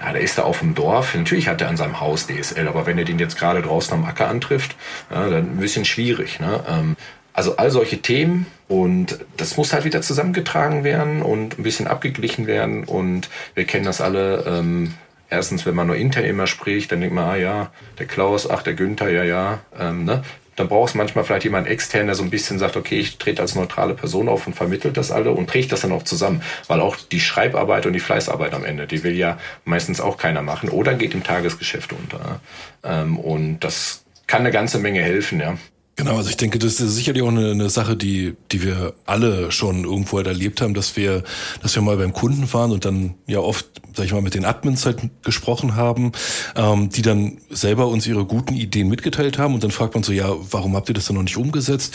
ja, 0.00 0.12
der 0.12 0.20
ist 0.20 0.36
da 0.36 0.42
auf 0.42 0.60
dem 0.60 0.74
Dorf. 0.74 1.14
Natürlich 1.14 1.48
hat 1.48 1.60
er 1.62 1.68
an 1.68 1.76
seinem 1.76 2.00
Haus 2.00 2.26
DSL, 2.26 2.68
aber 2.68 2.86
wenn 2.86 2.98
er 2.98 3.04
den 3.04 3.18
jetzt 3.18 3.38
gerade 3.38 3.62
draußen 3.62 3.94
am 3.94 4.04
Acker 4.04 4.28
antrifft, 4.28 4.76
ja, 5.10 5.28
dann 5.28 5.52
ein 5.52 5.60
bisschen 5.60 5.86
schwierig. 5.86 6.38
Ne? 6.38 6.62
Ähm, 6.68 6.96
also 7.32 7.56
all 7.56 7.70
solche 7.70 8.02
Themen 8.02 8.46
und 8.68 9.18
das 9.38 9.56
muss 9.56 9.72
halt 9.72 9.84
wieder 9.84 10.02
zusammengetragen 10.02 10.84
werden 10.84 11.22
und 11.22 11.58
ein 11.58 11.62
bisschen 11.62 11.86
abgeglichen 11.86 12.46
werden 12.46 12.84
und 12.84 13.30
wir 13.54 13.64
kennen 13.64 13.86
das 13.86 14.02
alle. 14.02 14.44
Ähm, 14.46 14.94
erstens, 15.30 15.64
wenn 15.64 15.74
man 15.74 15.86
nur 15.86 15.96
intern 15.96 16.24
immer 16.24 16.46
spricht, 16.46 16.92
dann 16.92 17.00
denkt 17.00 17.14
man, 17.14 17.24
ah 17.24 17.36
ja, 17.36 17.70
der 17.98 18.06
Klaus, 18.06 18.48
ach 18.48 18.62
der 18.62 18.74
Günther, 18.74 19.10
ja, 19.10 19.24
ja. 19.24 19.60
Ähm, 19.78 20.04
ne? 20.04 20.22
Dann 20.56 20.68
brauchst 20.68 20.94
du 20.94 20.98
manchmal 20.98 21.24
vielleicht 21.24 21.44
jemand 21.44 21.66
extern, 21.66 22.06
der 22.06 22.14
so 22.14 22.22
ein 22.22 22.30
bisschen 22.30 22.58
sagt, 22.58 22.76
okay, 22.76 22.98
ich 22.98 23.18
trete 23.18 23.42
als 23.42 23.54
neutrale 23.54 23.94
Person 23.94 24.28
auf 24.28 24.46
und 24.46 24.54
vermittelt 24.54 24.96
das 24.96 25.10
alle 25.10 25.32
und 25.32 25.48
trägt 25.48 25.72
das 25.72 25.80
dann 25.80 25.92
auch 25.92 26.02
zusammen. 26.02 26.42
Weil 26.68 26.80
auch 26.80 26.96
die 26.96 27.20
Schreibarbeit 27.20 27.86
und 27.86 27.94
die 27.94 28.00
Fleißarbeit 28.00 28.52
am 28.54 28.64
Ende, 28.64 28.86
die 28.86 29.02
will 29.02 29.16
ja 29.16 29.38
meistens 29.64 30.00
auch 30.00 30.18
keiner 30.18 30.42
machen 30.42 30.68
oder 30.68 30.94
geht 30.94 31.14
im 31.14 31.24
Tagesgeschäft 31.24 31.92
unter. 31.92 32.40
Ähm, 32.84 33.18
und 33.18 33.60
das 33.60 34.04
kann 34.26 34.40
eine 34.40 34.50
ganze 34.50 34.78
Menge 34.78 35.02
helfen, 35.02 35.40
ja. 35.40 35.56
Genau, 35.94 36.16
also 36.16 36.30
ich 36.30 36.38
denke, 36.38 36.58
das 36.58 36.80
ist 36.80 36.94
sicherlich 36.94 37.22
auch 37.22 37.28
eine, 37.28 37.50
eine, 37.50 37.68
Sache, 37.68 37.96
die, 37.96 38.34
die 38.50 38.62
wir 38.62 38.94
alle 39.04 39.52
schon 39.52 39.84
irgendwo 39.84 40.16
halt 40.16 40.26
erlebt 40.26 40.62
haben, 40.62 40.72
dass 40.72 40.96
wir, 40.96 41.22
dass 41.60 41.74
wir 41.74 41.82
mal 41.82 41.98
beim 41.98 42.14
Kunden 42.14 42.50
waren 42.54 42.72
und 42.72 42.86
dann 42.86 43.14
ja 43.26 43.40
oft, 43.40 43.66
sag 43.94 44.06
ich 44.06 44.12
mal, 44.12 44.22
mit 44.22 44.34
den 44.34 44.46
Admins 44.46 44.86
halt 44.86 45.10
gesprochen 45.22 45.76
haben, 45.76 46.12
ähm, 46.56 46.88
die 46.88 47.02
dann 47.02 47.38
selber 47.50 47.88
uns 47.88 48.06
ihre 48.06 48.24
guten 48.24 48.54
Ideen 48.54 48.88
mitgeteilt 48.88 49.36
haben 49.36 49.52
und 49.52 49.64
dann 49.64 49.70
fragt 49.70 49.92
man 49.92 50.02
so, 50.02 50.12
ja, 50.12 50.34
warum 50.50 50.76
habt 50.76 50.88
ihr 50.88 50.94
das 50.94 51.06
dann 51.06 51.16
noch 51.16 51.24
nicht 51.24 51.36
umgesetzt? 51.36 51.94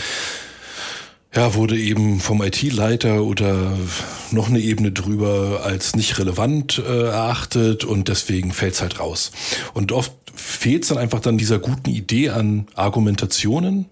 Ja, 1.35 1.53
wurde 1.53 1.77
eben 1.77 2.19
vom 2.19 2.41
IT-Leiter 2.41 3.21
oder 3.23 3.77
noch 4.31 4.47
eine 4.49 4.59
Ebene 4.59 4.91
drüber 4.91 5.61
als 5.63 5.95
nicht 5.95 6.17
relevant 6.19 6.79
äh, 6.79 7.07
erachtet 7.09 7.83
und 7.83 8.07
deswegen 8.07 8.53
fällt's 8.53 8.81
halt 8.81 8.99
raus. 8.99 9.31
Und 9.73 9.91
oft 9.91 10.13
fehlt 10.33 10.83
es 10.83 10.89
dann 10.89 10.97
einfach 10.97 11.19
dann 11.19 11.37
dieser 11.37 11.59
guten 11.59 11.89
Idee 11.89 12.29
an 12.29 12.67
Argumentationen, 12.75 13.87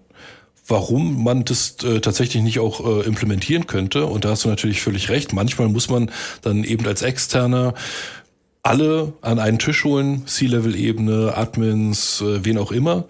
warum 0.66 1.22
man 1.22 1.44
das 1.44 1.76
äh, 1.84 2.00
tatsächlich 2.00 2.42
nicht 2.42 2.58
auch 2.58 2.84
äh, 2.84 3.06
implementieren 3.06 3.66
könnte. 3.66 4.06
Und 4.06 4.24
da 4.24 4.30
hast 4.30 4.44
du 4.44 4.48
natürlich 4.48 4.80
völlig 4.80 5.10
recht. 5.10 5.32
Manchmal 5.32 5.68
muss 5.68 5.90
man 5.90 6.10
dann 6.42 6.64
eben 6.64 6.86
als 6.86 7.02
Externer 7.02 7.74
alle 8.66 9.12
an 9.22 9.38
einen 9.38 9.58
Tisch 9.58 9.84
holen, 9.84 10.26
C-Level-Ebene, 10.26 11.34
Admins, 11.36 12.20
äh, 12.20 12.44
wen 12.44 12.58
auch 12.58 12.72
immer, 12.72 13.04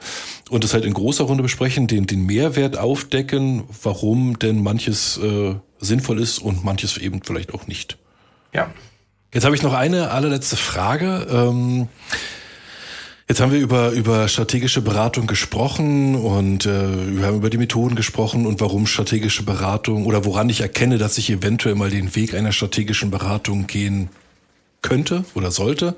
und 0.50 0.64
das 0.64 0.74
halt 0.74 0.84
in 0.84 0.92
großer 0.92 1.24
Runde 1.24 1.42
besprechen, 1.42 1.86
den, 1.86 2.06
den 2.06 2.26
Mehrwert 2.26 2.78
aufdecken, 2.78 3.64
warum 3.82 4.38
denn 4.38 4.62
manches 4.62 5.18
äh, 5.18 5.54
sinnvoll 5.78 6.20
ist 6.20 6.38
und 6.38 6.64
manches 6.64 6.98
eben 6.98 7.22
vielleicht 7.22 7.54
auch 7.54 7.66
nicht. 7.66 7.98
Ja. 8.52 8.70
Jetzt 9.32 9.44
habe 9.44 9.56
ich 9.56 9.62
noch 9.62 9.74
eine 9.74 10.10
allerletzte 10.10 10.56
Frage. 10.56 11.26
Ähm, 11.30 11.88
Jetzt 13.28 13.40
haben 13.40 13.50
wir 13.50 13.58
über, 13.58 13.90
über 13.90 14.28
strategische 14.28 14.82
Beratung 14.82 15.26
gesprochen 15.26 16.14
und 16.14 16.64
äh, 16.64 17.16
wir 17.16 17.26
haben 17.26 17.38
über 17.38 17.50
die 17.50 17.58
Methoden 17.58 17.96
gesprochen 17.96 18.46
und 18.46 18.60
warum 18.60 18.86
strategische 18.86 19.42
Beratung 19.42 20.06
oder 20.06 20.24
woran 20.24 20.48
ich 20.48 20.60
erkenne, 20.60 20.96
dass 20.96 21.18
ich 21.18 21.28
eventuell 21.28 21.74
mal 21.74 21.90
den 21.90 22.14
Weg 22.14 22.34
einer 22.34 22.52
strategischen 22.52 23.10
Beratung 23.10 23.66
gehen 23.66 24.10
könnte 24.86 25.24
oder 25.34 25.50
sollte. 25.50 25.96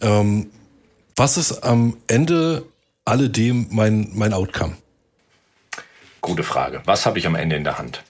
Ähm, 0.00 0.50
was 1.16 1.36
ist 1.36 1.62
am 1.62 1.96
Ende 2.08 2.64
alledem 3.04 3.68
mein, 3.70 4.10
mein 4.14 4.32
Outcome? 4.32 4.76
Gute 6.20 6.42
Frage. 6.42 6.82
Was 6.84 7.06
habe 7.06 7.18
ich 7.18 7.26
am 7.26 7.36
Ende 7.36 7.54
in 7.56 7.64
der 7.64 7.78
Hand? 7.78 8.02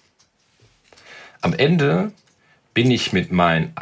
Am 1.43 1.53
Ende 1.53 2.12
bin 2.72 2.91
ich 2.91 3.12
mit 3.12 3.33
meinen, 3.33 3.75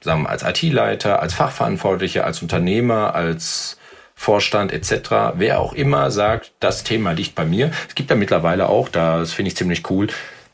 sagen 0.00 0.22
wir, 0.22 0.30
als 0.30 0.42
IT-Leiter, 0.42 1.20
als 1.20 1.34
Fachverantwortlicher, 1.34 2.24
als 2.24 2.40
Unternehmer, 2.40 3.14
als 3.14 3.76
Vorstand 4.14 4.72
etc., 4.72 5.34
wer 5.34 5.60
auch 5.60 5.74
immer 5.74 6.10
sagt, 6.10 6.52
das 6.60 6.84
Thema 6.84 7.12
liegt 7.12 7.34
bei 7.34 7.44
mir. 7.44 7.72
Es 7.88 7.94
gibt 7.94 8.08
ja 8.08 8.16
mittlerweile 8.16 8.68
auch, 8.68 8.88
das 8.88 9.32
finde 9.32 9.48
ich 9.48 9.56
ziemlich 9.56 9.90
cool, 9.90 10.06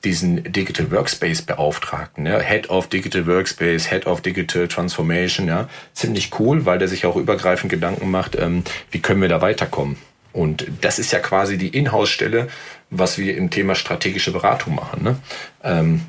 diesen 0.05 0.53
Digital 0.53 0.91
Workspace 0.91 1.43
Beauftragten, 1.43 2.27
ja, 2.27 2.39
Head 2.39 2.71
of 2.71 2.89
Digital 2.89 3.27
Workspace, 3.27 3.91
Head 3.91 4.07
of 4.07 4.23
Digital 4.23 4.67
Transformation, 4.69 5.47
ja, 5.47 5.69
ziemlich 5.93 6.31
cool, 6.39 6.65
weil 6.65 6.79
der 6.79 6.89
sich 6.89 7.07
auch 7.07 7.17
übergreifend 7.17 7.71
Gedanken 7.71 8.11
macht, 8.11 8.37
ähm, 8.37 8.65
wie 8.91 9.01
können 9.01 9.21
wir 9.21 9.29
da 9.29 9.41
weiterkommen. 9.41 9.97
Und 10.33 10.67
das 10.81 10.99
ist 10.99 11.13
ja 11.13 11.19
quasi 11.19 11.59
die 11.59 11.69
Inhouse-Stelle, 11.69 12.49
was 12.91 13.19
wir 13.19 13.37
im 13.37 13.51
Thema 13.51 13.75
strategische 13.75 14.33
Beratung 14.33 14.75
machen. 14.77 15.03
Ne? 15.03 15.17
Ähm, 15.65 16.03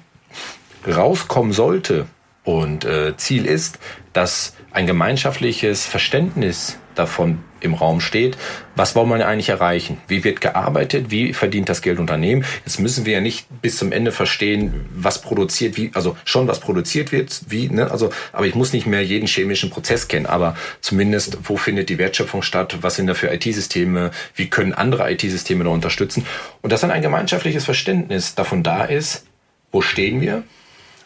rauskommen 0.88 1.54
sollte 1.54 2.06
und 2.44 2.86
äh, 2.86 3.16
Ziel 3.18 3.46
ist, 3.46 3.80
dass 4.14 4.56
ein 4.72 4.88
gemeinschaftliches 4.88 5.86
Verständnis 5.86 6.78
davon 6.96 7.40
im 7.62 7.74
Raum 7.74 8.02
steht. 8.02 8.38
Was 8.76 8.96
wollen 8.96 9.10
wir 9.10 9.28
eigentlich 9.28 9.50
erreichen? 9.50 9.98
Wie 10.08 10.24
wird 10.24 10.42
gearbeitet? 10.42 11.12
Wie 11.12 11.34
verdient 11.34 11.70
das 11.70 11.82
Geld 11.82 12.00
Unternehmen? 12.00 12.44
Jetzt 12.66 12.80
müssen 12.80 13.06
wir 13.06 13.14
ja 13.14 13.22
nicht 13.22 13.46
bis 13.62 13.78
zum 13.78 13.92
Ende 13.92 14.12
verstehen, 14.12 14.86
was 14.94 15.22
produziert, 15.22 15.78
wie, 15.78 15.92
also 15.94 16.18
schon 16.26 16.48
was 16.48 16.60
produziert 16.60 17.12
wird, 17.12 17.42
wie, 17.48 17.70
ne, 17.70 17.92
also, 17.92 18.12
aber 18.34 18.48
ich 18.48 18.56
muss 18.56 18.74
nicht 18.74 18.88
mehr 18.88 19.04
jeden 19.04 19.28
chemischen 19.28 19.70
Prozess 19.70 20.08
kennen, 20.08 20.26
aber 20.26 20.56
zumindest, 20.82 21.38
wo 21.44 21.58
findet 21.58 21.90
die 21.90 21.98
Wertschöpfung 21.98 22.42
statt? 22.42 22.78
Was 22.82 22.96
sind 22.96 23.08
da 23.08 23.14
für 23.14 23.32
IT-Systeme? 23.32 24.12
Wie 24.36 24.50
können 24.50 24.74
andere 24.74 25.12
IT-Systeme 25.12 25.64
da 25.64 25.70
unterstützen? 25.70 26.26
Und 26.62 26.72
dass 26.72 26.82
dann 26.82 26.92
ein 26.92 27.02
gemeinschaftliches 27.02 27.66
Verständnis 27.66 28.36
davon 28.36 28.64
da 28.64 28.86
ist, 28.86 29.26
wo 29.72 29.82
stehen 29.82 30.22
wir? 30.22 30.44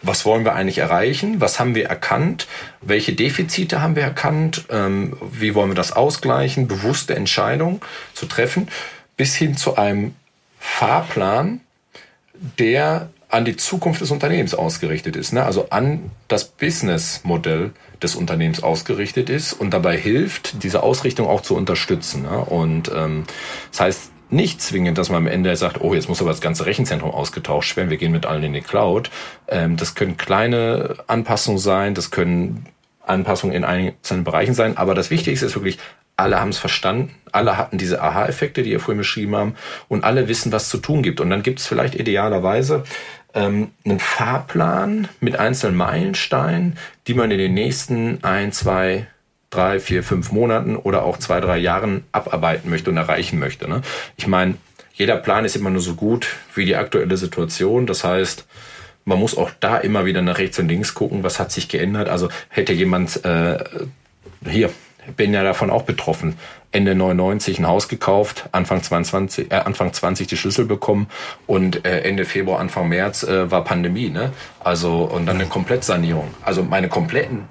Was 0.06 0.26
wollen 0.26 0.46
wir 0.46 0.54
eigentlich 0.54 0.78
erreichen, 0.78 1.42
was 1.42 1.60
haben 1.60 1.76
wir 1.76 1.88
erkannt, 1.88 2.48
welche 2.82 3.14
Defizite 3.14 3.82
haben 3.82 3.96
wir 3.96 4.04
erkannt, 4.04 4.66
ähm, 4.70 5.18
wie 5.32 5.56
wollen 5.56 5.70
wir 5.70 5.76
das 5.76 5.92
ausgleichen, 5.92 6.68
bewusste 6.68 7.16
Entscheidungen 7.16 7.82
zu 8.14 8.26
treffen, 8.26 8.68
bis 9.18 9.36
hin 9.36 9.58
zu 9.58 9.76
einem 9.76 10.16
Fahrplan, 10.60 11.62
der 12.60 13.10
an 13.30 13.46
die 13.46 13.58
Zukunft 13.58 14.02
des 14.02 14.12
Unternehmens 14.12 14.54
ausgerichtet 14.54 15.16
ist, 15.16 15.34
ne? 15.34 15.44
also 15.44 15.70
an 15.70 16.12
das 16.28 16.46
Businessmodell 16.46 17.72
des 18.02 18.16
Unternehmens 18.16 18.62
ausgerichtet 18.64 19.30
ist 19.30 19.54
und 19.54 19.72
dabei 19.72 19.98
hilft, 19.98 20.64
diese 20.64 20.84
Ausrichtung 20.84 21.28
auch 21.28 21.42
zu 21.42 21.56
unterstützen. 21.56 22.24
Ne? 22.24 22.38
Und 22.38 22.92
ähm, 22.96 23.26
das 23.72 23.80
heißt, 23.80 24.12
nicht 24.30 24.62
zwingend, 24.62 24.98
dass 24.98 25.10
man 25.10 25.18
am 25.18 25.28
Ende 25.28 25.56
sagt, 25.56 25.82
oh, 25.82 25.94
jetzt 25.94 26.10
muss 26.10 26.22
aber 26.22 26.32
das 26.32 26.42
ganze 26.42 26.66
Rechenzentrum 26.66 27.12
ausgetauscht 27.12 27.78
werden, 27.78 27.90
wir 27.90 27.98
gehen 27.98 28.12
mit 28.12 28.26
allen 28.26 28.44
in 28.44 28.54
die 28.54 28.62
Cloud. 28.62 29.12
Ähm, 29.48 29.78
das 29.78 29.96
können 29.96 30.18
kleine 30.18 30.96
Anpassungen 31.08 31.60
sein, 31.60 31.94
das 31.94 32.12
können 32.12 32.66
Anpassungen 33.02 33.56
in 33.56 33.64
einzelnen 33.64 34.24
Bereichen 34.24 34.54
sein, 34.54 34.78
aber 34.78 34.96
das 34.96 35.12
Wichtigste 35.12 35.46
ist 35.46 35.56
wirklich, 35.56 35.78
alle 36.18 36.40
haben 36.40 36.50
es 36.50 36.58
verstanden, 36.58 37.14
alle 37.32 37.58
hatten 37.58 37.78
diese 37.78 38.02
Aha-Effekte, 38.02 38.64
die 38.64 38.72
ihr 38.72 38.80
vorhin 38.80 39.00
beschrieben 39.00 39.36
haben, 39.36 39.56
und 39.90 40.04
alle 40.04 40.28
wissen, 40.28 40.52
was 40.52 40.70
zu 40.70 40.78
tun 40.78 41.04
gibt. 41.04 41.20
Und 41.20 41.30
dann 41.30 41.44
gibt 41.44 41.60
es 41.60 41.68
vielleicht 41.68 41.96
idealerweise 41.96 42.86
ähm, 43.34 43.72
einen 43.84 44.00
Fahrplan 44.00 45.10
mit 45.20 45.38
einzelnen 45.38 45.76
Meilensteinen, 45.76 46.78
die 47.08 47.14
man 47.14 47.32
in 47.32 47.38
den 47.38 47.54
nächsten 47.54 48.24
ein, 48.24 48.54
zwei, 48.54 49.08
drei, 49.56 49.80
vier, 49.80 50.04
fünf 50.04 50.32
Monaten 50.32 50.76
oder 50.76 51.04
auch 51.04 51.18
zwei, 51.18 51.40
drei 51.40 51.58
Jahren 51.58 52.04
abarbeiten 52.12 52.70
möchte 52.70 52.90
und 52.90 52.98
erreichen 52.98 53.40
möchte. 53.40 53.70
Ne? 53.70 53.82
Ich 54.18 54.28
meine, 54.28 54.56
jeder 54.94 55.18
Plan 55.18 55.46
ist 55.46 55.56
immer 55.56 55.70
nur 55.70 55.82
so 55.82 55.96
gut 55.96 56.28
wie 56.54 56.66
die 56.66 56.76
aktuelle 56.76 57.18
Situation. 57.18 57.86
Das 57.86 58.04
heißt, 58.04 58.46
man 59.04 59.20
muss 59.20 59.38
auch 59.38 59.52
da 59.60 59.78
immer 59.78 60.06
wieder 60.06 60.22
nach 60.22 60.38
rechts 60.38 60.58
und 60.60 60.68
links 60.68 60.94
gucken, 60.94 61.24
was 61.24 61.40
hat 61.40 61.52
sich 61.52 61.70
geändert. 61.70 62.10
Also 62.10 62.30
hätte 62.50 62.74
jemand 62.74 63.24
äh, 63.24 63.64
hier, 64.48 64.72
bin 65.16 65.34
ja 65.34 65.44
davon 65.44 65.70
auch 65.70 65.84
betroffen, 65.84 66.38
Ende 66.72 66.96
99 66.96 67.60
ein 67.60 67.68
Haus 67.68 67.88
gekauft, 67.88 68.50
Anfang 68.52 68.82
22, 68.82 69.52
äh, 69.52 69.56
Anfang 69.56 69.94
20 69.94 70.28
die 70.28 70.38
Schlüssel 70.38 70.66
bekommen 70.66 71.08
und 71.46 71.86
äh, 71.86 72.02
Ende 72.02 72.26
Februar, 72.26 72.60
Anfang 72.60 72.90
März 72.90 73.24
äh, 73.24 73.50
war 73.52 73.64
Pandemie, 73.64 74.10
ne? 74.10 74.32
Also 74.60 75.04
und 75.04 75.26
dann 75.26 75.36
eine 75.36 75.46
Komplettsanierung. 75.46 76.34
Also 76.44 76.64
meine 76.64 76.90
kompletten 76.90 77.44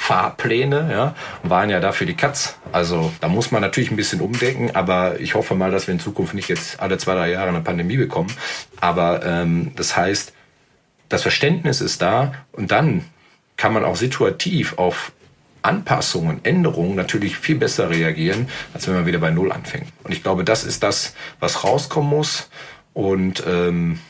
Fahrpläne 0.00 0.88
ja, 0.90 1.14
waren 1.42 1.68
ja 1.68 1.78
dafür 1.78 2.06
die 2.06 2.14
Katz. 2.14 2.56
Also 2.72 3.12
da 3.20 3.28
muss 3.28 3.52
man 3.52 3.60
natürlich 3.60 3.90
ein 3.90 3.96
bisschen 3.96 4.22
umdenken, 4.22 4.70
aber 4.72 5.20
ich 5.20 5.34
hoffe 5.34 5.54
mal, 5.54 5.70
dass 5.70 5.88
wir 5.88 5.92
in 5.92 6.00
Zukunft 6.00 6.32
nicht 6.32 6.48
jetzt 6.48 6.80
alle 6.80 6.96
zwei, 6.96 7.14
drei 7.14 7.30
Jahre 7.30 7.50
eine 7.50 7.60
Pandemie 7.60 7.98
bekommen. 7.98 8.32
Aber 8.80 9.24
ähm, 9.24 9.72
das 9.76 9.98
heißt, 9.98 10.32
das 11.10 11.20
Verständnis 11.20 11.82
ist 11.82 12.00
da 12.00 12.32
und 12.52 12.70
dann 12.70 13.04
kann 13.58 13.74
man 13.74 13.84
auch 13.84 13.94
situativ 13.94 14.78
auf 14.78 15.12
Anpassungen, 15.60 16.40
Änderungen 16.44 16.96
natürlich 16.96 17.36
viel 17.36 17.56
besser 17.56 17.90
reagieren, 17.90 18.48
als 18.72 18.88
wenn 18.88 18.94
man 18.94 19.06
wieder 19.06 19.18
bei 19.18 19.30
Null 19.30 19.52
anfängt. 19.52 19.92
Und 20.02 20.12
ich 20.12 20.22
glaube, 20.22 20.44
das 20.44 20.64
ist 20.64 20.82
das, 20.82 21.14
was 21.40 21.62
rauskommen 21.62 22.08
muss. 22.08 22.48
Und 22.94 23.44
ähm, 23.46 24.00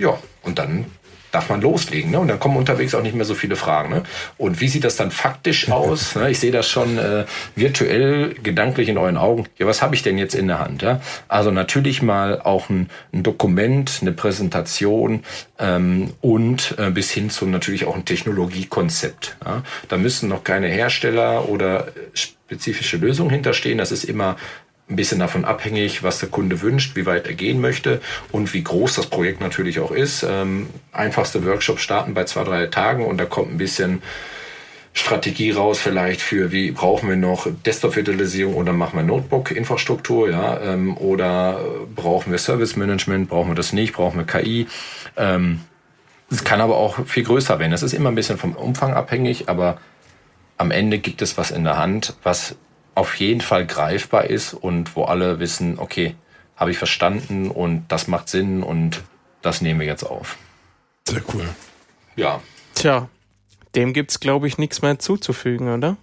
ja, 0.00 0.18
und 0.42 0.58
dann 0.58 0.86
darf 1.32 1.48
man 1.48 1.60
loslegen. 1.60 2.12
Ne? 2.12 2.20
Und 2.20 2.28
dann 2.28 2.38
kommen 2.38 2.56
unterwegs 2.56 2.94
auch 2.94 3.02
nicht 3.02 3.16
mehr 3.16 3.24
so 3.24 3.34
viele 3.34 3.56
Fragen. 3.56 3.90
Ne? 3.90 4.02
Und 4.38 4.60
wie 4.60 4.68
sieht 4.68 4.84
das 4.84 4.96
dann 4.96 5.10
faktisch 5.10 5.68
aus? 5.70 6.14
ne? 6.14 6.30
Ich 6.30 6.38
sehe 6.38 6.52
das 6.52 6.68
schon 6.68 6.98
äh, 6.98 7.24
virtuell, 7.56 8.34
gedanklich 8.42 8.88
in 8.88 8.98
euren 8.98 9.16
Augen. 9.16 9.46
Ja, 9.58 9.66
was 9.66 9.82
habe 9.82 9.94
ich 9.96 10.02
denn 10.02 10.18
jetzt 10.18 10.34
in 10.34 10.46
der 10.46 10.60
Hand? 10.60 10.82
Ja? 10.82 11.00
Also 11.28 11.50
natürlich 11.50 12.02
mal 12.02 12.40
auch 12.40 12.70
ein, 12.70 12.88
ein 13.12 13.22
Dokument, 13.22 13.98
eine 14.02 14.12
Präsentation 14.12 15.24
ähm, 15.58 16.12
und 16.20 16.76
äh, 16.78 16.90
bis 16.90 17.10
hin 17.10 17.30
zu 17.30 17.46
natürlich 17.46 17.86
auch 17.86 17.96
ein 17.96 18.04
Technologiekonzept. 18.04 19.36
Ja? 19.44 19.62
Da 19.88 19.96
müssen 19.96 20.28
noch 20.28 20.44
keine 20.44 20.68
Hersteller 20.68 21.48
oder 21.48 21.88
spezifische 22.52 22.98
Lösungen 22.98 23.30
hinterstehen. 23.30 23.78
Das 23.78 23.92
ist 23.92 24.04
immer 24.04 24.36
ein 24.92 24.96
bisschen 24.96 25.18
davon 25.18 25.44
abhängig, 25.44 26.02
was 26.02 26.20
der 26.20 26.28
Kunde 26.28 26.60
wünscht, 26.60 26.96
wie 26.96 27.06
weit 27.06 27.26
er 27.26 27.34
gehen 27.34 27.60
möchte 27.60 28.00
und 28.30 28.52
wie 28.54 28.62
groß 28.62 28.94
das 28.94 29.06
Projekt 29.06 29.40
natürlich 29.40 29.80
auch 29.80 29.90
ist. 29.90 30.24
Ähm, 30.28 30.68
einfachste 30.92 31.44
Workshops 31.44 31.82
starten 31.82 32.14
bei 32.14 32.24
zwei, 32.24 32.44
drei 32.44 32.66
Tagen 32.66 33.06
und 33.06 33.18
da 33.18 33.24
kommt 33.24 33.52
ein 33.52 33.58
bisschen 33.58 34.02
Strategie 34.94 35.52
raus, 35.52 35.78
vielleicht 35.78 36.20
für 36.20 36.52
wie 36.52 36.70
brauchen 36.70 37.08
wir 37.08 37.16
noch 37.16 37.46
Desktop-Virtualisierung 37.64 38.54
oder 38.54 38.74
machen 38.74 38.98
wir 38.98 39.02
Notebook-Infrastruktur, 39.02 40.30
ja, 40.30 40.60
ähm, 40.60 40.96
oder 40.98 41.60
brauchen 41.94 42.30
wir 42.30 42.38
Service-Management, 42.38 43.30
brauchen 43.30 43.50
wir 43.50 43.54
das 43.54 43.72
nicht, 43.72 43.94
brauchen 43.94 44.18
wir 44.18 44.26
KI. 44.26 44.66
Ähm, 45.16 45.60
es 46.30 46.44
kann 46.44 46.60
aber 46.60 46.76
auch 46.76 47.06
viel 47.06 47.24
größer 47.24 47.58
werden. 47.58 47.72
Es 47.72 47.82
ist 47.82 47.94
immer 47.94 48.10
ein 48.10 48.14
bisschen 48.14 48.36
vom 48.36 48.52
Umfang 48.52 48.92
abhängig, 48.92 49.48
aber 49.48 49.78
am 50.58 50.70
Ende 50.70 50.98
gibt 50.98 51.22
es 51.22 51.38
was 51.38 51.50
in 51.50 51.64
der 51.64 51.78
Hand, 51.78 52.14
was 52.22 52.56
auf 52.94 53.14
jeden 53.16 53.40
Fall 53.40 53.66
greifbar 53.66 54.24
ist 54.24 54.54
und 54.54 54.96
wo 54.96 55.04
alle 55.04 55.38
wissen, 55.38 55.78
okay, 55.78 56.14
habe 56.56 56.70
ich 56.70 56.78
verstanden 56.78 57.50
und 57.50 57.84
das 57.88 58.06
macht 58.06 58.28
Sinn 58.28 58.62
und 58.62 59.02
das 59.40 59.60
nehmen 59.60 59.80
wir 59.80 59.86
jetzt 59.86 60.04
auf. 60.04 60.36
Sehr 61.08 61.22
cool. 61.34 61.48
Ja. 62.16 62.40
Tja, 62.74 63.08
dem 63.74 63.92
gibt's 63.92 64.20
glaube 64.20 64.46
ich 64.46 64.58
nichts 64.58 64.82
mehr 64.82 64.98
zuzufügen, 64.98 65.72
oder? 65.72 65.96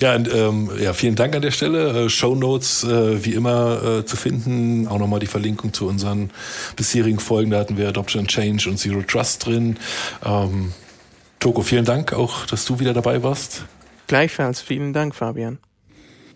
Ja, 0.00 0.16
und, 0.16 0.32
ähm, 0.32 0.70
ja, 0.80 0.92
vielen 0.92 1.14
Dank 1.14 1.36
an 1.36 1.42
der 1.42 1.52
Stelle. 1.52 2.06
Äh, 2.06 2.08
Show 2.08 2.34
Notes 2.34 2.82
äh, 2.82 3.24
wie 3.24 3.34
immer 3.34 4.00
äh, 4.00 4.04
zu 4.04 4.16
finden. 4.16 4.88
Auch 4.88 4.98
nochmal 4.98 5.20
die 5.20 5.28
Verlinkung 5.28 5.72
zu 5.72 5.86
unseren 5.86 6.30
bisherigen 6.74 7.20
Folgen. 7.20 7.52
Da 7.52 7.60
hatten 7.60 7.76
wir 7.76 7.88
Adoption 7.88 8.26
Change 8.26 8.68
und 8.68 8.78
Zero 8.78 9.02
Trust 9.02 9.46
drin. 9.46 9.78
Ähm, 10.24 10.72
Toko, 11.38 11.62
vielen 11.62 11.84
Dank 11.84 12.12
auch, 12.12 12.46
dass 12.46 12.64
du 12.64 12.80
wieder 12.80 12.92
dabei 12.92 13.22
warst. 13.22 13.64
Gleichfalls, 14.08 14.60
vielen 14.60 14.92
Dank, 14.92 15.14
Fabian 15.14 15.58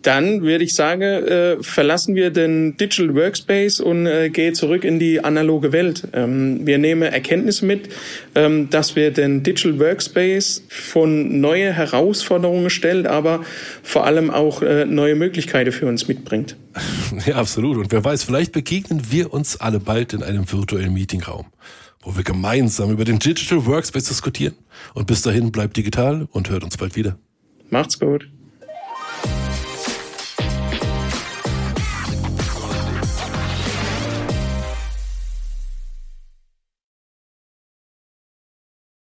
dann 0.06 0.42
würde 0.42 0.62
ich 0.62 0.74
sagen, 0.76 1.02
äh, 1.02 1.56
verlassen 1.62 2.14
wir 2.14 2.30
den 2.30 2.76
Digital 2.76 3.16
Workspace 3.16 3.80
und 3.80 4.06
äh, 4.06 4.30
gehen 4.30 4.54
zurück 4.54 4.84
in 4.84 5.00
die 5.00 5.24
analoge 5.24 5.72
Welt. 5.72 6.06
Ähm, 6.12 6.64
wir 6.64 6.78
nehmen 6.78 7.02
Erkenntnisse 7.02 7.66
mit, 7.66 7.88
ähm, 8.36 8.70
dass 8.70 8.94
wir 8.94 9.10
den 9.10 9.42
Digital 9.42 9.80
Workspace 9.80 10.62
von 10.68 11.40
neue 11.40 11.72
Herausforderungen 11.72 12.70
stellt, 12.70 13.08
aber 13.08 13.44
vor 13.82 14.04
allem 14.06 14.30
auch 14.30 14.62
äh, 14.62 14.84
neue 14.84 15.16
Möglichkeiten 15.16 15.72
für 15.72 15.86
uns 15.86 16.06
mitbringt. 16.06 16.56
Ja, 17.24 17.36
absolut. 17.36 17.78
Und 17.78 17.90
wer 17.92 18.04
weiß, 18.04 18.24
vielleicht 18.24 18.52
begegnen 18.52 19.10
wir 19.10 19.32
uns 19.32 19.56
alle 19.56 19.80
bald 19.80 20.12
in 20.12 20.22
einem 20.22 20.50
virtuellen 20.52 20.92
Meetingraum, 20.92 21.46
wo 22.02 22.16
wir 22.16 22.22
gemeinsam 22.22 22.90
über 22.90 23.04
den 23.04 23.18
Digital 23.18 23.64
Workspace 23.64 24.04
diskutieren. 24.04 24.54
Und 24.92 25.06
bis 25.06 25.22
dahin 25.22 25.50
bleibt 25.50 25.76
digital 25.76 26.28
und 26.30 26.50
hört 26.50 26.62
uns 26.62 26.76
bald 26.76 26.94
wieder. 26.94 27.18
Macht's 27.70 27.98
gut. 27.98 28.28